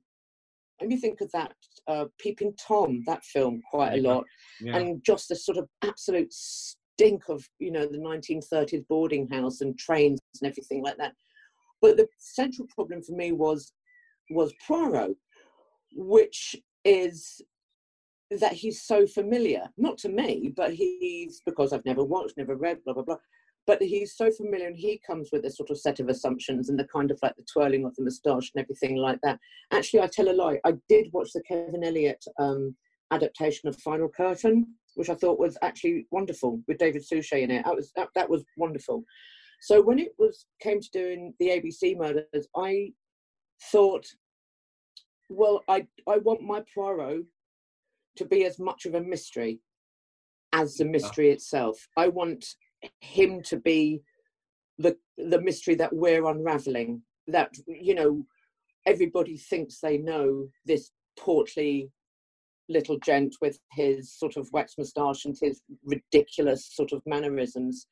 made 0.81 0.91
me 0.91 0.97
think 0.97 1.21
of 1.21 1.31
that 1.33 1.53
uh, 1.89 2.07
Peeping 2.19 2.55
Tom, 2.57 3.03
that 3.07 3.25
film, 3.25 3.61
quite 3.71 3.95
a 3.95 4.03
lot, 4.03 4.25
yeah. 4.61 4.77
and 4.77 5.03
just 5.05 5.29
the 5.29 5.37
sort 5.37 5.59
of 5.59 5.69
absolute 5.83 6.33
stink 6.33 7.29
of 7.29 7.45
you 7.59 7.71
know 7.71 7.87
the 7.87 7.99
1930s 7.99 8.87
boarding 8.89 9.29
house 9.29 9.61
and 9.61 9.79
trains 9.79 10.21
and 10.41 10.51
everything 10.51 10.83
like 10.83 10.97
that. 10.99 11.15
But 11.81 11.97
the 11.97 12.07
central 12.19 12.69
problem 12.75 13.03
for 13.03 13.13
me 13.13 13.33
was 13.33 13.73
was 14.31 14.53
Poirot, 14.67 15.17
which 15.95 16.57
is 16.85 17.41
that 18.31 18.53
he's 18.53 18.83
so 18.83 19.07
familiar, 19.07 19.65
not 19.77 19.99
to 19.99 20.09
me, 20.09 20.53
but 20.57 20.73
he's 20.73 21.41
because 21.45 21.73
I've 21.73 21.85
never 21.85 22.05
watched, 22.05 22.37
never 22.37 22.57
read, 22.57 22.79
blah 22.85 22.95
blah 22.95 23.03
blah 23.03 23.17
but 23.71 23.81
he's 23.81 24.17
so 24.17 24.33
familiar 24.33 24.67
and 24.67 24.77
he 24.77 25.01
comes 25.07 25.29
with 25.31 25.45
a 25.45 25.51
sort 25.51 25.71
of 25.71 25.79
set 25.79 26.01
of 26.01 26.09
assumptions 26.09 26.69
and 26.69 26.77
the 26.77 26.89
kind 26.93 27.13
of 27.13 27.21
like 27.23 27.37
the 27.37 27.45
twirling 27.45 27.85
of 27.85 27.95
the 27.95 28.03
moustache 28.03 28.51
and 28.53 28.65
everything 28.65 28.97
like 28.97 29.21
that. 29.23 29.39
Actually, 29.71 30.01
I 30.01 30.09
tell 30.09 30.29
a 30.29 30.35
lie. 30.35 30.59
I 30.65 30.73
did 30.89 31.07
watch 31.13 31.33
the 31.33 31.43
Kevin 31.47 31.83
Elyot 31.83 32.27
um, 32.41 32.75
adaptation 33.13 33.69
of 33.69 33.77
Final 33.77 34.09
Curtain, 34.09 34.75
which 34.97 35.09
I 35.09 35.15
thought 35.15 35.39
was 35.39 35.57
actually 35.63 36.09
wonderful 36.11 36.61
with 36.67 36.79
David 36.79 37.07
Suchet 37.07 37.45
in 37.45 37.53
it. 37.53 37.65
That 37.65 37.77
was 37.77 37.93
that, 37.95 38.09
that 38.17 38.29
was 38.29 38.43
wonderful. 38.57 39.05
So 39.61 39.81
when 39.81 40.01
it 40.01 40.15
was 40.19 40.47
came 40.61 40.81
to 40.81 40.91
doing 40.91 41.33
the 41.39 41.51
ABC 41.51 41.97
murders, 41.97 42.49
I 42.57 42.91
thought, 43.71 44.05
well, 45.29 45.63
I 45.69 45.87
I 46.09 46.19
want 46.19 46.43
my 46.43 46.65
Poirot 46.75 47.23
to 48.17 48.25
be 48.25 48.47
as 48.47 48.59
much 48.59 48.85
of 48.87 48.97
a 48.97 49.01
mystery 49.01 49.61
as 50.53 50.75
the 50.75 50.85
mystery 50.85 51.31
itself. 51.31 51.87
I 51.97 52.09
want 52.09 52.45
him 53.01 53.43
to 53.43 53.57
be 53.57 54.03
the 54.79 54.97
the 55.19 55.41
mystery 55.41 55.75
that 55.75 55.93
we're 55.93 56.27
unraveling 56.27 57.03
that 57.27 57.53
you 57.67 57.95
know 57.95 58.25
everybody 58.87 59.37
thinks 59.37 59.81
they 59.81 59.99
know 59.99 60.49
this 60.65 60.93
portly 61.19 61.91
little 62.69 62.99
gent 63.01 63.35
with 63.41 63.59
his 63.73 64.13
sort 64.13 64.37
of 64.37 64.49
wax 64.53 64.77
moustache 64.79 65.25
and 65.25 65.37
his 65.41 65.61
ridiculous 65.85 66.75
sort 66.75 66.93
of 66.93 67.03
mannerisms 67.05 67.87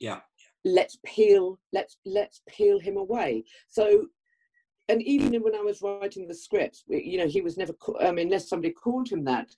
yeah 0.00 0.20
let's 0.64 0.98
peel 1.06 1.58
let's 1.72 1.96
let's 2.04 2.42
peel 2.48 2.78
him 2.78 2.96
away 2.96 3.42
so 3.68 4.06
and 4.88 5.02
even 5.02 5.34
when 5.42 5.54
I 5.54 5.60
was 5.60 5.80
writing 5.82 6.28
the 6.28 6.34
scripts, 6.34 6.84
you 6.88 7.18
know, 7.18 7.26
he 7.26 7.40
was 7.40 7.56
never. 7.56 7.72
I 8.00 8.12
mean, 8.12 8.26
unless 8.26 8.48
somebody 8.48 8.72
called 8.72 9.08
him 9.08 9.24
that, 9.24 9.48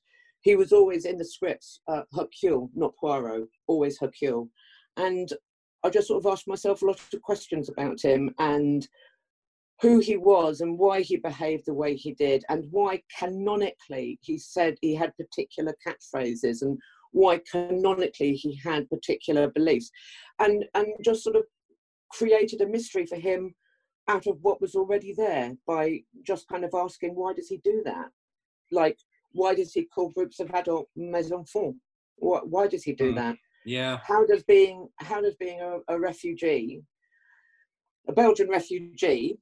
he 0.42 0.54
was 0.54 0.72
always 0.72 1.04
in 1.04 1.18
the 1.18 1.24
scripts 1.24 1.80
uh, 1.88 2.02
Hercule, 2.12 2.70
not 2.74 2.96
Poirot, 2.96 3.48
always 3.66 3.98
Hercule. 3.98 4.48
And 4.96 5.32
I 5.84 5.90
just 5.90 6.08
sort 6.08 6.24
of 6.24 6.32
asked 6.32 6.48
myself 6.48 6.82
a 6.82 6.86
lot 6.86 7.00
of 7.12 7.22
questions 7.22 7.68
about 7.68 8.00
him 8.02 8.34
and 8.38 8.86
who 9.80 9.98
he 9.98 10.16
was 10.16 10.60
and 10.60 10.78
why 10.78 11.02
he 11.02 11.16
behaved 11.16 11.64
the 11.66 11.74
way 11.74 11.94
he 11.94 12.12
did 12.14 12.44
and 12.48 12.64
why 12.70 13.02
canonically 13.18 14.18
he 14.22 14.38
said 14.38 14.74
he 14.80 14.94
had 14.94 15.16
particular 15.16 15.74
catchphrases 15.86 16.62
and 16.62 16.78
why 17.12 17.40
canonically 17.50 18.32
he 18.32 18.58
had 18.64 18.88
particular 18.88 19.50
beliefs 19.50 19.90
and 20.38 20.64
and 20.74 20.86
just 21.04 21.22
sort 21.22 21.36
of 21.36 21.44
created 22.10 22.62
a 22.62 22.66
mystery 22.66 23.04
for 23.04 23.16
him 23.16 23.54
out 24.08 24.26
of 24.26 24.38
what 24.40 24.60
was 24.60 24.74
already 24.74 25.12
there 25.12 25.52
by 25.66 26.00
just 26.26 26.48
kind 26.48 26.64
of 26.64 26.70
asking 26.74 27.14
why 27.14 27.32
does 27.34 27.48
he 27.48 27.58
do 27.58 27.82
that? 27.84 28.08
Like 28.72 28.98
why 29.32 29.54
does 29.54 29.72
he 29.72 29.84
call 29.84 30.08
groups 30.10 30.40
of 30.40 30.50
adult 30.52 30.88
mes 30.96 31.30
enfants 31.30 31.78
why, 32.16 32.40
why 32.44 32.66
does 32.66 32.82
he 32.82 32.92
do 32.92 33.12
mm. 33.12 33.16
that 33.16 33.36
yeah 33.66 33.98
how 34.06 34.24
does 34.24 34.42
being 34.44 34.88
how 34.98 35.20
does 35.20 35.34
being 35.36 35.60
a, 35.60 35.94
a 35.94 35.98
refugee 35.98 36.80
a 38.08 38.12
belgian 38.12 38.48
refugee 38.48 39.36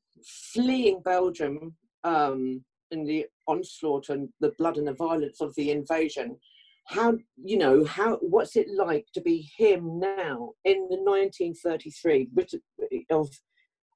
fleeing 0.52 1.00
belgium 1.04 1.74
um, 2.04 2.62
in 2.90 3.04
the 3.04 3.26
onslaught 3.46 4.08
and 4.08 4.28
the 4.40 4.52
blood 4.58 4.78
and 4.78 4.86
the 4.86 4.94
violence 4.94 5.40
of 5.40 5.54
the 5.54 5.70
invasion 5.70 6.36
how 6.86 7.14
you 7.42 7.56
know 7.56 7.84
how 7.84 8.16
what's 8.16 8.56
it 8.56 8.68
like 8.68 9.06
to 9.14 9.20
be 9.20 9.48
him 9.56 10.00
now 10.00 10.52
in 10.64 10.86
the 10.90 10.98
1933 11.00 12.28
of 13.10 13.28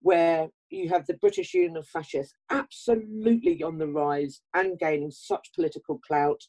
where 0.00 0.48
you 0.70 0.88
have 0.88 1.06
the 1.06 1.14
British 1.14 1.54
Union 1.54 1.76
of 1.76 1.86
Fascists 1.86 2.34
absolutely 2.50 3.62
on 3.62 3.78
the 3.78 3.88
rise 3.88 4.40
and 4.54 4.78
gaining 4.78 5.10
such 5.10 5.52
political 5.54 5.98
clout. 6.06 6.40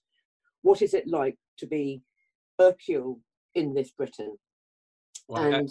What 0.61 0.81
is 0.81 0.93
it 0.93 1.07
like 1.07 1.37
to 1.57 1.67
be 1.67 2.01
Hercule 2.59 3.19
in 3.55 3.73
this 3.73 3.91
Britain? 3.91 4.37
Well, 5.27 5.53
and, 5.53 5.69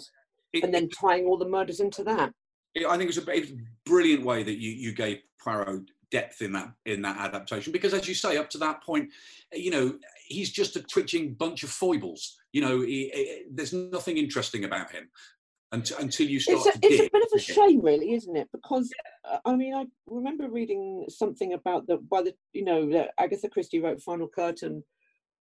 it, 0.53 0.63
and 0.63 0.73
then 0.73 0.89
tying 0.89 1.25
all 1.25 1.37
the 1.37 1.47
murders 1.47 1.79
into 1.79 2.03
that. 2.05 2.31
I 2.77 2.97
think 2.97 3.09
it's 3.09 3.17
a, 3.17 3.31
it's 3.31 3.51
a 3.51 3.57
brilliant 3.85 4.23
way 4.23 4.43
that 4.43 4.57
you, 4.57 4.71
you 4.71 4.93
gave 4.93 5.19
Poirot 5.43 5.89
depth 6.11 6.41
in 6.41 6.51
that 6.51 6.71
in 6.87 7.03
that 7.03 7.17
adaptation 7.17 7.71
because 7.71 7.93
as 7.93 8.07
you 8.07 8.15
say 8.15 8.35
up 8.35 8.49
to 8.49 8.57
that 8.57 8.81
point 8.81 9.07
you 9.53 9.69
know 9.69 9.93
he's 10.25 10.49
just 10.49 10.75
a 10.75 10.81
twitching 10.81 11.35
bunch 11.35 11.61
of 11.61 11.69
foibles 11.69 12.35
you 12.51 12.61
know 12.61 12.81
he, 12.81 13.11
he, 13.13 13.43
there's 13.51 13.73
nothing 13.73 14.17
interesting 14.17 14.63
about 14.63 14.91
him 14.91 15.07
until, 15.71 15.97
until 15.99 16.27
you 16.27 16.39
start. 16.39 16.65
It's, 16.65 16.75
a, 16.75 16.79
it's 16.81 17.01
a, 17.01 17.09
bit 17.11 17.23
of 17.23 17.29
a 17.35 17.39
shame, 17.39 17.81
really, 17.81 18.13
isn't 18.13 18.35
it? 18.35 18.49
Because 18.51 18.91
uh, 19.29 19.37
I 19.45 19.55
mean, 19.55 19.75
I 19.75 19.85
remember 20.07 20.49
reading 20.49 21.05
something 21.09 21.53
about 21.53 21.87
the 21.87 21.97
by 21.97 22.23
the 22.23 22.33
you 22.53 22.63
know 22.63 22.89
that 22.91 23.11
Agatha 23.19 23.49
Christie 23.49 23.79
wrote 23.79 24.01
Final 24.01 24.27
Curtain 24.27 24.83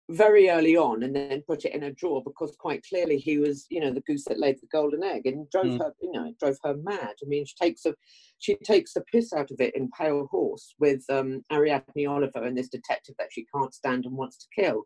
very 0.10 0.50
early 0.50 0.78
on 0.78 1.02
and 1.02 1.16
then 1.16 1.42
put 1.48 1.66
it 1.66 1.74
in 1.74 1.84
a 1.84 1.92
drawer 1.92 2.22
because 2.24 2.56
quite 2.60 2.84
clearly 2.88 3.18
he 3.18 3.40
was 3.40 3.66
you 3.70 3.80
know 3.80 3.92
the 3.92 4.02
goose 4.02 4.24
that 4.26 4.40
laid 4.40 4.56
the 4.62 4.68
golden 4.72 5.04
egg 5.04 5.26
and 5.26 5.50
drove 5.50 5.66
mm. 5.66 5.80
her 5.80 5.92
you 6.00 6.12
know 6.12 6.32
drove 6.40 6.56
her 6.64 6.76
mad 6.84 7.14
i 7.24 7.26
mean 7.26 7.44
she 7.44 7.56
takes 7.60 7.86
a 7.86 7.94
she 8.38 8.56
takes 8.64 8.94
the 8.94 9.02
piss 9.12 9.34
out 9.34 9.50
of 9.50 9.60
it 9.60 9.76
in 9.76 9.90
pale 10.00 10.28
horse 10.30 10.76
with 10.80 11.04
um 11.10 11.42
ariadne 11.52 12.06
oliver 12.08 12.44
and 12.44 12.56
this 12.56 12.70
detective 12.70 13.16
that 13.18 13.30
she 13.32 13.48
can't 13.56 13.74
stand 13.74 14.06
and 14.06 14.16
wants 14.16 14.38
to 14.38 14.46
kill 14.56 14.84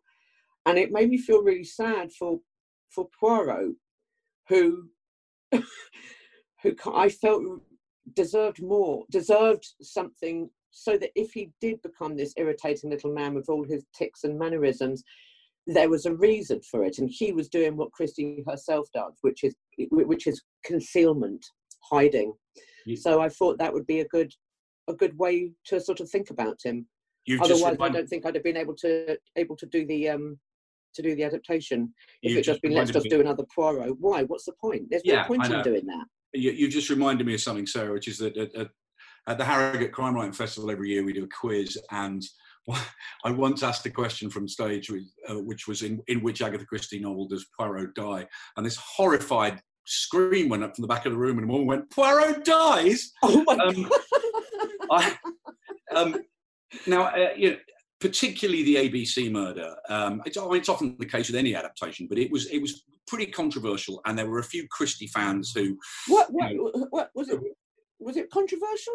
and 0.64 0.78
it 0.78 0.90
made 0.90 1.10
me 1.10 1.18
feel 1.18 1.42
really 1.42 1.64
sad 1.64 2.08
for 2.18 2.38
for 2.88 3.06
poirot 3.20 3.74
who 4.48 4.88
who 6.62 6.74
I 6.94 7.08
felt 7.08 7.42
deserved 8.14 8.62
more, 8.62 9.04
deserved 9.10 9.66
something 9.80 10.50
so 10.70 10.96
that 10.96 11.10
if 11.14 11.32
he 11.32 11.50
did 11.60 11.80
become 11.82 12.16
this 12.16 12.34
irritating 12.36 12.90
little 12.90 13.12
man 13.12 13.34
with 13.34 13.48
all 13.48 13.64
his 13.64 13.84
ticks 13.96 14.24
and 14.24 14.38
mannerisms, 14.38 15.02
there 15.66 15.90
was 15.90 16.06
a 16.06 16.14
reason 16.14 16.60
for 16.62 16.84
it, 16.84 16.98
and 16.98 17.10
he 17.10 17.32
was 17.32 17.48
doing 17.48 17.76
what 17.76 17.92
Christie 17.92 18.44
herself 18.46 18.88
does, 18.94 19.14
which 19.22 19.44
is 19.44 19.54
which 19.90 20.26
is 20.26 20.42
concealment, 20.64 21.44
hiding. 21.82 22.32
You, 22.86 22.96
so 22.96 23.20
I 23.20 23.28
thought 23.28 23.58
that 23.58 23.72
would 23.72 23.86
be 23.86 24.00
a 24.00 24.08
good 24.08 24.32
a 24.88 24.94
good 24.94 25.16
way 25.18 25.52
to 25.66 25.80
sort 25.80 26.00
of 26.00 26.10
think 26.10 26.30
about 26.30 26.58
him. 26.64 26.86
Otherwise, 27.40 27.76
I 27.80 27.88
don't 27.90 28.08
think 28.08 28.26
I'd 28.26 28.34
have 28.34 28.44
been 28.44 28.56
able 28.56 28.74
to 28.76 29.16
able 29.36 29.56
to 29.56 29.66
do 29.66 29.86
the 29.86 30.08
um, 30.08 30.38
to 30.94 31.02
do 31.02 31.14
the 31.14 31.24
adaptation. 31.24 31.92
If 32.22 32.36
it 32.36 32.42
just 32.42 32.62
been 32.62 32.72
let's 32.72 32.90
just 32.90 33.08
do 33.08 33.20
another 33.20 33.44
Poirot, 33.54 33.96
why? 33.98 34.22
What's 34.24 34.44
the 34.44 34.54
point? 34.60 34.84
There's 34.90 35.02
yeah, 35.04 35.22
no 35.22 35.24
point 35.24 35.46
in 35.46 35.62
doing 35.62 35.86
that. 35.86 36.04
You, 36.32 36.52
you, 36.52 36.68
just 36.68 36.90
reminded 36.90 37.26
me 37.26 37.34
of 37.34 37.40
something, 37.40 37.66
Sarah, 37.66 37.92
which 37.92 38.06
is 38.06 38.18
that 38.18 38.36
at, 38.36 38.54
at, 38.54 38.68
at 39.30 39.38
the 39.38 39.44
Harrogate 39.44 39.92
Crime 39.92 40.16
Writing 40.16 40.32
Festival 40.32 40.72
every 40.72 40.90
year 40.90 41.04
we 41.04 41.12
do 41.12 41.22
a 41.22 41.28
quiz, 41.28 41.78
and 41.92 42.20
I 43.24 43.30
once 43.30 43.62
asked 43.62 43.86
a 43.86 43.90
question 43.90 44.28
from 44.28 44.48
stage, 44.48 44.90
uh, 44.90 45.34
which 45.34 45.68
was 45.68 45.82
in, 45.82 46.02
in 46.08 46.20
which 46.20 46.42
Agatha 46.42 46.66
Christie 46.66 46.98
novel 46.98 47.28
does 47.28 47.46
Poirot 47.56 47.94
die, 47.94 48.26
and 48.56 48.66
this 48.66 48.76
horrified 48.76 49.60
scream 49.86 50.48
went 50.48 50.64
up 50.64 50.74
from 50.74 50.82
the 50.82 50.88
back 50.88 51.06
of 51.06 51.12
the 51.12 51.18
room, 51.18 51.38
and 51.38 51.48
a 51.48 51.52
woman 51.52 51.68
went, 51.68 51.90
"Poirot 51.90 52.44
dies!" 52.44 53.12
Oh 53.22 53.44
my 53.46 53.54
um, 53.54 53.88
god! 53.88 54.00
I, 54.90 55.16
um, 55.94 56.16
now, 56.88 57.04
uh, 57.04 57.30
you 57.36 57.50
know, 57.50 57.56
particularly 58.00 58.64
the 58.64 58.76
ABC 58.76 59.30
murder. 59.30 59.76
Um, 59.88 60.22
it's, 60.26 60.36
I 60.36 60.44
mean, 60.44 60.56
it's, 60.56 60.68
often 60.68 60.96
the 60.98 61.06
case 61.06 61.28
with 61.28 61.36
any 61.36 61.54
adaptation, 61.54 62.08
but 62.08 62.18
it 62.18 62.32
was 62.32 62.46
it 62.46 62.60
was 62.60 62.82
pretty 63.06 63.26
controversial, 63.26 64.00
and 64.06 64.18
there 64.18 64.28
were 64.28 64.40
a 64.40 64.44
few 64.44 64.66
Christie 64.72 65.06
fans 65.06 65.52
who. 65.54 65.78
What 66.08 66.32
what, 66.32 66.50
you 66.50 66.72
know, 66.74 66.86
what 66.90 67.10
was 67.14 67.28
it? 67.28 67.38
Was 68.00 68.16
it 68.16 68.28
controversial? 68.30 68.94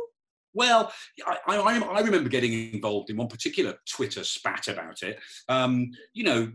Well, 0.55 0.91
I, 1.27 1.37
I, 1.47 1.79
I, 1.79 1.99
remember 1.99 2.29
getting 2.29 2.73
involved 2.73 3.09
in 3.09 3.17
one 3.17 3.27
particular 3.27 3.75
Twitter 3.87 4.23
spat 4.23 4.67
about 4.67 5.03
it. 5.03 5.19
Um, 5.49 5.91
you 6.13 6.23
know, 6.23 6.51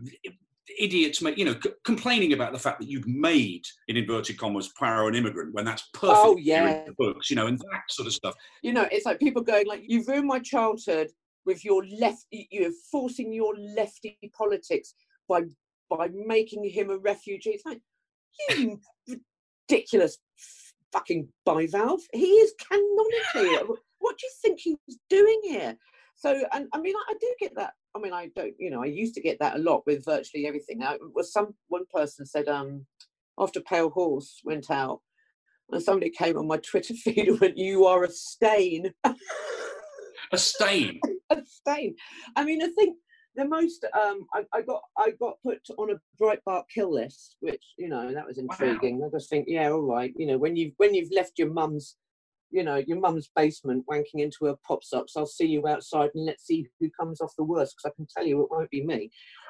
idiots, 0.79 1.21
make 1.21 1.37
you 1.37 1.45
know, 1.45 1.55
c- 1.63 1.71
complaining 1.83 2.33
about 2.33 2.51
the 2.51 2.59
fact 2.59 2.79
that 2.79 2.89
you've 2.89 3.07
made, 3.07 3.63
in 3.87 3.97
inverted 3.97 4.37
commas, 4.37 4.69
Poirot 4.69 5.09
an 5.09 5.15
immigrant 5.15 5.53
when 5.53 5.65
that's 5.65 5.83
perfect 5.93 6.17
oh, 6.17 6.37
yeah. 6.37 6.85
books, 6.97 7.29
you 7.29 7.35
know, 7.35 7.47
and 7.47 7.59
that 7.59 7.83
sort 7.89 8.07
of 8.07 8.13
stuff. 8.13 8.35
You 8.63 8.73
know, 8.73 8.87
it's 8.91 9.05
like 9.05 9.19
people 9.19 9.41
going 9.41 9.67
like, 9.67 9.83
"You've 9.87 10.07
ruined 10.07 10.27
my 10.27 10.39
childhood 10.39 11.09
with 11.45 11.63
your 11.63 11.85
left, 11.85 12.25
you're 12.31 12.71
forcing 12.91 13.33
your 13.33 13.53
lefty 13.57 14.17
politics 14.35 14.93
by 15.27 15.43
by 15.89 16.09
making 16.13 16.63
him 16.69 16.89
a 16.89 16.97
refugee. 16.97 17.51
It's 17.51 17.65
like 17.65 17.81
you 18.49 18.79
ridiculous 19.69 20.17
fucking 20.91 21.27
bivalve. 21.47 22.01
He 22.13 22.25
is 22.25 22.53
canonically. 22.69 23.75
What 24.01 24.17
do 24.17 24.25
you 24.25 24.31
think 24.41 24.59
he 24.59 24.75
was 24.87 24.97
doing 25.09 25.39
here? 25.43 25.77
So, 26.15 26.43
and 26.53 26.67
I 26.73 26.79
mean, 26.79 26.95
I, 26.95 27.13
I 27.13 27.15
do 27.19 27.33
get 27.39 27.55
that. 27.55 27.73
I 27.95 27.99
mean, 27.99 28.13
I 28.13 28.29
don't, 28.35 28.53
you 28.59 28.69
know, 28.69 28.83
I 28.83 28.87
used 28.87 29.15
to 29.15 29.21
get 29.21 29.39
that 29.39 29.55
a 29.55 29.59
lot 29.59 29.83
with 29.85 30.05
virtually 30.05 30.45
everything. 30.45 30.79
Now, 30.79 30.93
it 30.93 31.01
was 31.15 31.33
some 31.33 31.55
one 31.69 31.83
person 31.93 32.25
said, 32.25 32.47
um, 32.47 32.85
after 33.39 33.61
Pale 33.61 33.89
Horse 33.91 34.39
went 34.43 34.69
out, 34.69 35.01
and 35.71 35.81
somebody 35.81 36.11
came 36.11 36.37
on 36.37 36.47
my 36.47 36.57
Twitter 36.57 36.93
feed 37.03 37.27
and 37.27 37.39
went, 37.39 37.57
"You 37.57 37.85
are 37.85 38.03
a 38.03 38.11
stain." 38.11 38.93
a 39.03 40.37
stain. 40.37 40.99
a 41.29 41.41
stain. 41.45 41.95
I 42.35 42.43
mean, 42.43 42.61
I 42.61 42.67
think 42.69 42.97
the 43.35 43.45
most 43.45 43.85
um, 43.99 44.25
I, 44.33 44.43
I, 44.53 44.61
got 44.61 44.81
I 44.97 45.11
got 45.19 45.35
put 45.43 45.59
on 45.77 45.91
a 45.91 46.21
Breitbart 46.21 46.63
kill 46.73 46.93
list, 46.93 47.37
which 47.39 47.63
you 47.77 47.87
know 47.87 48.13
that 48.13 48.27
was 48.27 48.37
intriguing. 48.37 48.99
Wow. 48.99 49.07
I 49.07 49.17
just 49.17 49.29
think, 49.29 49.45
yeah, 49.47 49.69
all 49.69 49.81
right. 49.81 50.13
You 50.15 50.27
know, 50.27 50.37
when 50.37 50.55
you've 50.55 50.73
when 50.77 50.93
you've 50.93 51.11
left 51.11 51.39
your 51.39 51.51
mum's, 51.51 51.95
you 52.51 52.63
know, 52.63 52.75
your 52.75 52.99
mum's 52.99 53.29
basement, 53.35 53.85
wanking 53.89 54.21
into 54.21 54.45
her 54.45 54.55
pop 54.65 54.83
socks, 54.83 55.13
I'll 55.15 55.25
see 55.25 55.47
you 55.47 55.67
outside 55.67 56.11
and 56.15 56.25
let's 56.25 56.45
see 56.45 56.67
who 56.79 56.89
comes 56.89 57.21
off 57.21 57.33
the 57.37 57.43
worst. 57.43 57.75
Because 57.75 57.91
I 57.91 57.95
can 57.95 58.07
tell 58.13 58.25
you, 58.25 58.41
it 58.41 58.51
won't 58.51 58.69
be 58.69 58.85
me. 58.85 59.09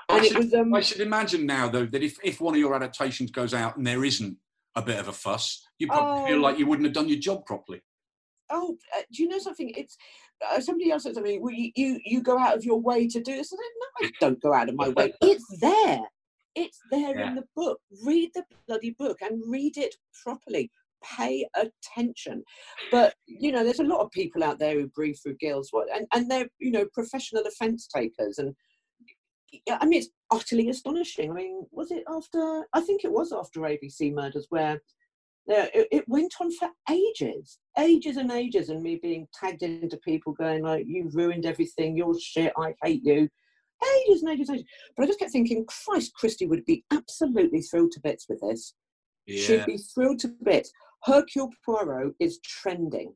And 0.09 0.21
I, 0.21 0.27
should, 0.27 0.37
was, 0.37 0.53
um, 0.53 0.73
I 0.73 0.81
should 0.81 1.01
imagine 1.01 1.45
now 1.45 1.69
though 1.69 1.85
that 1.85 2.03
if 2.03 2.17
if 2.23 2.41
one 2.41 2.53
of 2.53 2.59
your 2.59 2.75
adaptations 2.75 3.31
goes 3.31 3.53
out 3.53 3.77
and 3.77 3.85
there 3.85 4.03
isn't 4.03 4.37
a 4.75 4.81
bit 4.81 4.99
of 4.99 5.07
a 5.07 5.13
fuss, 5.13 5.65
you 5.79 5.87
probably 5.87 6.23
oh, 6.23 6.27
feel 6.27 6.41
like 6.41 6.57
you 6.57 6.65
wouldn't 6.65 6.85
have 6.85 6.93
done 6.93 7.09
your 7.09 7.19
job 7.19 7.45
properly. 7.45 7.81
Oh, 8.49 8.77
uh, 8.95 9.01
do 9.13 9.23
you 9.23 9.29
know 9.29 9.39
something? 9.39 9.71
It's 9.75 9.97
uh, 10.49 10.59
somebody 10.59 10.91
else 10.91 11.03
said 11.03 11.15
to 11.15 11.21
me, 11.21 11.39
well, 11.39 11.53
you, 11.53 11.71
you, 11.75 11.99
you 12.05 12.21
go 12.21 12.37
out 12.37 12.55
of 12.55 12.65
your 12.65 12.79
way 12.79 13.07
to 13.07 13.21
do 13.21 13.35
this. 13.35 13.53
I 13.53 13.55
said, 13.55 13.59
no, 13.79 14.07
I 14.07 14.11
don't 14.19 14.41
go 14.41 14.53
out 14.53 14.69
of 14.69 14.75
my 14.75 14.89
way. 14.89 15.13
It's 15.21 15.45
there. 15.59 16.01
It's 16.55 16.79
there 16.91 17.17
yeah. 17.17 17.29
in 17.29 17.35
the 17.35 17.45
book. 17.55 17.79
Read 18.03 18.31
the 18.35 18.43
bloody 18.67 18.91
book 18.91 19.19
and 19.21 19.41
read 19.47 19.77
it 19.77 19.95
properly. 20.23 20.69
Pay 21.17 21.47
attention. 21.55 22.43
But, 22.91 23.15
you 23.25 23.51
know, 23.51 23.63
there's 23.63 23.79
a 23.79 23.83
lot 23.83 24.01
of 24.01 24.11
people 24.11 24.43
out 24.43 24.59
there 24.59 24.75
who 24.75 24.87
breathe 24.87 25.17
through 25.21 25.37
gills 25.39 25.69
what, 25.71 25.87
and, 25.95 26.07
and 26.13 26.29
they're, 26.29 26.47
you 26.59 26.71
know, 26.71 26.85
professional 26.93 27.43
offence 27.45 27.87
takers. 27.87 28.37
And 28.37 28.53
I 29.69 29.85
mean, 29.85 29.99
it's 29.99 30.09
utterly 30.31 30.69
astonishing. 30.69 31.31
I 31.31 31.33
mean, 31.33 31.65
was 31.71 31.91
it 31.91 32.03
after, 32.07 32.65
I 32.73 32.81
think 32.81 33.03
it 33.03 33.11
was 33.11 33.33
after 33.33 33.61
ABC 33.61 34.13
Murders 34.13 34.47
where 34.49 34.79
it, 35.47 35.87
it, 35.91 36.03
went 36.07 36.33
on 36.39 36.51
for 36.51 36.69
ages, 36.89 37.59
ages 37.79 38.17
and 38.17 38.31
ages, 38.31 38.69
and 38.69 38.81
me 38.81 38.99
being 39.01 39.27
tagged 39.33 39.63
into 39.63 39.97
people 39.97 40.33
going 40.33 40.63
like, 40.63 40.85
"You've 40.87 41.15
ruined 41.15 41.45
everything. 41.45 41.97
You're 41.97 42.17
shit. 42.19 42.53
I 42.57 42.73
hate 42.83 43.01
you." 43.03 43.27
Ages 44.07 44.21
and 44.21 44.31
ages 44.31 44.49
and 44.49 44.59
ages. 44.59 44.69
But 44.95 45.03
I 45.03 45.07
just 45.07 45.19
kept 45.19 45.31
thinking, 45.31 45.65
Christ, 45.65 46.13
Christie 46.13 46.45
would 46.45 46.65
be 46.65 46.83
absolutely 46.91 47.61
thrilled 47.61 47.91
to 47.93 47.99
bits 48.01 48.27
with 48.29 48.39
this. 48.41 48.75
Yeah. 49.25 49.43
She'd 49.43 49.65
be 49.65 49.77
thrilled 49.77 50.19
to 50.19 50.33
bits. 50.43 50.71
Hercule 51.03 51.49
Poirot 51.65 52.13
is 52.19 52.39
trending. 52.39 53.13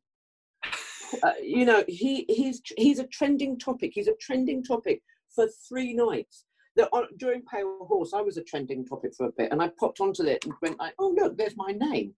uh, 1.24 1.32
you 1.42 1.66
know, 1.66 1.84
he 1.88 2.26
he's 2.28 2.62
he's 2.78 3.00
a 3.00 3.08
trending 3.08 3.60
topic. 3.60 3.92
He's 3.94 4.08
a 4.08 4.16
trending 4.20 4.64
topic 4.64 5.02
for 5.34 5.48
three 5.68 5.94
nights. 5.94 6.46
The, 6.76 6.88
on, 6.90 7.08
during 7.18 7.42
Pale 7.52 7.86
Horse, 7.88 8.14
I 8.14 8.22
was 8.22 8.38
a 8.38 8.44
trending 8.44 8.86
topic 8.86 9.14
for 9.16 9.28
a 9.28 9.32
bit, 9.38 9.52
and 9.52 9.62
I 9.62 9.72
popped 9.80 10.02
onto 10.02 10.24
it 10.24 10.44
and 10.44 10.54
went 10.62 10.80
like, 10.80 10.94
"Oh 11.00 11.14
look, 11.16 11.38
there's 11.38 11.56
my 11.56 11.72
name." 11.72 12.14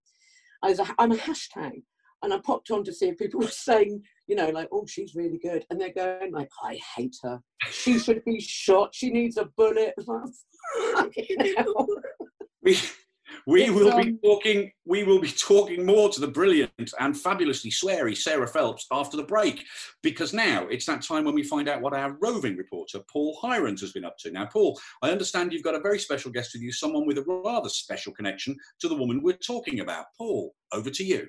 I 0.64 0.70
was 0.70 0.80
a, 0.80 0.88
I'm 0.98 1.12
a 1.12 1.18
hashtag, 1.18 1.84
and 2.24 2.34
I 2.34 2.40
popped 2.40 2.72
on 2.72 2.84
to 2.86 2.94
see 2.94 3.10
if 3.10 3.18
people 3.18 3.40
were 3.42 3.48
saying, 3.48 4.02
you 4.28 4.36
know, 4.36 4.50
like, 4.50 4.70
"Oh, 4.72 4.86
she's 4.88 5.16
really 5.16 5.38
good," 5.38 5.66
and 5.70 5.80
they're 5.80 5.94
going 5.94 6.32
like, 6.32 6.50
"I 6.64 6.80
hate 6.96 7.18
her. 7.24 7.42
She 7.70 8.00
should 8.00 8.24
be 8.26 8.40
shot. 8.40 8.96
She 8.96 9.10
needs 9.10 9.38
a 9.38 9.46
bullet." 9.58 9.94
we 13.46 13.64
it's, 13.64 13.72
will 13.72 13.92
um, 13.92 14.02
be 14.02 14.14
talking. 14.24 14.72
We 14.86 15.04
will 15.04 15.20
be 15.20 15.32
talking 15.32 15.86
more 15.86 16.10
to 16.10 16.20
the 16.20 16.28
brilliant 16.28 16.72
and 17.00 17.18
fabulously 17.18 17.72
sweary 17.72 18.16
Sarah 18.16 18.48
Phelps 18.48 18.86
after 18.92 19.18
the 19.18 19.24
break, 19.24 19.64
because 20.04 20.34
now 20.34 20.68
it's 20.68 20.86
that 20.86 21.02
time 21.02 21.26
when 21.26 21.36
we 21.36 21.44
find 21.44 21.70
out 21.70 21.82
what 21.82 21.94
our 21.94 22.18
roving 22.22 22.56
reporter 22.56 23.00
Paul 23.12 23.38
Hirons 23.42 23.82
has 23.82 23.92
been 23.92 24.06
up 24.06 24.18
to. 24.20 24.32
Now, 24.32 24.46
Paul, 24.46 24.80
I 25.02 25.12
understand 25.12 25.54
you've 25.54 25.64
got 25.64 25.76
a 25.76 25.80
very 25.80 26.00
special 26.00 26.32
guest 26.32 26.52
with 26.54 26.62
you, 26.62 26.72
someone 26.72 27.06
with 27.06 27.18
a 27.18 27.24
rather 27.46 27.70
special 27.70 28.14
connection 28.14 28.56
to 28.80 28.88
the 28.88 28.96
woman 28.96 29.22
we're 29.22 29.34
talking 29.34 29.80
about. 29.80 30.06
Paul, 30.18 30.54
over 30.72 30.90
to 30.90 31.04
you. 31.04 31.28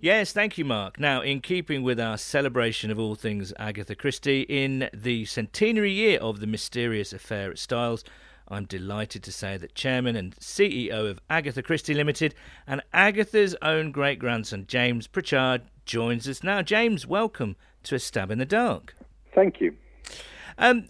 Yes, 0.00 0.32
thank 0.32 0.58
you, 0.58 0.64
Mark. 0.64 1.00
Now, 1.00 1.22
in 1.22 1.40
keeping 1.40 1.82
with 1.82 1.98
our 1.98 2.18
celebration 2.18 2.90
of 2.90 2.98
all 2.98 3.14
things 3.14 3.52
Agatha 3.58 3.94
Christie, 3.94 4.42
in 4.42 4.88
the 4.92 5.24
centenary 5.24 5.90
year 5.90 6.18
of 6.20 6.40
the 6.40 6.46
mysterious 6.46 7.12
affair 7.12 7.50
at 7.50 7.58
Styles, 7.58 8.04
I'm 8.48 8.64
delighted 8.64 9.22
to 9.24 9.32
say 9.32 9.56
that 9.56 9.74
Chairman 9.74 10.14
and 10.14 10.36
CEO 10.36 11.10
of 11.10 11.20
Agatha 11.28 11.62
Christie 11.62 11.94
Limited 11.94 12.34
and 12.66 12.80
Agatha's 12.92 13.56
own 13.60 13.90
great 13.90 14.18
grandson, 14.18 14.66
James 14.68 15.06
Prichard, 15.08 15.62
joins 15.84 16.28
us 16.28 16.44
now. 16.44 16.62
James, 16.62 17.06
welcome 17.06 17.56
to 17.82 17.96
A 17.96 17.98
Stab 17.98 18.30
in 18.30 18.38
the 18.38 18.46
Dark. 18.46 18.94
Thank 19.34 19.60
you. 19.60 19.74
Um, 20.58 20.88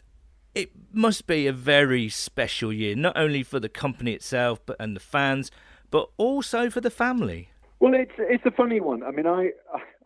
it 0.55 0.71
must 0.93 1.27
be 1.27 1.47
a 1.47 1.53
very 1.53 2.09
special 2.09 2.73
year, 2.73 2.95
not 2.95 3.17
only 3.17 3.43
for 3.43 3.59
the 3.59 3.69
company 3.69 4.13
itself 4.13 4.61
but 4.67 4.77
and 4.79 4.95
the 4.95 5.01
fans, 5.01 5.51
but 5.91 6.11
also 6.19 6.69
for 6.69 6.81
the 6.81 6.91
family. 6.91 7.49
Well, 7.81 7.95
it's 7.95 8.13
it's 8.19 8.45
a 8.47 8.51
funny 8.51 8.81
one. 8.81 9.03
I 9.03 9.11
mean, 9.11 9.27
I 9.27 9.51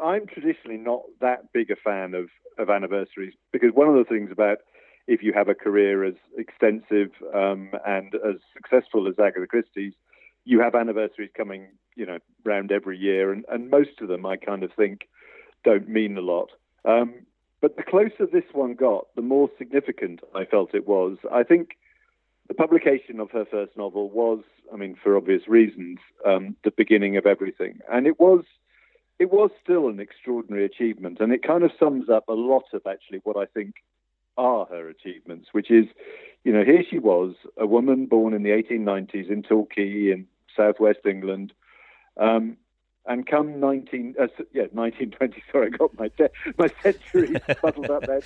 I'm 0.00 0.26
traditionally 0.26 0.78
not 0.78 1.02
that 1.20 1.52
big 1.52 1.70
a 1.70 1.76
fan 1.76 2.14
of 2.14 2.28
of 2.58 2.70
anniversaries 2.70 3.34
because 3.52 3.70
one 3.72 3.88
of 3.88 3.94
the 3.94 4.04
things 4.04 4.30
about 4.30 4.58
if 5.06 5.22
you 5.22 5.32
have 5.32 5.48
a 5.48 5.54
career 5.54 6.04
as 6.04 6.14
extensive 6.36 7.10
um, 7.34 7.70
and 7.86 8.14
as 8.14 8.36
successful 8.54 9.08
as 9.08 9.14
Agatha 9.18 9.46
Christie's, 9.46 9.94
you 10.44 10.60
have 10.60 10.74
anniversaries 10.74 11.30
coming, 11.36 11.68
you 11.96 12.06
know, 12.06 12.18
round 12.44 12.72
every 12.72 12.98
year, 12.98 13.32
and, 13.32 13.44
and 13.50 13.70
most 13.70 14.00
of 14.00 14.08
them 14.08 14.24
I 14.24 14.36
kind 14.36 14.62
of 14.62 14.72
think 14.72 15.08
don't 15.64 15.88
mean 15.88 16.16
a 16.16 16.22
lot. 16.22 16.50
Um, 16.84 17.26
but 17.60 17.76
the 17.76 17.82
closer 17.82 18.26
this 18.26 18.44
one 18.52 18.74
got, 18.74 19.06
the 19.16 19.22
more 19.22 19.50
significant 19.58 20.20
I 20.34 20.44
felt 20.44 20.74
it 20.74 20.88
was. 20.88 21.18
I 21.30 21.42
think 21.42 21.70
the 22.48 22.54
publication 22.54 23.20
of 23.20 23.30
her 23.32 23.44
first 23.44 23.76
novel 23.76 24.10
was, 24.10 24.42
I 24.72 24.76
mean, 24.76 24.96
for 25.02 25.16
obvious 25.16 25.46
reasons, 25.46 25.98
um, 26.26 26.56
the 26.64 26.70
beginning 26.70 27.16
of 27.16 27.26
everything, 27.26 27.80
and 27.90 28.06
it 28.06 28.18
was. 28.18 28.44
It 29.18 29.30
was 29.30 29.50
still 29.62 29.88
an 29.88 30.00
extraordinary 30.00 30.64
achievement, 30.64 31.18
and 31.20 31.30
it 31.30 31.42
kind 31.42 31.62
of 31.62 31.72
sums 31.78 32.08
up 32.08 32.26
a 32.26 32.32
lot 32.32 32.64
of 32.72 32.80
actually 32.86 33.20
what 33.22 33.36
I 33.36 33.44
think 33.44 33.74
are 34.40 34.66
her 34.66 34.88
achievements, 34.88 35.48
which 35.52 35.70
is, 35.70 35.84
you 36.44 36.52
know, 36.52 36.64
here 36.64 36.82
she 36.88 36.98
was, 36.98 37.34
a 37.58 37.66
woman 37.66 38.06
born 38.06 38.32
in 38.32 38.42
the 38.42 38.50
1890s 38.50 39.30
in 39.30 39.42
Torquay 39.42 40.10
in 40.10 40.26
southwest 40.56 41.00
England. 41.04 41.52
Um, 42.16 42.56
and 43.06 43.26
come 43.26 43.60
19, 43.60 44.14
uh, 44.18 44.26
yeah, 44.52 44.64
1920, 44.72 45.42
sorry, 45.52 45.66
I 45.66 45.76
got 45.76 45.98
my, 45.98 46.08
de- 46.08 46.30
my 46.58 46.68
century 46.82 47.36
muddled 47.62 47.90
up 47.90 48.06
there. 48.06 48.22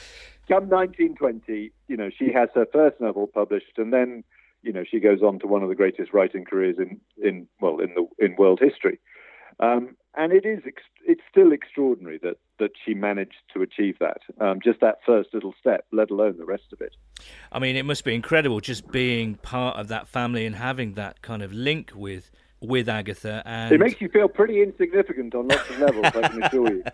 Come 0.48 0.68
1920, 0.68 1.72
you 1.88 1.96
know, 1.96 2.10
she 2.16 2.32
has 2.32 2.48
her 2.54 2.66
first 2.72 3.00
novel 3.00 3.26
published, 3.26 3.76
and 3.76 3.92
then, 3.92 4.22
you 4.62 4.72
know, 4.72 4.84
she 4.88 5.00
goes 5.00 5.20
on 5.22 5.40
to 5.40 5.46
one 5.46 5.62
of 5.62 5.68
the 5.68 5.74
greatest 5.74 6.12
writing 6.12 6.44
careers 6.44 6.76
in, 6.78 7.00
in 7.22 7.48
well, 7.60 7.80
in 7.80 7.94
the 7.94 8.24
in 8.24 8.36
world 8.36 8.60
history. 8.60 8.98
Um, 9.58 9.96
and 10.16 10.32
it 10.32 10.44
is 10.44 10.60
ex- 10.66 10.82
it's 11.06 11.22
still 11.30 11.52
extraordinary 11.52 12.18
that 12.22 12.36
that 12.58 12.70
she 12.84 12.94
managed 12.94 13.42
to 13.52 13.62
achieve 13.62 13.96
that. 14.00 14.18
Um, 14.40 14.60
just 14.62 14.80
that 14.80 14.98
first 15.04 15.30
little 15.34 15.54
step, 15.58 15.86
let 15.92 16.10
alone 16.10 16.36
the 16.38 16.44
rest 16.44 16.72
of 16.72 16.80
it. 16.80 16.94
I 17.52 17.58
mean, 17.58 17.76
it 17.76 17.84
must 17.84 18.04
be 18.04 18.14
incredible 18.14 18.60
just 18.60 18.90
being 18.90 19.34
part 19.36 19.76
of 19.76 19.88
that 19.88 20.08
family 20.08 20.46
and 20.46 20.56
having 20.56 20.94
that 20.94 21.22
kind 21.22 21.42
of 21.42 21.52
link 21.52 21.92
with 21.94 22.30
with 22.60 22.88
Agatha. 22.88 23.42
And 23.44 23.72
it 23.72 23.78
makes 23.78 24.00
you 24.00 24.08
feel 24.08 24.28
pretty 24.28 24.62
insignificant 24.62 25.34
on 25.34 25.48
lots 25.48 25.68
of 25.68 25.78
levels. 25.78 26.06
I 26.06 26.28
can 26.28 26.42
assure 26.42 26.72
you. 26.72 26.84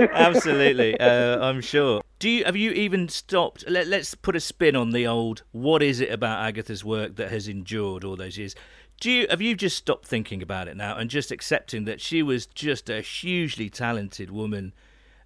Absolutely, 0.12 0.98
uh, 0.98 1.40
I'm 1.40 1.60
sure. 1.60 2.02
Do 2.18 2.28
you 2.28 2.44
have 2.44 2.56
you 2.56 2.72
even 2.72 3.08
stopped? 3.08 3.64
Let, 3.68 3.86
let's 3.86 4.14
put 4.14 4.36
a 4.36 4.40
spin 4.40 4.76
on 4.76 4.90
the 4.90 5.06
old. 5.06 5.42
What 5.52 5.82
is 5.82 6.00
it 6.00 6.10
about 6.10 6.44
Agatha's 6.44 6.84
work 6.84 7.16
that 7.16 7.30
has 7.30 7.48
endured 7.48 8.04
all 8.04 8.16
those 8.16 8.38
years? 8.38 8.54
Do 9.02 9.10
you 9.10 9.26
have 9.28 9.42
you 9.42 9.56
just 9.56 9.76
stopped 9.76 10.06
thinking 10.06 10.42
about 10.42 10.68
it 10.68 10.76
now 10.76 10.96
and 10.96 11.10
just 11.10 11.32
accepting 11.32 11.86
that 11.86 12.00
she 12.00 12.22
was 12.22 12.46
just 12.46 12.88
a 12.88 13.00
hugely 13.00 13.68
talented 13.68 14.30
woman 14.30 14.72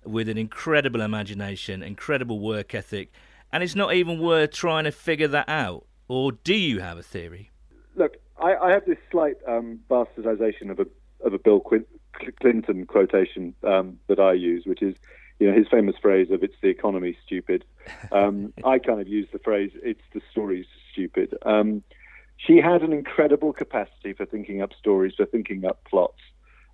with 0.03 0.31
an 0.31 0.39
incredible 0.39 1.03
imagination, 1.03 1.83
incredible 1.83 2.41
work 2.41 2.75
ethic, 2.75 3.13
and 3.53 3.63
it's 3.63 3.75
not 3.75 3.93
even 3.93 4.19
worth 4.19 4.53
trying 4.53 4.85
to 4.85 4.91
figure 4.91 5.29
that 5.29 5.47
out? 5.47 5.85
Or 6.09 6.33
do 6.33 6.55
you 6.55 6.81
have 6.81 6.97
a 6.97 7.03
theory? 7.03 7.51
Look, 7.97 8.17
I, 8.41 8.55
I 8.55 8.71
have 8.71 8.87
this 8.87 8.97
slight 9.11 9.37
um, 9.47 9.81
bastardization 9.91 10.71
of 10.71 10.81
a 10.81 10.87
of 11.23 11.35
a 11.35 11.39
Bill 11.39 11.61
Clinton 12.41 12.87
quotation 12.87 13.55
um, 13.63 13.99
that 14.07 14.19
I 14.19 14.33
use, 14.33 14.65
which 14.65 14.81
is, 14.81 14.97
you 15.39 15.51
know, 15.51 15.55
his 15.55 15.69
famous 15.71 15.97
phrase 16.01 16.31
of 16.31 16.43
"It's 16.43 16.57
the 16.63 16.69
economy, 16.69 17.15
stupid." 17.27 17.63
Um, 18.11 18.55
I 18.65 18.79
kind 18.79 19.03
of 19.03 19.07
use 19.09 19.29
the 19.35 19.39
phrase 19.39 19.73
"It's 19.83 20.01
the 20.15 20.23
stories, 20.31 20.65
stupid." 20.93 21.35
Um, 21.43 21.83
she 22.37 22.59
had 22.59 22.83
an 22.83 22.93
incredible 22.93 23.53
capacity 23.53 24.13
for 24.13 24.27
thinking 24.27 24.63
up 24.63 24.73
stories, 24.79 25.15
for 25.17 25.27
thinking 25.27 25.65
up 25.65 25.83
plots. 25.85 26.21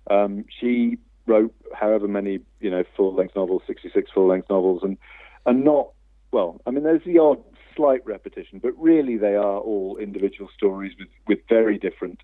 Um, 0.09 0.45
she 0.59 0.97
wrote 1.25 1.53
however 1.73 2.07
many, 2.07 2.39
you 2.59 2.69
know, 2.69 2.83
full-length 2.95 3.35
novels, 3.35 3.61
66 3.65 4.11
full-length 4.13 4.49
novels, 4.49 4.81
and 4.83 4.97
and 5.45 5.63
not 5.63 5.89
well. 6.31 6.61
I 6.65 6.71
mean, 6.71 6.83
there's 6.83 7.03
the 7.05 7.19
odd 7.19 7.43
slight 7.75 8.05
repetition, 8.05 8.59
but 8.59 8.71
really 8.77 9.17
they 9.17 9.35
are 9.35 9.59
all 9.59 9.97
individual 9.97 10.49
stories 10.55 10.93
with 10.99 11.09
with 11.27 11.39
very 11.47 11.77
different 11.77 12.21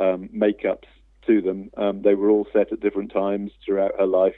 um, 0.00 0.28
makeups 0.34 0.88
to 1.26 1.40
them. 1.40 1.70
Um, 1.76 2.02
they 2.02 2.14
were 2.14 2.30
all 2.30 2.46
set 2.52 2.72
at 2.72 2.80
different 2.80 3.12
times 3.12 3.52
throughout 3.64 3.92
her 3.98 4.06
life, 4.06 4.36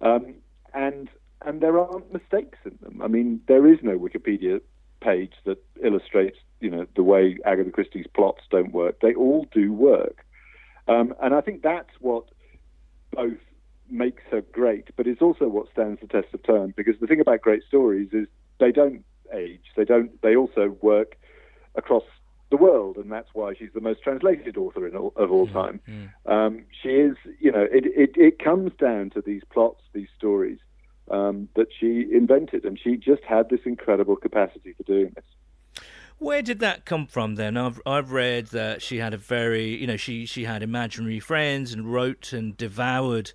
um, 0.00 0.34
and 0.74 1.08
and 1.42 1.60
there 1.60 1.78
aren't 1.78 2.12
mistakes 2.12 2.58
in 2.64 2.78
them. 2.80 3.00
I 3.02 3.08
mean, 3.08 3.40
there 3.48 3.66
is 3.66 3.78
no 3.82 3.98
Wikipedia 3.98 4.60
page 5.00 5.34
that 5.44 5.62
illustrates 5.82 6.38
you 6.64 6.70
know 6.70 6.86
the 6.96 7.02
way 7.02 7.36
Agatha 7.44 7.70
Christie's 7.70 8.06
plots 8.14 8.42
don't 8.50 8.72
work. 8.72 9.00
They 9.00 9.14
all 9.14 9.46
do 9.52 9.72
work, 9.72 10.24
um, 10.88 11.14
and 11.22 11.34
I 11.34 11.42
think 11.42 11.62
that's 11.62 11.94
what 12.00 12.24
both 13.12 13.38
makes 13.90 14.22
her 14.30 14.40
great, 14.40 14.88
but 14.96 15.06
it's 15.06 15.20
also 15.20 15.46
what 15.46 15.70
stands 15.70 16.00
the 16.00 16.06
test 16.06 16.32
of 16.32 16.42
time. 16.42 16.72
Because 16.74 16.94
the 17.00 17.06
thing 17.06 17.20
about 17.20 17.42
great 17.42 17.62
stories 17.68 18.08
is 18.12 18.26
they 18.58 18.72
don't 18.72 19.04
age. 19.32 19.66
They 19.76 19.84
don't. 19.84 20.10
They 20.22 20.34
also 20.34 20.76
work 20.80 21.16
across 21.74 22.04
the 22.50 22.56
world, 22.56 22.96
and 22.96 23.12
that's 23.12 23.28
why 23.34 23.52
she's 23.58 23.72
the 23.74 23.80
most 23.80 24.02
translated 24.02 24.56
author 24.56 24.88
all, 24.96 25.12
of 25.16 25.30
all 25.30 25.46
mm-hmm. 25.46 25.54
time. 25.54 25.80
Mm-hmm. 25.88 26.32
Um, 26.32 26.64
she 26.82 26.90
is, 26.90 27.16
you 27.40 27.52
know, 27.52 27.66
it, 27.70 27.84
it, 27.86 28.10
it 28.16 28.38
comes 28.38 28.72
down 28.78 29.10
to 29.10 29.20
these 29.20 29.42
plots, 29.52 29.82
these 29.92 30.08
stories 30.16 30.58
um, 31.10 31.48
that 31.56 31.66
she 31.78 32.06
invented, 32.12 32.64
and 32.64 32.78
she 32.82 32.96
just 32.96 33.22
had 33.24 33.50
this 33.50 33.60
incredible 33.64 34.16
capacity 34.16 34.72
for 34.72 34.84
doing 34.84 35.12
this. 35.14 35.24
Where 36.18 36.42
did 36.42 36.60
that 36.60 36.84
come 36.84 37.06
from 37.06 37.34
then? 37.34 37.56
I've 37.56 37.80
I've 37.84 38.12
read 38.12 38.48
that 38.48 38.82
she 38.82 38.98
had 38.98 39.14
a 39.14 39.16
very 39.16 39.76
you 39.76 39.86
know 39.86 39.96
she 39.96 40.26
she 40.26 40.44
had 40.44 40.62
imaginary 40.62 41.20
friends 41.20 41.72
and 41.72 41.92
wrote 41.92 42.32
and 42.32 42.56
devoured 42.56 43.32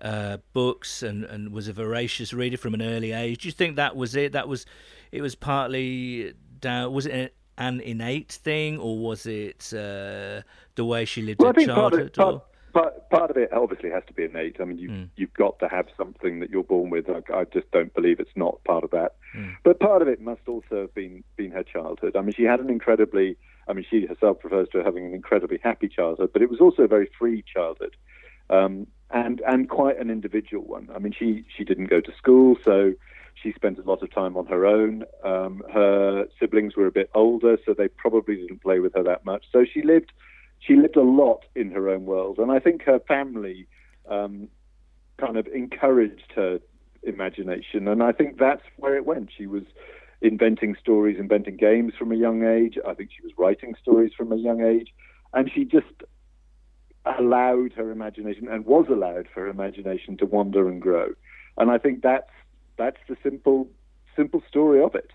uh, 0.00 0.38
books 0.52 1.02
and 1.02 1.24
and 1.24 1.52
was 1.52 1.68
a 1.68 1.72
voracious 1.72 2.32
reader 2.32 2.56
from 2.56 2.74
an 2.74 2.82
early 2.82 3.12
age. 3.12 3.42
Do 3.42 3.48
you 3.48 3.52
think 3.52 3.76
that 3.76 3.96
was 3.96 4.16
it? 4.16 4.32
That 4.32 4.48
was 4.48 4.66
it 5.12 5.22
was 5.22 5.34
partly 5.34 6.34
down. 6.60 6.92
Was 6.92 7.06
it 7.06 7.34
an 7.56 7.80
innate 7.80 8.32
thing 8.32 8.78
or 8.78 8.98
was 8.98 9.26
it 9.26 9.72
uh, 9.72 10.42
the 10.74 10.84
way 10.84 11.04
she 11.04 11.22
lived 11.22 11.40
well, 11.40 11.52
her 11.54 11.64
childhood? 11.64 12.12
Part, 12.14 12.32
part, 12.32 12.44
part 12.74 13.30
of 13.30 13.36
it 13.36 13.52
obviously 13.52 13.90
has 13.90 14.02
to 14.08 14.12
be 14.12 14.24
innate. 14.24 14.56
I 14.60 14.64
mean, 14.64 14.78
you, 14.78 14.88
mm. 14.88 15.08
you've 15.16 15.32
got 15.34 15.58
to 15.60 15.68
have 15.68 15.86
something 15.96 16.40
that 16.40 16.50
you're 16.50 16.64
born 16.64 16.90
with. 16.90 17.06
I, 17.08 17.22
I 17.32 17.44
just 17.44 17.70
don't 17.70 17.94
believe 17.94 18.20
it's 18.20 18.36
not 18.36 18.62
part 18.64 18.84
of 18.84 18.90
that. 18.90 19.14
Mm. 19.36 19.54
But 19.62 19.80
part 19.80 20.02
of 20.02 20.08
it 20.08 20.20
must 20.20 20.42
also 20.46 20.82
have 20.82 20.94
been 20.94 21.24
been 21.36 21.52
her 21.52 21.62
childhood. 21.62 22.16
I 22.16 22.20
mean, 22.20 22.32
she 22.32 22.44
had 22.44 22.60
an 22.60 22.70
incredibly, 22.70 23.36
I 23.68 23.72
mean, 23.72 23.86
she 23.88 24.06
herself 24.06 24.38
refers 24.44 24.68
to 24.72 24.82
having 24.82 25.06
an 25.06 25.14
incredibly 25.14 25.58
happy 25.62 25.88
childhood, 25.88 26.30
but 26.32 26.42
it 26.42 26.50
was 26.50 26.60
also 26.60 26.82
a 26.82 26.88
very 26.88 27.08
free 27.18 27.42
childhood. 27.42 27.96
Um, 28.50 28.86
and 29.10 29.40
and 29.46 29.68
quite 29.68 29.98
an 29.98 30.10
individual 30.10 30.64
one. 30.64 30.88
I 30.94 30.98
mean, 30.98 31.14
she 31.16 31.44
she 31.56 31.64
didn't 31.64 31.86
go 31.86 32.00
to 32.00 32.12
school, 32.16 32.56
so 32.64 32.92
she 33.34 33.52
spent 33.52 33.78
a 33.78 33.82
lot 33.82 34.02
of 34.02 34.12
time 34.12 34.36
on 34.36 34.46
her 34.46 34.66
own. 34.66 35.04
Um, 35.24 35.62
her 35.72 36.26
siblings 36.40 36.76
were 36.76 36.86
a 36.86 36.92
bit 36.92 37.10
older, 37.14 37.58
so 37.64 37.74
they 37.74 37.88
probably 37.88 38.36
didn't 38.36 38.62
play 38.62 38.80
with 38.80 38.94
her 38.94 39.02
that 39.02 39.24
much. 39.24 39.44
So 39.52 39.64
she 39.64 39.82
lived 39.82 40.12
she 40.66 40.76
lived 40.76 40.96
a 40.96 41.02
lot 41.02 41.44
in 41.54 41.70
her 41.70 41.88
own 41.88 42.06
world, 42.06 42.38
and 42.38 42.50
I 42.50 42.58
think 42.58 42.82
her 42.82 43.00
family 43.00 43.66
um, 44.08 44.48
kind 45.18 45.36
of 45.36 45.46
encouraged 45.48 46.32
her 46.34 46.60
imagination, 47.02 47.86
and 47.88 48.02
I 48.02 48.12
think 48.12 48.38
that's 48.38 48.62
where 48.76 48.96
it 48.96 49.04
went. 49.04 49.30
She 49.36 49.46
was 49.46 49.64
inventing 50.22 50.76
stories, 50.80 51.18
inventing 51.18 51.56
games 51.56 51.92
from 51.98 52.12
a 52.12 52.16
young 52.16 52.44
age. 52.44 52.78
I 52.86 52.94
think 52.94 53.10
she 53.14 53.22
was 53.22 53.32
writing 53.36 53.74
stories 53.80 54.12
from 54.16 54.32
a 54.32 54.36
young 54.36 54.62
age, 54.62 54.88
and 55.34 55.50
she 55.54 55.64
just 55.64 56.02
allowed 57.18 57.72
her 57.74 57.90
imagination 57.90 58.48
and 58.48 58.64
was 58.64 58.86
allowed 58.88 59.28
for 59.32 59.40
her 59.40 59.48
imagination 59.48 60.16
to 60.16 60.24
wander 60.24 60.68
and 60.68 60.80
grow. 60.80 61.08
And 61.58 61.70
I 61.70 61.76
think 61.76 62.02
that's 62.02 62.30
that's 62.76 62.96
the 63.08 63.16
simple 63.22 63.68
simple 64.16 64.42
story 64.48 64.82
of 64.82 64.94
it. 64.94 65.10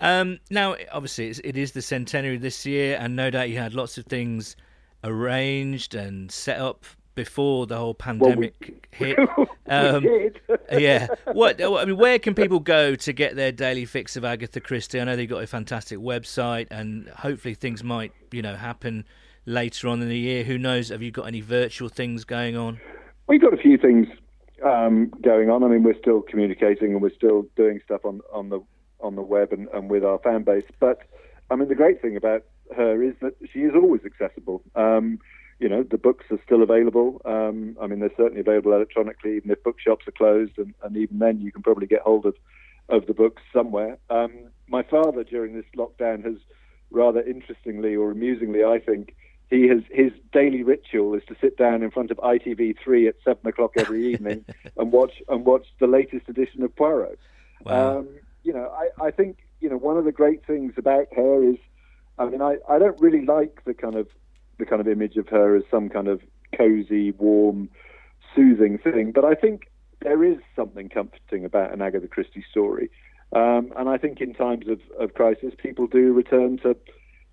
Um, 0.00 0.38
now, 0.50 0.76
obviously, 0.92 1.28
it's, 1.28 1.40
it 1.40 1.56
is 1.56 1.72
the 1.72 1.82
centenary 1.82 2.36
this 2.36 2.64
year, 2.64 2.96
and 3.00 3.16
no 3.16 3.30
doubt 3.30 3.50
you 3.50 3.58
had 3.58 3.74
lots 3.74 3.98
of 3.98 4.06
things 4.06 4.54
arranged 5.04 5.94
and 5.94 6.30
set 6.32 6.58
up 6.58 6.84
before 7.14 7.66
the 7.66 7.76
whole 7.76 7.94
pandemic 7.94 8.54
well, 8.60 8.70
we, 9.00 9.06
hit. 9.14 9.18
Um, 9.68 10.04
yeah. 10.80 11.06
What 11.32 11.62
I 11.62 11.84
mean, 11.84 11.96
where 11.96 12.18
can 12.18 12.34
people 12.34 12.60
go 12.60 12.94
to 12.96 13.12
get 13.12 13.36
their 13.36 13.52
daily 13.52 13.84
fix 13.84 14.16
of 14.16 14.24
Agatha 14.24 14.60
Christie? 14.60 15.00
I 15.00 15.04
know 15.04 15.16
they've 15.16 15.28
got 15.28 15.42
a 15.42 15.46
fantastic 15.46 15.98
website, 15.98 16.66
and 16.70 17.08
hopefully 17.10 17.54
things 17.54 17.84
might, 17.84 18.12
you 18.32 18.42
know, 18.42 18.56
happen 18.56 19.04
later 19.46 19.88
on 19.88 20.02
in 20.02 20.08
the 20.08 20.18
year. 20.18 20.44
Who 20.44 20.58
knows? 20.58 20.88
Have 20.88 21.02
you 21.02 21.10
got 21.10 21.26
any 21.26 21.40
virtual 21.40 21.88
things 21.88 22.24
going 22.24 22.56
on? 22.56 22.80
We've 23.28 23.40
got 23.40 23.54
a 23.54 23.58
few 23.58 23.78
things 23.78 24.08
um, 24.64 25.12
going 25.22 25.50
on. 25.50 25.62
I 25.62 25.68
mean, 25.68 25.82
we're 25.82 25.98
still 25.98 26.22
communicating 26.22 26.92
and 26.92 27.02
we're 27.02 27.14
still 27.14 27.46
doing 27.56 27.80
stuff 27.84 28.04
on, 28.04 28.20
on 28.32 28.48
the 28.48 28.60
on 29.00 29.16
the 29.16 29.22
web 29.22 29.52
and, 29.52 29.68
and 29.68 29.90
with 29.90 30.02
our 30.02 30.18
fan 30.18 30.42
base. 30.42 30.64
But 30.80 31.02
I 31.50 31.56
mean, 31.56 31.68
the 31.68 31.74
great 31.74 32.00
thing 32.00 32.16
about 32.16 32.44
her 32.74 33.02
is 33.02 33.14
that 33.20 33.34
she 33.52 33.60
is 33.60 33.72
always 33.74 34.02
accessible. 34.04 34.62
Um, 34.74 35.18
you 35.60 35.68
know, 35.68 35.82
the 35.82 35.98
books 35.98 36.26
are 36.30 36.40
still 36.44 36.62
available. 36.62 37.22
Um, 37.24 37.76
I 37.80 37.86
mean, 37.86 38.00
they're 38.00 38.10
certainly 38.16 38.40
available 38.40 38.72
electronically, 38.72 39.36
even 39.36 39.50
if 39.50 39.62
bookshops 39.62 40.06
are 40.08 40.12
closed, 40.12 40.58
and, 40.58 40.74
and 40.82 40.96
even 40.96 41.18
then, 41.18 41.40
you 41.40 41.52
can 41.52 41.62
probably 41.62 41.86
get 41.86 42.02
hold 42.02 42.26
of 42.26 42.34
of 42.88 43.06
the 43.06 43.14
books 43.14 43.42
somewhere. 43.52 43.96
Um, 44.10 44.32
my 44.68 44.82
father, 44.82 45.24
during 45.24 45.54
this 45.54 45.64
lockdown, 45.76 46.24
has 46.24 46.36
rather 46.90 47.22
interestingly 47.22 47.96
or 47.96 48.10
amusingly, 48.10 48.62
I 48.62 48.78
think, 48.78 49.14
he 49.50 49.68
has 49.68 49.82
his 49.90 50.12
daily 50.32 50.62
ritual 50.62 51.14
is 51.14 51.22
to 51.28 51.36
sit 51.40 51.56
down 51.56 51.82
in 51.82 51.90
front 51.90 52.10
of 52.10 52.16
ITV3 52.18 53.08
at 53.08 53.16
seven 53.24 53.46
o'clock 53.46 53.72
every 53.76 54.06
evening 54.12 54.44
and 54.76 54.92
watch 54.92 55.22
and 55.28 55.44
watch 55.44 55.66
the 55.80 55.86
latest 55.86 56.28
edition 56.28 56.62
of 56.62 56.74
Poirot. 56.74 57.18
Wow. 57.62 57.98
Um, 57.98 58.08
you 58.42 58.52
know, 58.52 58.72
I, 58.72 59.06
I 59.06 59.10
think 59.10 59.38
you 59.60 59.68
know 59.68 59.76
one 59.76 59.96
of 59.96 60.04
the 60.04 60.12
great 60.12 60.46
things 60.46 60.74
about 60.76 61.06
her 61.14 61.42
is, 61.42 61.56
I 62.18 62.26
mean, 62.26 62.42
I, 62.42 62.56
I 62.68 62.78
don't 62.78 63.00
really 63.00 63.24
like 63.24 63.62
the 63.64 63.74
kind 63.74 63.96
of 63.96 64.08
the 64.58 64.66
kind 64.66 64.80
of 64.80 64.88
image 64.88 65.16
of 65.16 65.28
her 65.28 65.56
as 65.56 65.64
some 65.70 65.88
kind 65.88 66.06
of 66.06 66.20
cozy, 66.56 67.10
warm, 67.12 67.68
soothing 68.34 68.78
thing, 68.78 69.10
but 69.12 69.24
I 69.24 69.34
think 69.34 69.70
there 70.00 70.22
is 70.22 70.38
something 70.54 70.88
comforting 70.88 71.44
about 71.44 71.72
an 71.72 71.82
Agatha 71.82 72.06
Christie 72.06 72.44
story, 72.48 72.90
um, 73.32 73.72
and 73.76 73.88
I 73.88 73.98
think 73.98 74.20
in 74.20 74.34
times 74.34 74.68
of, 74.68 74.80
of 75.00 75.14
crisis, 75.14 75.54
people 75.58 75.86
do 75.86 76.12
return 76.12 76.58
to 76.58 76.76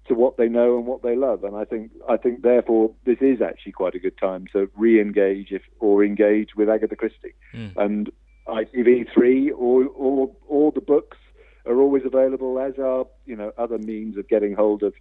to 0.08 0.15
what 0.15 0.36
they 0.38 0.50
know 0.50 0.78
and 0.78 0.88
what 0.88 1.04
they 1.04 1.15
love. 1.15 1.44
And 1.44 1.56
I 1.56 1.63
think 1.63 1.91
I 2.10 2.17
think 2.17 2.41
therefore 2.41 2.91
this 3.06 3.17
is 3.22 3.41
actually 3.41 3.74
quite 3.74 3.96
a 3.96 4.00
good 4.00 4.17
time 4.17 4.48
to 4.54 4.70
re-engage 4.76 5.52
if 5.52 5.62
or 5.80 6.04
engage 6.04 6.56
with 6.56 6.70
Agatha 6.70 6.96
Christie. 6.96 7.36
Mm. 7.54 7.78
And 7.78 8.12
ITV3 8.48 9.52
or 9.56 9.86
or 9.86 10.32
all 10.48 10.72
the 10.72 10.82
books 10.82 11.17
are 11.65 11.80
always 11.80 12.04
available, 12.06 12.60
as 12.60 12.78
are 12.80 13.06
you 13.26 13.36
know 13.36 13.52
other 13.58 13.78
means 13.78 14.17
of 14.17 14.28
getting 14.28 14.54
hold 14.54 14.84
of 14.84 14.93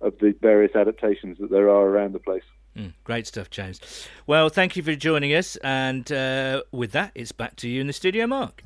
of 0.00 0.18
the 0.18 0.34
various 0.42 0.74
adaptations 0.74 1.38
that 1.38 1.50
there 1.50 1.70
are 1.70 1.86
around 1.86 2.12
the 2.12 2.18
place. 2.18 2.42
Mm, 2.76 2.92
great 3.04 3.26
stuff, 3.26 3.48
James. 3.48 3.80
Well, 4.26 4.50
thank 4.50 4.76
you 4.76 4.82
for 4.82 4.94
joining 4.94 5.32
us. 5.32 5.56
And 5.56 6.10
uh, 6.12 6.62
with 6.72 6.92
that, 6.92 7.12
it's 7.14 7.32
back 7.32 7.56
to 7.56 7.68
you 7.68 7.80
in 7.80 7.86
the 7.86 7.94
studio, 7.94 8.26
Mark. 8.26 8.62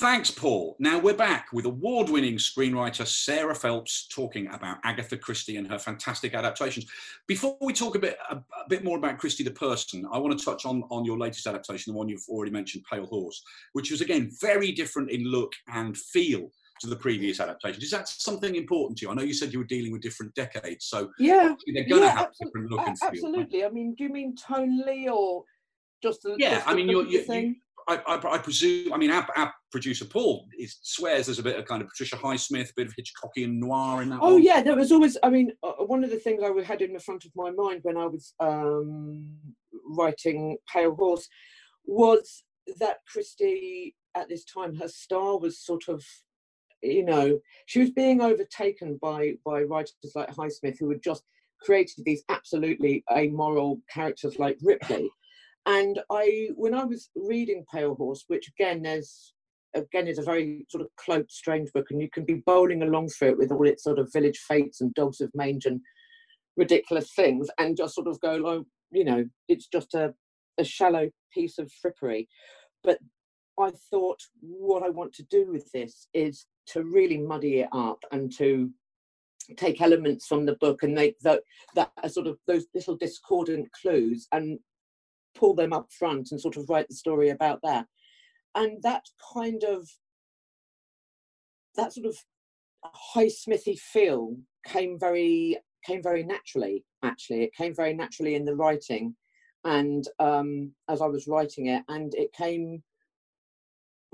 Thanks, 0.00 0.30
Paul. 0.30 0.76
Now 0.78 0.98
we're 0.98 1.12
back 1.12 1.48
with 1.52 1.66
award 1.66 2.08
winning 2.08 2.36
screenwriter 2.36 3.06
Sarah 3.06 3.54
Phelps 3.54 4.08
talking 4.08 4.46
about 4.46 4.78
Agatha 4.82 5.14
Christie 5.14 5.58
and 5.58 5.68
her 5.68 5.78
fantastic 5.78 6.32
adaptations. 6.32 6.86
Before 7.26 7.58
we 7.60 7.74
talk 7.74 7.96
a 7.96 7.98
bit, 7.98 8.16
a, 8.30 8.36
a, 8.36 8.68
bit 8.70 8.82
more 8.82 8.96
about 8.96 9.18
Christie 9.18 9.44
the 9.44 9.50
person, 9.50 10.08
I 10.10 10.16
want 10.16 10.38
to 10.38 10.42
touch 10.42 10.64
on, 10.64 10.84
on 10.84 11.04
your 11.04 11.18
latest 11.18 11.46
adaptation, 11.46 11.92
the 11.92 11.98
one 11.98 12.08
you've 12.08 12.24
already 12.30 12.50
mentioned, 12.50 12.84
Pale 12.90 13.04
Horse, 13.08 13.42
which 13.74 13.90
was 13.90 14.00
again 14.00 14.30
very 14.40 14.72
different 14.72 15.10
in 15.10 15.22
look 15.24 15.52
and 15.68 15.94
feel 15.94 16.50
to 16.80 16.86
the 16.86 16.96
previous 16.96 17.38
adaptations. 17.38 17.84
Is 17.84 17.90
that 17.90 18.08
something 18.08 18.54
important 18.54 19.00
to 19.00 19.04
you? 19.04 19.12
I 19.12 19.14
know 19.14 19.22
you 19.22 19.34
said 19.34 19.52
you 19.52 19.58
were 19.58 19.66
dealing 19.66 19.92
with 19.92 20.00
different 20.00 20.34
decades, 20.34 20.86
so 20.86 21.10
yeah, 21.18 21.54
they're 21.74 21.84
going 21.84 22.00
to 22.00 22.06
yeah, 22.06 22.16
have 22.16 22.30
different 22.40 22.70
look 22.70 22.88
and 22.88 22.98
feel. 22.98 23.10
Absolutely. 23.10 23.66
I 23.66 23.68
mean, 23.68 23.94
do 23.96 24.04
you 24.04 24.10
mean 24.10 24.34
tonally 24.34 25.12
or 25.12 25.44
just 26.02 26.22
the, 26.22 26.36
yeah? 26.38 26.54
Just 26.54 26.68
I 26.68 26.74
mean, 26.74 26.88
you're, 26.88 27.04
you, 27.04 27.22
you, 27.28 27.56
I, 27.86 27.96
I, 28.06 28.34
I, 28.34 28.38
presume, 28.38 28.94
I 28.94 28.96
mean, 28.96 29.10
our, 29.10 29.26
our, 29.36 29.52
producer 29.70 30.04
Paul 30.04 30.46
is, 30.58 30.78
swears 30.82 31.26
there's 31.26 31.38
a 31.38 31.42
bit 31.42 31.58
of 31.58 31.64
kind 31.64 31.82
of 31.82 31.88
Patricia 31.88 32.16
Highsmith, 32.16 32.70
a 32.70 32.74
bit 32.76 32.86
of 32.86 32.94
Hitchcockian 32.94 33.58
noir 33.58 34.02
in 34.02 34.10
that. 34.10 34.18
Oh 34.20 34.34
one. 34.34 34.42
yeah, 34.42 34.62
there 34.62 34.76
was 34.76 34.92
always. 34.92 35.16
I 35.22 35.30
mean, 35.30 35.52
uh, 35.62 35.84
one 35.84 36.04
of 36.04 36.10
the 36.10 36.18
things 36.18 36.42
I 36.42 36.62
had 36.62 36.82
in 36.82 36.92
the 36.92 37.00
front 37.00 37.24
of 37.24 37.30
my 37.34 37.50
mind 37.50 37.80
when 37.82 37.96
I 37.96 38.06
was 38.06 38.34
um, 38.40 39.26
writing 39.96 40.56
Pale 40.72 40.94
Horse 40.94 41.28
was 41.84 42.44
that 42.78 42.98
Christie 43.10 43.94
at 44.14 44.28
this 44.28 44.44
time 44.44 44.74
her 44.74 44.88
star 44.88 45.38
was 45.38 45.58
sort 45.58 45.88
of 45.88 46.04
you 46.82 47.04
know 47.04 47.38
she 47.66 47.78
was 47.78 47.90
being 47.90 48.20
overtaken 48.20 48.98
by 49.00 49.34
by 49.44 49.62
writers 49.62 49.94
like 50.14 50.34
highsmith 50.34 50.78
who 50.80 50.90
had 50.90 51.02
just 51.02 51.22
created 51.62 52.04
these 52.04 52.24
absolutely 52.28 53.04
amoral 53.12 53.80
characters 53.92 54.38
like 54.38 54.58
ripley 54.62 55.08
and 55.66 56.00
I, 56.10 56.48
when 56.54 56.74
I 56.74 56.84
was 56.84 57.10
reading 57.14 57.64
Pale 57.72 57.96
Horse, 57.96 58.24
which 58.28 58.48
again, 58.48 58.82
there's 58.82 59.34
again 59.74 60.08
is 60.08 60.18
a 60.18 60.22
very 60.22 60.66
sort 60.68 60.82
of 60.82 60.88
cloaked, 60.96 61.32
strange 61.32 61.72
book, 61.72 61.86
and 61.90 62.00
you 62.00 62.08
can 62.12 62.24
be 62.24 62.42
bowling 62.46 62.82
along 62.82 63.08
through 63.08 63.30
it 63.30 63.38
with 63.38 63.52
all 63.52 63.66
its 63.66 63.84
sort 63.84 63.98
of 63.98 64.12
village 64.12 64.38
fates 64.38 64.80
and 64.80 64.94
dogs 64.94 65.20
of 65.20 65.30
mange 65.34 65.66
and 65.66 65.80
ridiculous 66.56 67.12
things, 67.14 67.48
and 67.58 67.76
just 67.76 67.94
sort 67.94 68.08
of 68.08 68.20
go, 68.20 68.34
like, 68.34 68.62
you 68.90 69.04
know, 69.04 69.24
it's 69.48 69.66
just 69.66 69.94
a, 69.94 70.12
a 70.58 70.64
shallow 70.64 71.08
piece 71.32 71.58
of 71.58 71.70
frippery. 71.84 72.26
But 72.82 72.98
I 73.58 73.70
thought 73.90 74.20
what 74.40 74.82
I 74.82 74.88
want 74.88 75.12
to 75.14 75.24
do 75.24 75.46
with 75.48 75.70
this 75.72 76.08
is 76.14 76.46
to 76.68 76.82
really 76.82 77.18
muddy 77.18 77.60
it 77.60 77.68
up 77.72 77.98
and 78.12 78.32
to 78.38 78.70
take 79.56 79.80
elements 79.80 80.26
from 80.26 80.46
the 80.46 80.56
book 80.56 80.82
and 80.82 80.94
make 80.94 81.18
that 81.20 81.40
that 81.74 81.90
sort 82.08 82.26
of 82.26 82.38
those 82.46 82.66
little 82.74 82.96
discordant 82.96 83.68
clues 83.72 84.28
and 84.32 84.58
pull 85.34 85.54
them 85.54 85.72
up 85.72 85.86
front 85.98 86.28
and 86.30 86.40
sort 86.40 86.56
of 86.56 86.68
write 86.68 86.88
the 86.88 86.94
story 86.94 87.30
about 87.30 87.60
that. 87.62 87.86
And 88.54 88.82
that 88.82 89.04
kind 89.34 89.62
of 89.64 89.88
that 91.76 91.92
sort 91.92 92.06
of 92.06 92.16
Highsmithy 93.14 93.78
feel 93.78 94.36
came 94.66 94.98
very 94.98 95.58
came 95.86 96.02
very 96.02 96.22
naturally. 96.22 96.84
Actually, 97.02 97.44
it 97.44 97.54
came 97.54 97.74
very 97.74 97.94
naturally 97.94 98.34
in 98.34 98.44
the 98.44 98.56
writing, 98.56 99.14
and 99.64 100.04
um, 100.18 100.72
as 100.88 101.00
I 101.02 101.06
was 101.06 101.26
writing 101.26 101.66
it, 101.66 101.82
and 101.88 102.14
it 102.14 102.32
came 102.32 102.82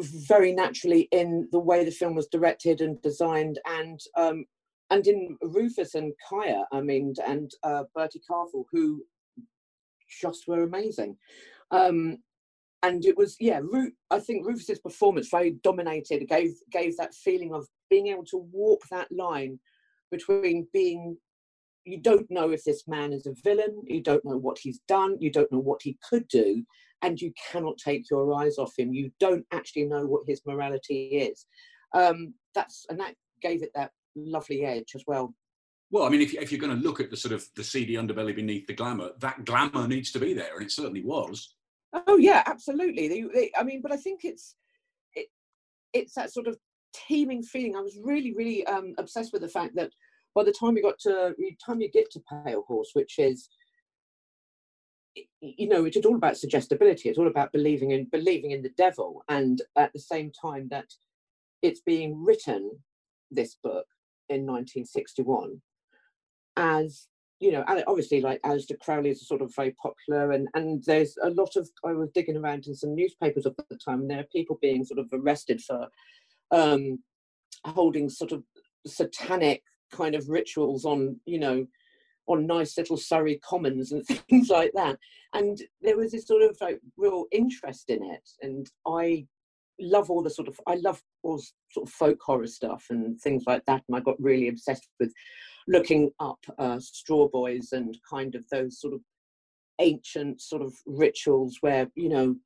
very 0.01 0.53
naturally 0.53 1.09
in 1.13 1.49
the 1.53 1.59
way 1.59 1.85
the 1.85 1.91
film 1.91 2.15
was 2.15 2.27
directed 2.27 2.81
and 2.81 3.01
designed, 3.03 3.59
and 3.67 4.01
um, 4.17 4.45
and 4.91 5.07
in 5.07 5.37
Rufus 5.43 5.95
and 5.95 6.13
Kaya, 6.29 6.65
I 6.73 6.81
mean, 6.81 7.15
and 7.27 7.51
uh, 7.63 7.85
Bertie 7.95 8.23
Carvel, 8.27 8.67
who 8.73 9.05
just 10.21 10.47
were 10.47 10.63
amazing. 10.63 11.17
Um, 11.71 12.19
and 12.87 13.05
it 13.05 13.17
was 13.17 13.37
yeah, 13.41 13.61
I 14.11 14.21
think 14.21 14.47
Rufus's 14.47 14.79
performance 14.79 15.29
very 15.29 15.53
dominated, 15.63 16.27
gave 16.29 16.53
gave 16.71 16.97
that 16.97 17.15
feeling 17.15 17.53
of 17.53 17.67
being 17.91 18.09
able 18.09 18.25
to 18.27 18.49
walk 18.53 18.83
that 18.91 19.11
line 19.11 19.59
between 20.11 20.69
being 20.73 21.17
you 21.85 22.01
don't 22.01 22.29
know 22.31 22.51
if 22.51 22.65
this 22.65 22.85
man 22.87 23.13
is 23.13 23.27
a 23.27 23.35
villain, 23.45 23.83
you 23.87 24.03
don't 24.03 24.25
know 24.25 24.37
what 24.37 24.59
he's 24.59 24.81
done, 24.89 25.17
you 25.21 25.31
don't 25.31 25.51
know 25.53 25.61
what 25.61 25.81
he 25.83 25.97
could 26.09 26.27
do, 26.29 26.65
and 27.03 27.21
you 27.21 27.33
cannot 27.51 27.79
take 27.79 28.11
your 28.11 28.35
eyes 28.35 28.59
off 28.59 28.73
him. 28.77 28.93
You 28.93 29.11
don't 29.21 29.47
actually 29.53 29.85
know 29.85 30.05
what 30.05 30.23
his 30.27 30.41
morality 30.47 31.07
is. 31.07 31.47
Um, 31.93 32.35
that's 32.55 32.87
and 32.89 33.01
that 33.01 33.15
gave 33.43 33.63
it 33.63 33.71
that 33.75 33.91
lovely 34.15 34.65
edge 34.65 34.93
as 34.95 35.03
well. 35.07 35.35
Well, 35.91 36.05
I 36.05 36.09
mean, 36.09 36.21
if, 36.21 36.35
if 36.35 36.51
you're 36.51 36.61
going 36.61 36.77
to 36.77 36.87
look 36.87 37.01
at 37.01 37.11
the 37.11 37.17
sort 37.17 37.33
of 37.33 37.45
the 37.55 37.63
seedy 37.63 37.95
underbelly 37.95 38.35
beneath 38.35 38.67
the 38.67 38.75
glamour, 38.75 39.11
that 39.21 39.45
glamour 39.45 39.87
needs 39.87 40.11
to 40.13 40.19
be 40.19 40.35
there, 40.35 40.55
and 40.55 40.65
it 40.65 40.73
certainly 40.73 41.03
was. 41.03 41.55
Oh 41.93 42.17
yeah, 42.17 42.43
absolutely. 42.47 43.09
They, 43.09 43.23
they, 43.33 43.53
I 43.59 43.63
mean, 43.63 43.81
but 43.83 43.93
I 43.93 43.97
think 43.97 44.25
it's 44.25 44.57
it, 45.15 45.29
it's 45.93 46.15
that 46.15 46.33
sort 46.33 46.47
of 46.47 46.59
teeming 46.95 47.43
feeling. 47.43 47.77
I 47.77 47.81
was 47.81 47.99
really, 48.03 48.35
really 48.35 48.67
um, 48.67 48.95
obsessed 48.99 49.33
with 49.33 49.43
the 49.43 49.49
fact 49.49 49.75
that 49.77 49.91
by 50.35 50.45
the 50.45 50.53
time 50.53 50.77
you 50.77 50.83
got 50.83 50.99
to 51.01 51.35
the 51.37 51.57
time 51.65 51.81
you 51.81 51.91
get 51.91 52.11
to 52.13 52.23
Pale 52.45 52.65
Horse, 52.67 52.91
which 52.95 53.19
is 53.19 53.49
you 55.41 55.69
know 55.69 55.85
it's 55.85 55.97
all 56.05 56.17
about 56.17 56.37
suggestibility 56.37 57.09
it's 57.09 57.19
all 57.19 57.29
about 57.29 57.53
believing 57.53 57.91
in 57.93 58.05
believing 58.13 58.51
in 58.51 58.63
the 58.63 58.73
devil 58.77 59.23
and 59.29 59.63
at 59.77 59.93
the 59.93 59.99
same 59.99 60.31
time 60.31 60.69
that 60.71 60.87
it's 61.63 61.81
being 61.81 62.23
written 62.23 62.71
this 63.31 63.57
book 63.63 63.87
in 64.29 64.45
1961 64.47 65.61
as 66.57 67.09
you 67.39 67.53
know, 67.53 67.65
and 67.69 67.85
obviously 67.87 68.21
like 68.21 68.41
Aleister 68.43 68.79
Crowley 68.81 69.11
is 69.11 69.27
sort 69.27 69.43
of 69.43 69.55
very 69.55 69.73
popular 69.73 70.33
and, 70.33 70.49
and 70.55 70.83
there's 70.85 71.17
a 71.23 71.31
lot 71.31 71.57
of, 71.57 71.69
I 71.85 71.93
was 71.93 72.11
digging 72.15 72.37
around 72.37 72.67
in 72.67 72.75
some 72.75 72.95
newspapers 72.95 73.45
at 73.45 73.53
the 73.69 73.77
time 73.77 74.01
and 74.01 74.11
there 74.11 74.21
are 74.21 74.29
people 74.33 74.59
being 74.63 74.85
sort 74.85 75.01
of 75.01 75.09
arrested 75.13 75.61
for 75.61 75.89
um, 76.51 76.99
holding 77.65 78.09
sort 78.09 78.33
of 78.33 78.43
satanic 78.87 79.63
kind 79.93 80.15
of 80.15 80.29
rituals 80.29 80.85
on, 80.85 81.21
you 81.27 81.39
know, 81.39 81.67
on 82.27 82.47
nice 82.47 82.77
little 82.77 82.97
Surrey 82.97 83.39
commons 83.45 83.93
and 83.93 84.05
things 84.31 84.49
like 84.49 84.73
that. 84.75 84.99
And 85.35 85.61
there 85.83 85.97
was 85.97 86.13
this 86.13 86.27
sort 86.27 86.43
of 86.43 86.57
like 86.61 86.81
real 86.97 87.27
interest 87.33 87.91
in 87.91 88.03
it. 88.03 88.29
And 88.41 88.69
I 88.87 89.27
love 89.79 90.11
all 90.11 90.23
the 90.23 90.31
sort 90.31 90.49
of, 90.49 90.59
I 90.67 90.77
love 90.77 91.03
all 91.23 91.39
sort 91.71 91.87
of 91.87 91.93
folk 91.93 92.19
horror 92.25 92.47
stuff 92.47 92.87
and 92.91 93.21
things 93.21 93.45
like 93.47 93.65
that. 93.67 93.83
And 93.89 93.97
I 93.97 94.01
got 94.01 94.21
really 94.21 94.49
obsessed 94.49 94.89
with 94.99 95.13
looking 95.69 96.11
up 96.21 96.39
uh, 96.59 96.79
straw 96.79 97.29
boys 97.29 97.73
and 97.73 97.97
kind 98.09 98.35
of 98.35 98.45
those 98.51 98.81
sort 98.81 98.95
of 98.95 99.01
ancient 99.81 100.41
sort 100.41 100.63
of 100.63 100.73
rituals 100.87 101.59
where, 101.61 101.89
you 101.95 102.09
know, 102.09 102.37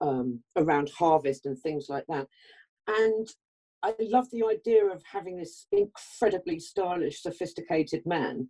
um, 0.00 0.40
around 0.56 0.90
harvest 0.96 1.46
and 1.46 1.58
things 1.58 1.86
like 1.88 2.04
that. 2.08 2.26
And 2.86 3.28
I 3.82 3.94
love 4.00 4.28
the 4.30 4.44
idea 4.44 4.86
of 4.86 5.02
having 5.10 5.36
this 5.36 5.66
incredibly 5.72 6.58
stylish, 6.58 7.22
sophisticated 7.22 8.02
man, 8.06 8.48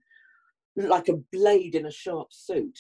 like 0.76 1.08
a 1.08 1.20
blade 1.32 1.74
in 1.74 1.86
a 1.86 1.90
sharp 1.90 2.28
suit, 2.32 2.78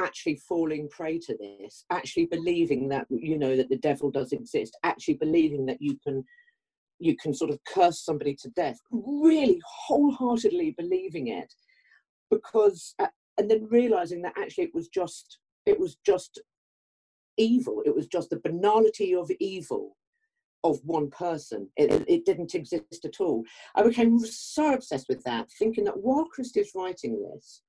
actually 0.00 0.36
falling 0.48 0.88
prey 0.88 1.18
to 1.18 1.36
this, 1.38 1.84
actually 1.90 2.26
believing 2.26 2.88
that 2.88 3.06
you 3.10 3.38
know 3.38 3.56
that 3.56 3.68
the 3.68 3.78
devil 3.78 4.10
does 4.10 4.32
exist, 4.32 4.76
actually 4.82 5.14
believing 5.14 5.66
that 5.66 5.80
you 5.80 5.96
can 6.04 6.24
you 7.04 7.16
can 7.16 7.34
sort 7.34 7.50
of 7.50 7.58
curse 7.66 8.00
somebody 8.00 8.34
to 8.34 8.48
death, 8.50 8.78
really 8.90 9.60
wholeheartedly 9.86 10.74
believing 10.78 11.28
it, 11.28 11.52
because 12.30 12.94
uh, 12.98 13.06
and 13.38 13.50
then 13.50 13.66
realizing 13.70 14.22
that 14.22 14.34
actually 14.38 14.64
it 14.64 14.74
was 14.74 14.88
just 14.88 15.38
it 15.66 15.78
was 15.78 15.96
just 16.06 16.40
evil. 17.36 17.82
It 17.84 17.94
was 17.94 18.06
just 18.06 18.30
the 18.30 18.40
banality 18.40 19.14
of 19.14 19.30
evil 19.40 19.96
of 20.62 20.80
one 20.84 21.10
person. 21.10 21.68
It, 21.76 22.04
it, 22.08 22.24
didn't 22.24 22.54
exist 22.54 23.04
at 23.04 23.20
all. 23.20 23.44
I 23.74 23.82
became 23.82 24.18
so 24.18 24.72
obsessed 24.72 25.08
with 25.10 25.22
that, 25.24 25.50
thinking 25.58 25.84
that 25.84 25.98
while 25.98 26.24
Christie 26.24 26.60
is 26.60 26.72
writing 26.74 27.20
this, 27.20 27.60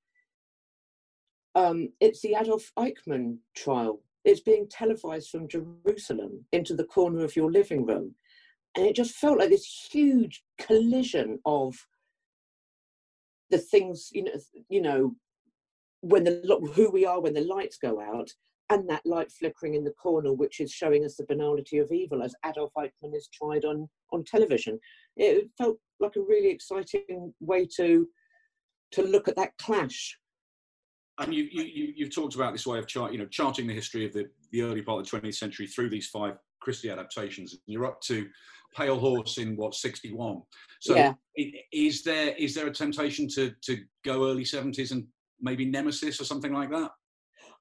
um, 1.54 1.90
it's 2.00 2.22
the 2.22 2.36
Adolf 2.40 2.72
Eichmann 2.78 3.38
trial. 3.54 4.00
It's 4.24 4.40
being 4.40 4.66
televised 4.68 5.28
from 5.28 5.46
Jerusalem 5.48 6.44
into 6.52 6.74
the 6.74 6.84
corner 6.84 7.22
of 7.22 7.36
your 7.36 7.52
living 7.52 7.84
room. 7.84 8.14
And 8.76 8.84
it 8.86 8.94
just 8.94 9.16
felt 9.16 9.38
like 9.38 9.48
this 9.48 9.88
huge 9.90 10.42
collision 10.60 11.38
of 11.46 11.74
the 13.50 13.58
things, 13.58 14.10
you 14.12 14.24
know, 14.24 14.32
you 14.68 14.82
know, 14.82 15.14
when 16.00 16.24
the 16.24 16.70
who 16.74 16.90
we 16.90 17.06
are 17.06 17.20
when 17.20 17.34
the 17.34 17.40
lights 17.40 17.78
go 17.78 18.00
out 18.00 18.30
and 18.70 18.88
that 18.88 19.06
light 19.06 19.30
flickering 19.30 19.74
in 19.74 19.84
the 19.84 19.92
corner, 19.92 20.32
which 20.32 20.60
is 20.60 20.72
showing 20.72 21.04
us 21.04 21.16
the 21.16 21.24
banality 21.26 21.78
of 21.78 21.90
evil 21.90 22.22
as 22.22 22.34
Adolf 22.44 22.72
Eichmann 22.76 23.14
is 23.14 23.28
tried 23.32 23.64
on, 23.64 23.88
on 24.12 24.24
television. 24.24 24.78
It 25.16 25.48
felt 25.56 25.78
like 26.00 26.16
a 26.16 26.20
really 26.20 26.50
exciting 26.50 27.32
way 27.40 27.66
to 27.76 28.06
to 28.92 29.02
look 29.02 29.26
at 29.26 29.36
that 29.36 29.56
clash. 29.58 30.16
And 31.18 31.34
you, 31.34 31.48
you, 31.50 31.92
you've 31.96 32.14
talked 32.14 32.34
about 32.34 32.52
this 32.52 32.66
way 32.66 32.78
of 32.78 32.86
chart, 32.86 33.12
you 33.12 33.18
know, 33.18 33.26
charting 33.26 33.66
the 33.66 33.74
history 33.74 34.04
of 34.04 34.12
the, 34.12 34.28
the 34.52 34.62
early 34.62 34.82
part 34.82 35.00
of 35.00 35.10
the 35.10 35.28
20th 35.28 35.34
century 35.34 35.66
through 35.66 35.88
these 35.88 36.06
five 36.06 36.36
Christie 36.60 36.90
adaptations. 36.90 37.52
And 37.52 37.60
You're 37.66 37.86
up 37.86 38.00
to 38.02 38.28
Pale 38.76 38.98
Horse 38.98 39.38
in 39.38 39.56
what 39.56 39.74
61. 39.74 40.42
So 40.80 40.94
yeah. 40.94 41.14
is 41.72 42.02
there 42.02 42.34
is 42.36 42.54
there 42.54 42.66
a 42.66 42.72
temptation 42.72 43.28
to 43.30 43.52
to 43.62 43.78
go 44.04 44.28
early 44.28 44.44
70s 44.44 44.92
and 44.92 45.06
maybe 45.40 45.64
Nemesis 45.64 46.20
or 46.20 46.24
something 46.24 46.52
like 46.52 46.70
that? 46.70 46.90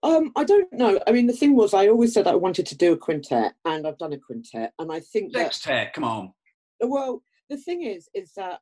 Um, 0.04 0.32
I 0.36 0.44
don't 0.44 0.72
know. 0.74 1.00
I 1.08 1.12
mean, 1.12 1.26
the 1.26 1.34
thing 1.34 1.56
was, 1.56 1.74
I 1.74 1.88
always 1.88 2.14
said 2.14 2.28
I 2.28 2.36
wanted 2.36 2.66
to 2.68 2.78
do 2.78 2.94
a 2.94 2.98
quintet, 2.98 3.54
and 3.64 3.88
I've 3.88 3.98
done 3.98 4.14
a 4.14 4.20
quintet, 4.20 4.72
and 4.78 4.92
I 4.92 5.00
think 5.00 5.34
sextet. 5.34 5.94
Come 5.94 6.04
on. 6.04 6.34
Well, 6.80 7.24
the 7.50 7.58
thing 7.58 7.84
is, 7.84 8.10
is 8.14 8.34
that 8.36 8.60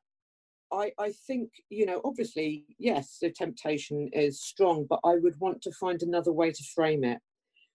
I, 0.72 0.92
I 0.98 1.12
think 1.26 1.50
you 1.68 1.86
know, 1.86 2.00
obviously, 2.04 2.64
yes, 2.78 3.18
the 3.20 3.30
temptation 3.30 4.08
is 4.12 4.42
strong, 4.42 4.86
but 4.88 5.00
I 5.04 5.16
would 5.16 5.38
want 5.38 5.60
to 5.62 5.72
find 5.72 6.02
another 6.02 6.32
way 6.32 6.50
to 6.50 6.64
frame 6.74 7.04
it 7.04 7.18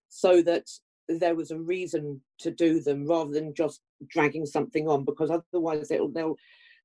so 0.08 0.42
that 0.42 0.66
there 1.08 1.34
was 1.34 1.50
a 1.50 1.58
reason 1.58 2.20
to 2.40 2.50
do 2.50 2.80
them 2.80 3.06
rather 3.06 3.30
than 3.30 3.54
just 3.54 3.82
dragging 4.08 4.46
something 4.46 4.88
on, 4.88 5.04
because 5.04 5.30
otherwise 5.30 5.88
they'll 5.88 6.08
they'll 6.08 6.36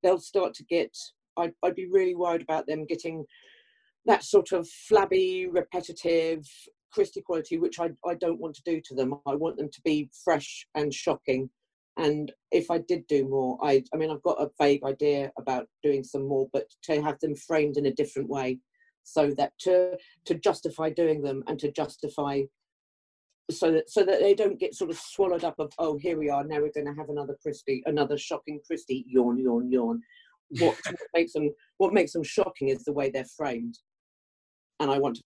they'll 0.03 0.19
start 0.19 0.53
to 0.55 0.63
get. 0.65 0.95
I'd, 1.37 1.53
I'd 1.63 1.75
be 1.75 1.87
really 1.87 2.15
worried 2.15 2.41
about 2.41 2.65
them 2.65 2.85
getting 2.85 3.25
that 4.05 4.23
sort 4.23 4.51
of 4.51 4.69
flabby, 4.69 5.47
repetitive 5.51 6.45
Christie 6.93 7.21
quality, 7.21 7.57
which 7.57 7.79
I, 7.79 7.89
I 8.05 8.13
don't 8.15 8.39
want 8.39 8.55
to 8.55 8.61
do 8.63 8.79
to 8.85 8.95
them. 8.95 9.15
I 9.25 9.35
want 9.35 9.57
them 9.57 9.69
to 9.69 9.81
be 9.83 10.09
fresh 10.23 10.65
and 10.75 10.93
shocking. 10.93 11.49
And 11.97 12.31
if 12.51 12.69
I 12.71 12.77
did 12.77 13.07
do 13.07 13.27
more, 13.27 13.57
I, 13.61 13.83
I 13.93 13.97
mean, 13.97 14.11
I've 14.11 14.21
got 14.21 14.41
a 14.41 14.51
vague 14.59 14.83
idea 14.83 15.31
about 15.37 15.67
doing 15.81 16.03
some 16.03 16.27
more, 16.27 16.47
but 16.53 16.67
to 16.83 17.01
have 17.01 17.19
them 17.19 17.35
framed 17.35 17.77
in 17.77 17.85
a 17.85 17.93
different 17.93 18.29
way, 18.29 18.59
so 19.03 19.31
that 19.37 19.53
to 19.59 19.97
to 20.25 20.35
justify 20.35 20.89
doing 20.89 21.21
them 21.21 21.43
and 21.47 21.59
to 21.59 21.71
justify, 21.71 22.41
so 23.51 23.71
that 23.71 23.89
so 23.89 24.03
that 24.03 24.19
they 24.19 24.33
don't 24.33 24.59
get 24.59 24.73
sort 24.73 24.89
of 24.89 24.97
swallowed 24.97 25.43
up 25.43 25.55
of 25.59 25.71
oh 25.77 25.97
here 25.97 26.17
we 26.17 26.29
are 26.29 26.43
now 26.43 26.59
we're 26.59 26.71
going 26.73 26.87
to 26.87 26.99
have 26.99 27.09
another 27.09 27.37
Christie, 27.41 27.83
another 27.85 28.17
shocking 28.17 28.59
Christie, 28.65 29.05
yawn 29.07 29.37
yawn 29.37 29.71
yawn. 29.71 30.01
What 30.59 30.77
makes 31.15 31.33
them 31.33 31.49
what 31.77 31.91
makes 31.91 32.13
them 32.13 32.23
shocking 32.23 32.69
is 32.69 32.83
the 32.83 32.93
way 32.93 33.09
they're 33.09 33.25
framed 33.35 33.77
and 34.79 34.91
I 34.91 34.99
want 34.99 35.15
to 35.15 35.23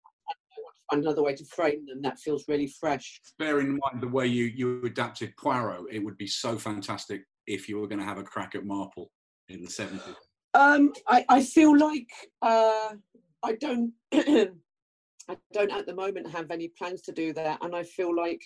find 0.89 1.03
another 1.03 1.23
way 1.23 1.35
to 1.35 1.45
frame 1.45 1.85
them 1.85 2.01
that 2.01 2.19
feels 2.19 2.45
really 2.47 2.67
fresh. 2.79 3.21
Bear 3.37 3.59
in 3.59 3.71
mind 3.71 4.01
the 4.01 4.07
way 4.07 4.27
you, 4.27 4.45
you 4.45 4.83
adapted 4.85 5.35
Poirot, 5.37 5.85
it 5.91 5.99
would 5.99 6.17
be 6.17 6.27
so 6.27 6.57
fantastic 6.57 7.23
if 7.47 7.67
you 7.67 7.79
were 7.79 7.87
going 7.87 7.99
to 7.99 8.05
have 8.05 8.17
a 8.17 8.23
crack 8.23 8.55
at 8.55 8.65
Marple 8.65 9.11
in 9.49 9.61
the 9.61 9.67
70s. 9.67 10.15
Um, 10.53 10.93
I, 11.07 11.25
I 11.29 11.43
feel 11.43 11.77
like 11.77 12.09
uh, 12.41 12.93
I 13.43 13.53
don't 13.59 13.93
I 15.29 15.37
don't 15.53 15.71
at 15.71 15.85
the 15.85 15.95
moment 15.95 16.31
have 16.31 16.49
any 16.51 16.71
plans 16.77 17.01
to 17.03 17.11
do 17.11 17.33
that, 17.33 17.59
and 17.61 17.75
I 17.75 17.83
feel 17.83 18.15
like 18.15 18.41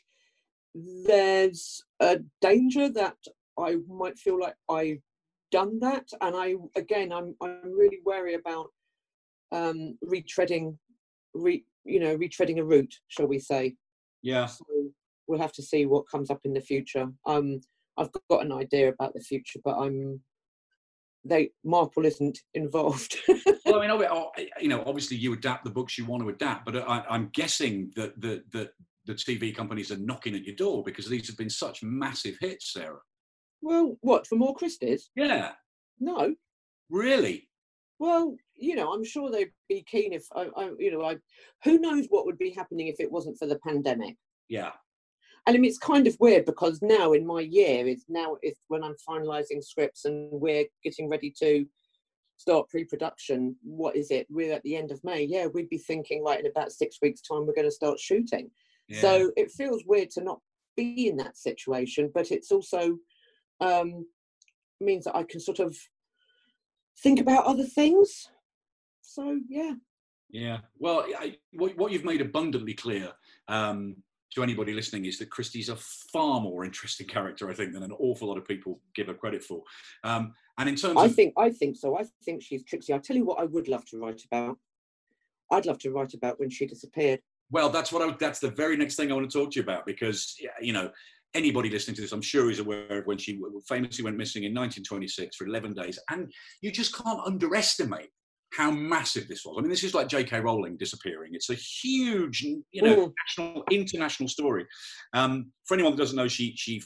there's 0.75 1.81
a 2.01 2.19
danger 2.41 2.89
that 2.89 3.15
I 3.57 3.77
might 3.87 4.17
feel 4.17 4.39
like 4.39 4.55
I've 4.69 5.01
done 5.51 5.79
that, 5.79 6.05
and 6.21 6.35
I 6.35 6.55
again 6.75 7.11
I'm 7.11 7.35
I'm 7.41 7.73
really 7.77 7.99
wary 8.05 8.35
about 8.35 8.67
um, 9.51 9.97
retreading 10.03 10.77
re, 11.33 11.63
you 11.85 11.99
know, 11.99 12.17
retreading 12.17 12.59
a 12.59 12.63
route, 12.63 12.93
shall 13.07 13.27
we 13.27 13.39
say? 13.39 13.75
Yeah. 14.21 14.47
So 14.47 14.65
we'll 15.27 15.41
have 15.41 15.53
to 15.53 15.63
see 15.63 15.85
what 15.85 16.09
comes 16.09 16.29
up 16.29 16.41
in 16.43 16.53
the 16.53 16.61
future. 16.61 17.07
Um, 17.25 17.61
I've 17.97 18.09
got 18.29 18.43
an 18.43 18.51
idea 18.51 18.89
about 18.89 19.13
the 19.13 19.21
future, 19.21 19.59
but 19.63 19.77
I'm 19.77 20.19
they 21.25 21.51
Marple 21.63 22.05
isn't 22.05 22.39
involved. 22.53 23.15
well, 23.65 23.81
I 23.81 23.87
mean, 23.87 24.07
oh, 24.09 24.31
eh, 24.37 24.45
you 24.59 24.67
know, 24.67 24.83
obviously 24.85 25.17
you 25.17 25.33
adapt 25.33 25.63
the 25.63 25.71
books 25.71 25.97
you 25.97 26.05
want 26.05 26.23
to 26.23 26.29
adapt, 26.29 26.65
but 26.65 26.75
uh, 26.75 26.85
I, 26.87 27.15
am 27.15 27.29
guessing 27.33 27.91
that 27.95 28.19
the, 28.19 28.43
the 28.51 28.69
the 29.05 29.13
TV 29.13 29.55
companies 29.55 29.91
are 29.91 29.97
knocking 29.97 30.35
at 30.35 30.43
your 30.43 30.55
door 30.55 30.83
because 30.83 31.07
these 31.09 31.27
have 31.27 31.37
been 31.37 31.49
such 31.49 31.83
massive 31.83 32.37
hits, 32.39 32.71
Sarah. 32.73 32.99
Well, 33.61 33.97
what 34.01 34.27
for 34.27 34.35
more 34.35 34.55
Christies? 34.55 35.09
Yeah. 35.15 35.51
No. 35.99 36.35
Really? 36.89 37.49
Well, 37.99 38.35
you 38.55 38.75
know, 38.75 38.93
I'm 38.93 39.03
sure 39.03 39.31
they'd 39.31 39.51
be 39.69 39.83
keen 39.89 40.13
if 40.13 40.25
I, 40.35 40.49
I, 40.55 40.71
you 40.77 40.91
know, 40.91 41.03
I, 41.03 41.17
who 41.63 41.79
knows 41.79 42.07
what 42.09 42.25
would 42.25 42.37
be 42.37 42.51
happening 42.51 42.87
if 42.87 42.99
it 42.99 43.11
wasn't 43.11 43.37
for 43.37 43.45
the 43.45 43.59
pandemic. 43.65 44.15
Yeah. 44.49 44.71
And 45.45 45.55
I 45.55 45.59
mean, 45.59 45.69
it's 45.69 45.77
kind 45.77 46.07
of 46.07 46.15
weird 46.19 46.45
because 46.45 46.81
now 46.81 47.13
in 47.13 47.25
my 47.25 47.41
year, 47.41 47.87
it's 47.87 48.05
now 48.07 48.37
it's 48.41 48.61
when 48.69 48.83
I'm 48.83 48.95
finalising 49.07 49.63
scripts 49.63 50.05
and 50.05 50.29
we're 50.31 50.65
getting 50.83 51.09
ready 51.09 51.33
to 51.39 51.65
start 52.37 52.69
pre-production. 52.69 53.55
What 53.61 53.95
is 53.95 54.09
it? 54.09 54.25
We're 54.29 54.53
at 54.53 54.63
the 54.63 54.75
end 54.77 54.91
of 54.91 55.03
May. 55.03 55.23
Yeah, 55.23 55.47
we'd 55.47 55.69
be 55.69 55.77
thinking 55.77 56.23
like 56.23 56.39
in 56.39 56.47
about 56.47 56.71
six 56.71 56.99
weeks' 57.01 57.21
time 57.21 57.45
we're 57.45 57.53
going 57.53 57.67
to 57.67 57.71
start 57.71 57.99
shooting. 57.99 58.49
Yeah. 58.87 59.01
So 59.01 59.31
it 59.35 59.51
feels 59.51 59.83
weird 59.85 60.09
to 60.11 60.23
not 60.23 60.39
be 60.77 61.07
in 61.07 61.17
that 61.17 61.37
situation, 61.37 62.11
but 62.13 62.31
it's 62.31 62.51
also 62.51 62.97
um, 63.59 64.05
means 64.79 65.05
that 65.05 65.15
I 65.15 65.23
can 65.23 65.39
sort 65.39 65.59
of 65.59 65.77
think 66.99 67.19
about 67.19 67.45
other 67.45 67.65
things. 67.65 68.29
So 69.01 69.39
yeah. 69.49 69.73
Yeah. 70.29 70.59
Well, 70.79 71.05
I, 71.19 71.37
what, 71.53 71.77
what 71.77 71.91
you've 71.91 72.05
made 72.05 72.21
abundantly 72.21 72.73
clear 72.73 73.11
um, 73.47 73.97
to 74.33 74.43
anybody 74.43 74.73
listening 74.73 75.05
is 75.05 75.17
that 75.19 75.29
Christie's 75.29 75.69
a 75.69 75.75
far 75.75 76.41
more 76.41 76.65
interesting 76.65 77.07
character, 77.07 77.49
I 77.49 77.53
think, 77.53 77.73
than 77.73 77.83
an 77.83 77.91
awful 77.93 78.27
lot 78.27 78.37
of 78.37 78.47
people 78.47 78.79
give 78.95 79.07
her 79.07 79.13
credit 79.13 79.43
for. 79.43 79.63
Um, 80.03 80.33
and 80.57 80.69
in 80.69 80.75
terms, 80.75 80.97
I 80.97 81.05
of... 81.05 81.15
think 81.15 81.33
I 81.37 81.49
think 81.49 81.77
so. 81.77 81.97
I 81.97 82.05
think 82.23 82.41
she's 82.43 82.63
tricksy. 82.63 82.93
I 82.93 82.99
tell 82.99 83.15
you 83.15 83.25
what, 83.25 83.39
I 83.39 83.45
would 83.45 83.67
love 83.67 83.85
to 83.85 83.99
write 83.99 84.21
about. 84.31 84.57
I'd 85.51 85.65
love 85.65 85.79
to 85.79 85.91
write 85.91 86.13
about 86.13 86.39
when 86.39 86.49
she 86.49 86.65
disappeared. 86.65 87.19
Well, 87.51 87.69
that's 87.69 87.91
what 87.91 88.01
I. 88.07 88.15
That's 88.19 88.39
the 88.39 88.51
very 88.51 88.77
next 88.77 88.95
thing 88.95 89.11
I 89.11 89.15
want 89.15 89.29
to 89.29 89.37
talk 89.37 89.51
to 89.51 89.55
you 89.59 89.63
about 89.63 89.85
because 89.85 90.35
you 90.61 90.73
know 90.73 90.91
anybody 91.33 91.69
listening 91.69 91.95
to 91.95 92.01
this, 92.01 92.11
I'm 92.11 92.21
sure, 92.21 92.51
is 92.51 92.59
aware 92.59 92.99
of 92.99 93.07
when 93.07 93.17
she 93.17 93.41
famously 93.67 94.03
went 94.03 94.17
missing 94.17 94.43
in 94.43 94.53
1926 94.53 95.35
for 95.35 95.47
11 95.47 95.73
days. 95.73 95.99
And 96.09 96.31
you 96.61 96.71
just 96.71 96.95
can't 96.95 97.19
underestimate 97.25 98.09
how 98.55 98.69
massive 98.69 99.27
this 99.27 99.43
was. 99.45 99.55
I 99.57 99.61
mean, 99.61 99.69
this 99.69 99.83
is 99.83 99.93
like 99.95 100.07
J.K. 100.07 100.39
Rowling 100.39 100.77
disappearing. 100.77 101.31
It's 101.33 101.49
a 101.49 101.55
huge, 101.55 102.41
you 102.43 102.81
know, 102.81 103.07
Mm. 103.07 103.13
national, 103.25 103.63
international 103.71 104.29
story. 104.29 104.67
Um, 105.13 105.51
for 105.65 105.73
anyone 105.73 105.93
that 105.93 105.97
doesn't 105.97 106.15
know, 106.15 106.27
she 106.27 106.53
she 106.55 106.81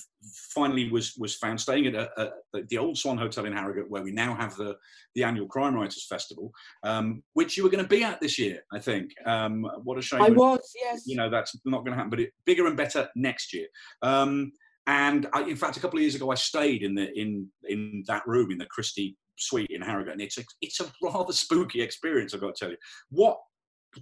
finally 0.54 0.90
was 0.90 1.16
was 1.18 1.36
found 1.36 1.60
staying 1.60 1.88
at 1.88 1.96
a, 1.96 2.10
a, 2.22 2.64
the 2.70 2.78
Old 2.78 2.98
Swan 2.98 3.18
Hotel 3.18 3.46
in 3.46 3.54
Harrogate, 3.54 3.90
where 3.90 4.04
we 4.04 4.12
now 4.12 4.34
have 4.36 4.56
the 4.56 4.76
the 5.16 5.24
annual 5.24 5.48
Crime 5.48 5.76
Writers 5.76 6.06
Festival, 6.08 6.52
um, 6.84 7.22
which 7.34 7.58
you 7.58 7.64
were 7.64 7.70
going 7.70 7.84
to 7.84 7.90
be 7.90 8.04
at 8.04 8.22
this 8.22 8.40
year. 8.40 8.62
I 8.72 8.80
think. 8.80 9.12
Um, 9.26 9.64
what 9.84 9.98
a 9.98 10.02
shame. 10.02 10.22
I 10.22 10.30
was, 10.30 10.72
yes. 10.82 11.04
you 11.06 11.16
know 11.16 11.30
that's 11.30 11.56
not 11.66 11.80
going 11.80 11.92
to 11.92 11.96
happen 11.96 12.10
but 12.10 12.20
it, 12.20 12.32
bigger 12.46 12.68
and 12.68 12.78
better 12.78 13.10
next 13.16 13.54
year 13.54 13.68
um, 14.02 14.52
and 14.86 15.28
I, 15.34 15.42
in 15.44 15.56
fact 15.56 15.78
a 15.78 15.80
couple 15.80 15.98
of 15.98 16.04
years 16.04 16.16
ago 16.16 16.32
i 16.32 16.36
stayed 16.36 16.84
in 16.84 16.96
the 16.96 17.12
in 17.20 17.48
in 17.66 18.04
that 18.08 18.24
room 18.26 18.52
in 18.52 18.58
the 18.58 18.66
christie 18.66 19.18
suite 19.38 19.70
in 19.70 19.82
harrogate 19.82 20.14
and 20.14 20.22
it's 20.22 20.38
a, 20.38 20.44
it's 20.62 20.80
a 20.80 20.92
rather 21.02 21.34
spooky 21.34 21.82
experience 21.82 22.34
i've 22.34 22.42
got 22.42 22.56
to 22.56 22.60
tell 22.66 22.72
you 22.72 22.78
what 23.10 23.38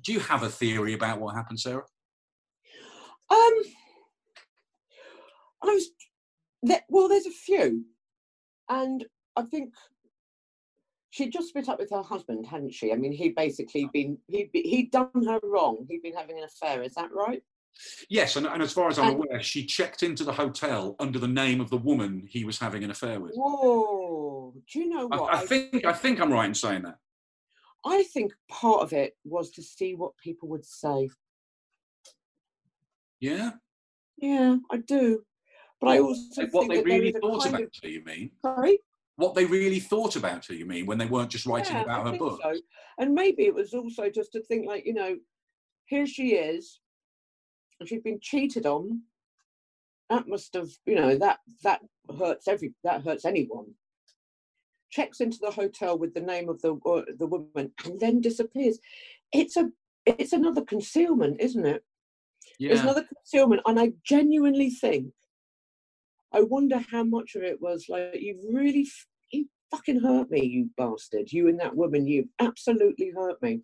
do 0.04 0.14
you 0.14 0.20
have 0.20 0.44
a 0.44 0.50
theory 0.50 0.94
about 0.94 1.20
what 1.20 1.36
happened 1.36 1.60
sarah 1.60 1.84
Um, 3.30 3.54
I 5.64 5.68
was 5.68 5.90
there, 6.64 6.82
well. 6.90 7.08
There's 7.08 7.26
a 7.26 7.32
few, 7.32 7.86
and 8.70 9.06
I 9.36 9.44
think 9.44 9.74
she'd 11.10 11.32
just 11.34 11.50
split 11.50 11.70
up 11.70 11.80
with 11.80 11.90
her 11.92 12.04
husband, 12.04 12.46
hadn't 12.46 12.74
she? 12.74 12.92
I 12.92 12.96
mean, 12.96 13.12
he'd 13.12 13.36
basically 13.36 13.90
been 13.94 14.18
he 14.28 14.50
he'd 14.54 14.92
done 14.92 15.10
her 15.26 15.40
wrong. 15.44 15.86
He'd 15.90 16.04
been 16.04 16.14
having 16.14 16.38
an 16.38 16.44
affair. 16.44 16.84
Is 16.84 16.94
that 16.96 17.10
right? 17.14 17.42
Yes 18.10 18.36
and, 18.36 18.46
and 18.48 18.62
as 18.62 18.72
far 18.74 18.88
as 18.90 18.98
i'm 19.00 19.10
And- 19.10 19.16
aware 19.24 19.42
she 19.42 19.66
checked 19.66 20.02
into 20.04 20.24
the 20.24 20.32
hotel 20.34 20.96
under 21.00 21.20
the 21.20 21.28
name 21.28 21.60
of 21.62 21.70
the 21.70 21.78
woman 21.78 22.26
he 22.30 22.44
was 22.46 22.58
having 22.60 22.84
an 22.84 22.92
affair 22.92 23.20
with 23.20 23.34
Whoa! 23.36 24.54
Do 24.72 24.80
you 24.80 24.90
know 24.90 25.10
I, 25.12 25.18
what? 25.20 25.34
I 25.36 25.46
think 25.46 25.86
i 25.86 25.94
think 25.94 26.20
i'm 26.22 26.32
right 26.32 26.46
in 26.46 26.54
saying 26.56 26.84
that 26.84 26.98
I 27.88 28.02
think 28.02 28.34
part 28.50 28.82
of 28.82 28.94
it 28.94 29.14
was 29.24 29.52
to 29.52 29.62
see 29.62 29.94
what 29.94 30.18
people 30.18 30.50
would 30.50 30.66
say. 30.66 31.08
yeah 33.20 33.52
Yeah, 34.18 34.56
I 34.72 34.78
do. 34.78 35.24
But 35.80 35.90
I 35.90 36.00
also 36.00 36.48
what 36.52 36.68
they 36.70 36.82
really 36.82 37.12
thought 37.12 37.46
about 37.46 37.62
of- 37.62 37.70
her 37.84 37.90
you 37.90 38.04
mean 38.04 38.32
Sorry. 38.42 38.80
what 39.18 39.36
they 39.36 39.46
really 39.46 39.80
thought 39.80 40.16
about 40.16 40.46
her 40.48 40.54
you 40.54 40.66
mean 40.66 40.86
when 40.88 40.98
they 40.98 41.06
weren't 41.06 41.30
just 41.30 41.46
writing 41.46 41.76
Yeah, 41.76 41.84
about 41.84 42.08
I 42.08 42.12
her 42.12 42.18
book 42.18 42.40
so. 42.42 42.54
And 42.98 43.14
maybe 43.14 43.44
it 43.46 43.54
was 43.54 43.74
also 43.74 44.10
just 44.10 44.32
to 44.34 44.42
think 44.42 44.66
like, 44.66 44.86
you 44.86 44.94
know, 44.94 45.18
here 45.86 46.08
she 46.08 46.36
is, 46.36 46.80
and 47.80 47.90
she'd 47.90 48.04
been 48.04 48.20
cheated 48.22 48.66
on. 48.66 49.02
That 50.10 50.28
must 50.28 50.54
have, 50.54 50.70
you 50.86 50.96
know, 50.96 51.18
that 51.18 51.40
that 51.64 51.82
hurts 52.18 52.48
every 52.48 52.74
that 52.84 53.04
hurts 53.04 53.26
anyone. 53.26 53.74
Checks 54.92 55.20
into 55.20 55.40
the 55.42 55.52
hotel 55.52 55.98
with 55.98 56.14
the 56.14 56.22
name 56.22 56.48
of 56.48 56.62
the 56.62 56.76
uh, 56.86 57.04
the 57.18 57.28
woman 57.28 57.72
and 57.84 58.00
then 58.00 58.22
disappears. 58.22 58.80
It's 59.32 59.58
a 59.58 59.70
it's 60.06 60.34
another 60.34 60.62
concealment, 60.62 61.38
isn't 61.40 61.66
it? 61.66 61.84
Yeah. 62.60 62.74
It's 62.74 62.82
another 62.82 63.04
concealment, 63.04 63.62
and 63.66 63.80
I 63.80 63.94
genuinely 64.04 64.70
think. 64.70 65.12
I 66.32 66.42
wonder 66.42 66.80
how 66.92 67.04
much 67.04 67.36
of 67.36 67.44
it 67.44 67.62
was 67.62 67.86
like 67.88 68.12
you 68.14 68.38
really, 68.54 68.88
you 69.32 69.48
fucking 69.72 70.02
hurt 70.02 70.30
me, 70.30 70.46
you 70.46 70.70
bastard. 70.78 71.32
You 71.32 71.48
and 71.48 71.60
that 71.60 71.76
woman, 71.76 72.06
you 72.06 72.30
absolutely 72.40 73.12
hurt 73.16 73.42
me. 73.42 73.62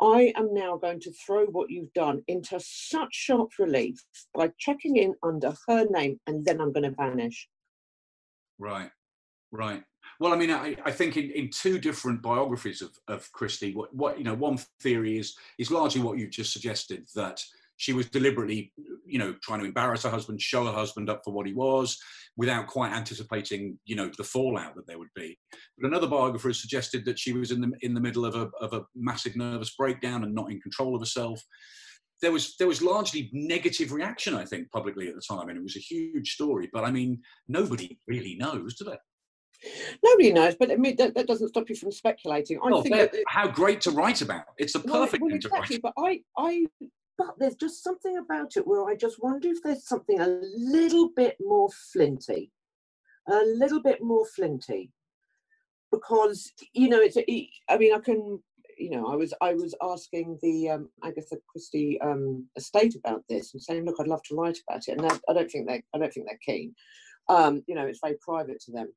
I 0.00 0.32
am 0.36 0.54
now 0.54 0.76
going 0.76 1.00
to 1.00 1.12
throw 1.12 1.46
what 1.46 1.70
you've 1.70 1.92
done 1.92 2.22
into 2.28 2.60
such 2.60 3.12
sharp 3.12 3.50
relief 3.58 4.04
by 4.34 4.52
checking 4.58 4.96
in 4.96 5.14
under 5.22 5.54
her 5.66 5.86
name, 5.90 6.20
and 6.26 6.44
then 6.44 6.60
I'm 6.60 6.72
going 6.72 6.84
to 6.84 6.96
vanish. 6.96 7.48
Right, 8.58 8.90
right. 9.50 9.82
Well, 10.20 10.32
I 10.32 10.36
mean, 10.36 10.50
I, 10.50 10.76
I 10.84 10.90
think 10.90 11.16
in, 11.16 11.30
in 11.30 11.50
two 11.50 11.78
different 11.78 12.22
biographies 12.22 12.82
of, 12.82 12.90
of 13.08 13.30
Christie, 13.32 13.74
what, 13.74 13.94
what 13.94 14.18
you 14.18 14.24
know, 14.24 14.34
one 14.34 14.58
theory 14.80 15.18
is 15.18 15.36
is 15.58 15.70
largely 15.70 16.00
what 16.00 16.18
you've 16.18 16.30
just 16.30 16.52
suggested 16.52 17.06
that 17.14 17.42
she 17.78 17.92
was 17.92 18.10
deliberately, 18.10 18.72
you 19.06 19.18
know, 19.18 19.34
trying 19.40 19.60
to 19.60 19.64
embarrass 19.64 20.02
her 20.02 20.10
husband, 20.10 20.42
show 20.42 20.66
her 20.66 20.72
husband 20.72 21.08
up 21.08 21.22
for 21.24 21.32
what 21.32 21.46
he 21.46 21.54
was, 21.54 21.96
without 22.36 22.66
quite 22.66 22.92
anticipating, 22.92 23.78
you 23.86 23.96
know, 23.96 24.10
the 24.18 24.24
fallout 24.24 24.74
that 24.74 24.86
there 24.86 24.98
would 24.98 25.14
be. 25.14 25.38
But 25.78 25.88
another 25.88 26.08
biographer 26.08 26.48
has 26.48 26.60
suggested 26.60 27.04
that 27.04 27.18
she 27.18 27.32
was 27.32 27.52
in 27.52 27.60
the 27.60 27.72
in 27.80 27.94
the 27.94 28.00
middle 28.00 28.26
of 28.26 28.34
a 28.34 28.50
of 28.60 28.74
a 28.74 28.84
massive 28.94 29.36
nervous 29.36 29.74
breakdown 29.74 30.24
and 30.24 30.34
not 30.34 30.50
in 30.50 30.60
control 30.60 30.94
of 30.94 31.00
herself. 31.00 31.40
There 32.20 32.32
was 32.32 32.56
there 32.58 32.66
was 32.66 32.82
largely 32.82 33.30
negative 33.32 33.92
reaction, 33.92 34.34
I 34.34 34.44
think, 34.44 34.70
publicly 34.72 35.08
at 35.08 35.14
the 35.14 35.22
time, 35.22 35.48
and 35.48 35.56
it 35.56 35.62
was 35.62 35.76
a 35.76 35.80
huge 35.80 36.32
story. 36.32 36.68
But 36.72 36.84
I 36.84 36.90
mean, 36.90 37.22
nobody 37.46 37.98
really 38.08 38.34
knows, 38.34 38.74
do 38.74 38.86
they? 38.86 38.98
Nobody 40.04 40.32
knows, 40.32 40.56
but 40.58 40.72
I 40.72 40.76
mean 40.76 40.96
that, 40.96 41.14
that 41.14 41.28
doesn't 41.28 41.48
stop 41.48 41.68
you 41.68 41.76
from 41.76 41.92
speculating. 41.92 42.58
I 42.62 42.70
Well, 42.70 42.82
think 42.82 42.96
that, 42.96 43.14
how 43.28 43.48
great 43.48 43.80
to 43.82 43.92
write 43.92 44.20
about. 44.20 44.46
It's 44.56 44.72
the 44.72 44.80
Well, 44.84 45.04
perfect 45.04 45.22
well, 45.22 45.30
thing 45.30 45.40
to 45.40 45.48
exactly, 45.48 45.78
but 45.78 45.92
I, 45.98 46.20
I, 46.36 46.66
but 47.18 47.34
there's 47.38 47.56
just 47.56 47.82
something 47.82 48.16
about 48.16 48.56
it 48.56 48.66
where 48.66 48.84
I 48.86 48.94
just 48.94 49.20
wonder 49.22 49.48
if 49.48 49.58
there's 49.62 49.86
something 49.86 50.20
a 50.20 50.40
little 50.56 51.10
bit 51.14 51.36
more 51.40 51.68
flinty, 51.92 52.52
a 53.28 53.42
little 53.44 53.82
bit 53.82 54.00
more 54.02 54.24
flinty, 54.24 54.92
because 55.92 56.52
you 56.72 56.88
know 56.88 57.00
it's. 57.00 57.16
a- 57.16 57.50
I 57.68 57.76
mean, 57.76 57.94
I 57.94 57.98
can. 57.98 58.42
You 58.80 58.90
know, 58.90 59.08
I 59.08 59.16
was 59.16 59.34
I 59.40 59.54
was 59.54 59.74
asking 59.82 60.38
the 60.40 60.70
um, 60.70 60.88
Agatha 61.02 61.36
Christie 61.48 62.00
um, 62.00 62.46
estate 62.54 62.94
about 62.94 63.24
this 63.28 63.52
and 63.52 63.60
saying, 63.60 63.84
look, 63.84 63.96
I'd 63.98 64.06
love 64.06 64.22
to 64.28 64.36
write 64.36 64.58
about 64.68 64.86
it, 64.86 64.92
and 64.98 65.04
I, 65.04 65.18
I 65.28 65.32
don't 65.32 65.50
think 65.50 65.66
they 65.66 65.82
I 65.94 65.98
don't 65.98 66.12
think 66.12 66.26
they're 66.28 66.38
keen. 66.54 66.74
Um, 67.28 67.64
you 67.66 67.74
know, 67.74 67.86
it's 67.86 67.98
very 68.00 68.16
private 68.20 68.60
to 68.60 68.72
them. 68.72 68.92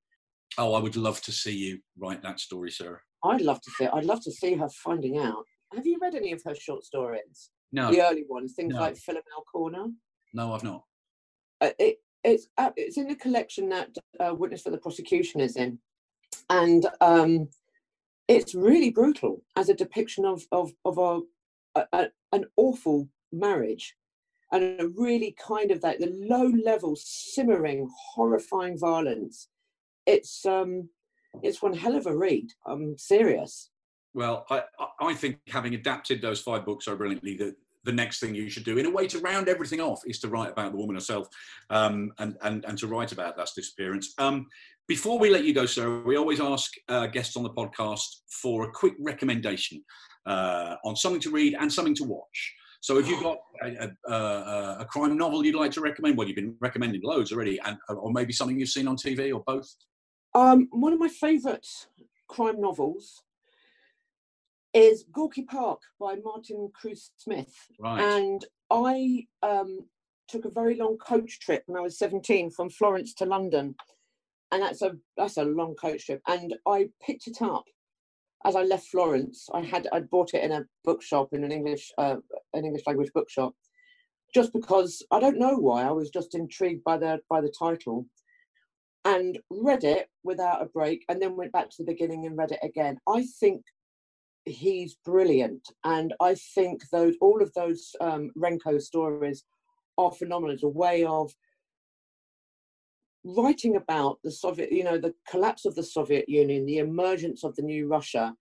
Oh, 0.60 0.74
I 0.76 0.80
would 0.80 0.96
love 0.96 1.20
to 1.24 1.32
see 1.32 1.56
you 1.58 1.80
write 1.98 2.22
that 2.22 2.40
story, 2.40 2.70
Sarah. 2.70 3.00
I'd 3.24 3.42
love 3.42 3.60
to 3.62 3.72
see. 3.72 3.88
I'd 3.88 4.06
love 4.06 4.22
to 4.24 4.32
see 4.32 4.54
her 4.54 4.70
finding 4.70 5.18
out. 5.18 5.46
Have 5.74 5.88
you 5.88 5.98
read 6.00 6.14
any 6.14 6.32
of 6.32 6.42
her 6.46 6.54
short 6.54 6.84
stories? 6.84 7.50
No, 7.72 7.92
The 7.92 8.02
early 8.02 8.26
ones, 8.28 8.54
things 8.54 8.74
No. 8.74 8.82
like 8.82 8.96
Philomel 8.96 9.46
Corner. 9.52 9.86
no, 10.34 10.54
I've 10.54 10.64
not. 10.64 10.84
uh, 11.62 11.72
it, 11.80 11.98
it's 12.24 12.48
uh, 12.58 12.72
it's 12.76 12.98
in 12.98 13.08
the 13.08 13.16
collection 13.16 13.70
that 13.70 13.90
uh, 14.20 14.34
Witness 14.36 14.62
for 14.62 14.70
the 14.72 14.78
Prosecution 14.78 15.42
is 15.42 15.56
in, 15.56 15.80
and 16.50 16.86
um, 17.02 17.50
it's 18.28 18.54
really 18.54 18.92
brutal 18.92 19.44
as 19.56 19.70
a 19.70 19.74
depiction 19.74 20.26
of 20.26 20.46
of 20.52 20.72
of 20.86 20.98
a, 21.00 21.20
a, 21.80 21.88
a 21.94 22.08
an 22.34 22.46
awful 22.58 23.08
marriage, 23.32 23.96
and 24.52 24.80
a 24.80 24.88
really 24.90 25.32
kind 25.40 25.72
of 25.72 25.82
that 25.82 26.00
the 26.00 26.14
low 26.30 26.46
level 26.64 26.96
simmering 26.96 27.90
horrifying 28.14 28.78
violence. 28.78 29.48
It's 30.06 30.46
um 30.46 30.90
it's 31.42 31.62
one 31.64 31.74
hell 31.74 31.96
of 31.96 32.06
a 32.06 32.16
read. 32.16 32.52
I'm 32.68 32.98
serious. 33.00 33.71
Well, 34.14 34.46
I, 34.50 34.64
I- 35.00 35.14
think 35.14 35.40
having 35.48 35.76
adapted 35.76 36.22
those 36.22 36.42
five 36.42 36.66
books 36.66 36.86
so 36.86 36.96
brilliantly, 36.96 37.36
the 37.84 37.92
next 37.92 38.20
thing 38.20 38.36
you 38.36 38.50
should 38.50 38.64
do, 38.64 38.78
in 38.78 38.86
a 38.86 38.90
way 38.90 39.08
to 39.08 39.20
round 39.20 39.50
everything 39.50 39.82
off, 39.82 40.02
is 40.06 40.20
to 40.20 40.30
write 40.30 40.52
about 40.52 40.72
the 40.72 40.78
woman 40.78 40.96
herself 40.96 41.28
um, 41.70 42.12
and, 42.20 42.38
and, 42.44 42.64
and 42.66 42.78
to 42.78 42.88
write 42.88 43.12
about 43.12 43.36
that 43.38 43.50
disappearance. 43.56 44.14
Um, 44.18 44.48
before 44.88 45.18
we 45.18 45.30
let 45.30 45.46
you 45.46 45.54
go, 45.54 45.66
Sarah, 45.66 46.02
we 46.02 46.18
always 46.18 46.40
ask 46.40 46.74
uh, 46.90 47.08
guests 47.08 47.38
on 47.38 47.44
the 47.44 47.50
podcast 47.50 48.08
for 48.30 48.68
a 48.68 48.72
quick 48.72 48.94
recommendation 49.00 49.84
uh, 50.26 50.76
on 50.84 50.96
something 50.96 51.22
to 51.22 51.32
read 51.32 51.56
and 51.60 51.72
something 51.72 51.96
to 51.96 52.04
watch. 52.04 52.54
So, 52.82 52.98
if 52.98 53.08
you've 53.08 53.22
got 53.22 53.38
a, 53.64 53.92
a, 54.12 54.16
a, 54.80 54.88
crime 54.90 55.16
novel 55.16 55.46
you'd 55.46 55.54
like 55.54 55.72
to 55.74 55.82
recommend, 55.82 56.18
well, 56.18 56.28
you've 56.28 56.36
been 56.36 56.56
recommending 56.60 57.02
loads 57.04 57.32
already, 57.32 57.60
and 57.64 57.78
or 57.90 58.12
maybe 58.12 58.34
something 58.34 58.60
you've 58.60 58.70
seen 58.70 58.88
on 58.88 58.98
TV 58.98 59.32
or 59.32 59.44
both. 59.46 59.72
Um, 60.34 60.68
one 60.72 60.92
of 60.92 61.00
my 61.00 61.08
favourite 61.08 61.68
crime 62.28 62.60
novels 62.60 63.22
is 64.74 65.06
Gorky 65.12 65.44
Park 65.44 65.82
by 66.00 66.16
Martin 66.24 66.70
Cruz 66.74 67.12
Smith. 67.18 67.54
Right. 67.80 68.02
And 68.02 68.46
I 68.70 69.28
um, 69.44 69.80
took 70.28 70.46
a 70.46 70.50
very 70.50 70.76
long 70.76 70.98
coach 70.98 71.40
trip 71.40 71.64
when 71.66 71.78
I 71.78 71.84
was 71.84 71.98
17 71.98 72.52
from 72.52 72.70
Florence 72.70 73.14
to 73.16 73.26
London. 73.26 73.76
And 74.52 74.62
that's 74.62 74.82
a 74.82 74.98
that's 75.18 75.38
a 75.38 75.44
long 75.44 75.76
coach 75.76 76.06
trip. 76.06 76.22
And 76.28 76.56
I 76.68 76.90
picked 77.06 77.28
it 77.28 77.42
up 77.42 77.66
as 78.46 78.56
I 78.56 78.64
left 78.64 78.88
Florence. 78.88 79.48
I 79.54 79.62
had 79.62 79.88
I'd 79.92 80.10
bought 80.10 80.34
it 80.34 80.44
in 80.44 80.52
a 80.52 80.66
bookshop 80.84 81.30
in 81.32 81.44
an 81.44 81.52
English 81.52 81.92
uh, 81.98 82.18
an 82.54 82.66
English 82.66 82.84
language 82.86 83.12
bookshop, 83.14 83.54
just 84.34 84.52
because 84.54 85.04
I 85.12 85.20
don't 85.20 85.40
know 85.40 85.56
why 85.56 85.84
I 85.84 85.92
was 85.92 86.10
just 86.10 86.36
intrigued 86.36 86.84
by 86.84 86.98
the 86.98 87.20
by 87.30 87.40
the 87.42 87.54
title, 87.58 88.06
and 89.06 89.40
read 89.50 89.84
it 89.84 90.10
without 90.24 90.62
a 90.62 90.66
break, 90.66 91.06
and 91.08 91.22
then 91.22 91.38
went 91.38 91.54
back 91.54 91.70
to 91.70 91.76
the 91.80 91.92
beginning 91.92 92.26
and 92.26 92.38
read 92.38 92.52
it 92.52 92.60
again. 92.62 92.98
I 93.08 93.26
think 93.40 93.64
he's 94.46 94.96
brilliant, 95.06 95.68
and 95.84 96.14
I 96.20 96.36
think 96.56 96.82
those 96.92 97.16
all 97.22 97.42
of 97.42 97.54
those 97.54 97.96
um, 98.02 98.32
Renko 98.38 98.82
stories 98.82 99.44
are 99.98 100.12
phenomenal. 100.12 100.54
It's 100.54 100.64
a 100.64 100.68
way 100.68 101.04
of 101.04 101.32
writing 103.24 103.76
about 103.76 104.20
the 104.24 104.32
Soviet, 104.32 104.72
you 104.72 104.84
know, 104.84 104.98
the 104.98 105.14
collapse 105.30 105.66
of 105.66 105.76
the 105.76 105.84
Soviet 105.84 106.28
Union, 106.28 106.66
the 106.66 106.80
emergence 106.80 107.44
of 107.44 107.56
the 107.56 107.62
new 107.62 107.88
Russia. 107.88 108.34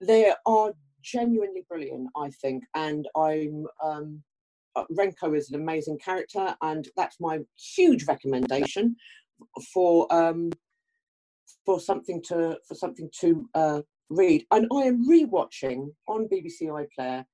They 0.00 0.32
are 0.46 0.72
genuinely 1.02 1.64
brilliant, 1.68 2.08
I 2.16 2.30
think, 2.30 2.64
and 2.74 3.06
I'm. 3.16 3.66
Um, 3.82 4.22
uh, 4.76 4.84
Renko 4.92 5.36
is 5.36 5.50
an 5.50 5.60
amazing 5.60 5.98
character, 5.98 6.54
and 6.62 6.86
that's 6.96 7.18
my 7.18 7.40
huge 7.74 8.04
recommendation 8.06 8.94
for 9.74 10.06
um, 10.14 10.52
for 11.66 11.80
something 11.80 12.22
to 12.28 12.56
for 12.66 12.74
something 12.74 13.10
to 13.20 13.48
uh, 13.54 13.82
read. 14.10 14.44
And 14.50 14.66
I 14.72 14.82
am 14.82 15.08
rewatching 15.08 15.88
on 16.08 16.28
BBC 16.28 16.62
iPlayer 16.62 17.24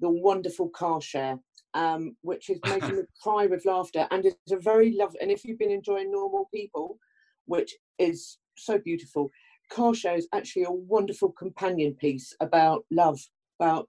the 0.00 0.10
wonderful 0.10 0.68
car 0.70 1.00
share, 1.00 1.38
um, 1.74 2.16
which 2.22 2.50
is 2.50 2.58
making 2.66 2.96
me 2.96 3.02
cry 3.22 3.46
with 3.46 3.64
laughter. 3.64 4.06
And 4.10 4.26
it's 4.26 4.52
a 4.52 4.58
very 4.58 4.94
lovely, 4.96 5.20
and 5.20 5.30
if 5.30 5.44
you've 5.44 5.58
been 5.58 5.70
enjoying 5.70 6.10
Normal 6.10 6.48
People, 6.52 6.98
which 7.46 7.74
is 7.98 8.38
so 8.56 8.78
beautiful, 8.78 9.30
car 9.70 9.94
share 9.94 10.16
is 10.16 10.28
actually 10.34 10.64
a 10.64 10.72
wonderful 10.72 11.32
companion 11.32 11.94
piece 11.94 12.34
about 12.40 12.84
love, 12.90 13.20
about 13.60 13.88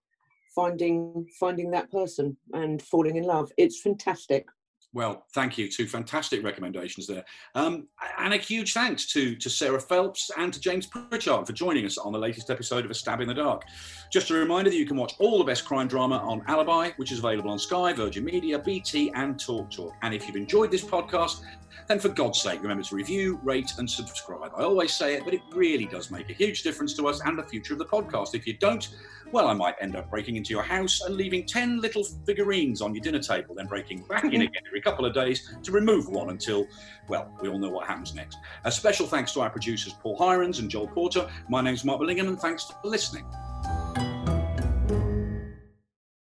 finding 0.56 1.26
finding 1.40 1.72
that 1.72 1.92
person 1.92 2.38
and 2.54 2.82
falling 2.82 3.16
in 3.16 3.24
love. 3.24 3.52
It's 3.58 3.82
fantastic. 3.82 4.46
Well, 4.94 5.26
thank 5.34 5.58
you. 5.58 5.68
Two 5.70 5.88
fantastic 5.88 6.44
recommendations 6.44 7.08
there. 7.08 7.26
Um, 7.56 7.88
and 8.20 8.34
a 8.34 8.38
huge 8.38 8.74
thanks 8.74 9.12
to, 9.14 9.36
to 9.36 9.50
Sarah 9.50 9.82
Phelps 9.82 10.30
and 10.38 10.54
to 10.54 10.60
James 10.60 10.86
Prichard 10.86 11.48
for 11.48 11.54
joining 11.54 11.86
us 11.86 11.98
on 11.98 12.14
the 12.14 12.20
latest 12.20 12.52
episode 12.52 12.86
of 12.86 12.92
A 12.92 12.94
Stab 12.94 13.20
in 13.20 13.28
the 13.28 13.34
Dark. 13.34 13.64
Just 14.12 14.30
a 14.30 14.36
reminder 14.36 14.70
that 14.70 14.78
you 14.78 14.86
can 14.86 14.96
watch 14.96 15.14
all 15.18 15.40
the 15.40 15.44
best 15.44 15.66
crime 15.66 15.88
drama 15.88 16.18
on 16.18 16.44
Alibi, 16.48 16.92
which 16.98 17.12
is 17.12 17.20
available 17.20 17.50
on 17.50 17.58
Sky, 17.58 17.92
Virgin 17.92 18.24
Media, 18.24 18.60
BT, 18.60 19.12
and 19.16 19.36
TalkTalk. 19.36 19.94
And 20.04 20.14
if 20.14 20.28
you've 20.28 20.36
enjoyed 20.36 20.70
this 20.70 20.84
podcast, 20.84 21.42
then 21.88 22.00
for 22.00 22.10
God's 22.10 22.40
sake, 22.40 22.62
remember 22.62 22.84
to 22.84 22.96
review, 22.96 23.40
rate, 23.44 23.74
and 23.78 23.90
subscribe. 23.90 24.52
I 24.56 24.64
always 24.64 24.94
say 24.94 25.16
it, 25.16 25.26
but 25.26 25.34
it 25.34 25.42
really 25.54 25.86
does 25.86 26.12
make 26.12 26.30
a 26.30 26.34
huge 26.34 26.64
difference 26.64 26.94
to 26.96 27.08
us 27.08 27.22
and 27.26 27.38
the 27.38 27.44
future 27.44 27.74
of 27.74 27.80
the 27.80 27.86
podcast. 27.86 28.36
If 28.36 28.48
you 28.48 28.54
don't, 28.58 28.88
well, 29.32 29.48
I 29.48 29.54
might 29.54 29.76
end 29.82 29.96
up 29.96 30.10
breaking 30.10 30.36
into 30.36 30.52
your 30.52 30.64
house 30.64 31.02
and 31.02 31.16
leaving 31.16 31.46
10 31.46 31.82
little 31.82 32.04
figurines 32.26 32.82
on 32.82 32.94
your 32.94 33.02
dinner 33.02 33.20
table, 33.20 33.56
then 33.56 33.66
breaking 33.66 34.04
back 34.04 34.26
in 34.26 34.42
again 34.42 34.62
couple 34.84 35.06
of 35.06 35.14
days 35.14 35.56
to 35.64 35.72
remove 35.72 36.10
one 36.10 36.30
until, 36.30 36.68
well, 37.08 37.32
we 37.42 37.50
all 37.50 37.58
know 37.58 37.70
what 37.70 37.88
happens 37.88 38.14
next. 38.14 38.38
A 38.66 38.72
special 38.72 39.08
thanks 39.08 39.34
to 39.34 39.42
our 39.42 39.50
producers, 39.50 39.94
Paul 39.94 40.18
Hirons 40.18 40.60
and 40.60 40.70
Joel 40.70 40.88
Porter. 40.88 41.30
My 41.50 41.62
name's 41.62 41.84
Mark 41.84 42.02
Billingham, 42.02 42.28
and 42.28 42.40
thanks 42.40 42.66
for 42.66 42.78
listening. 42.84 43.26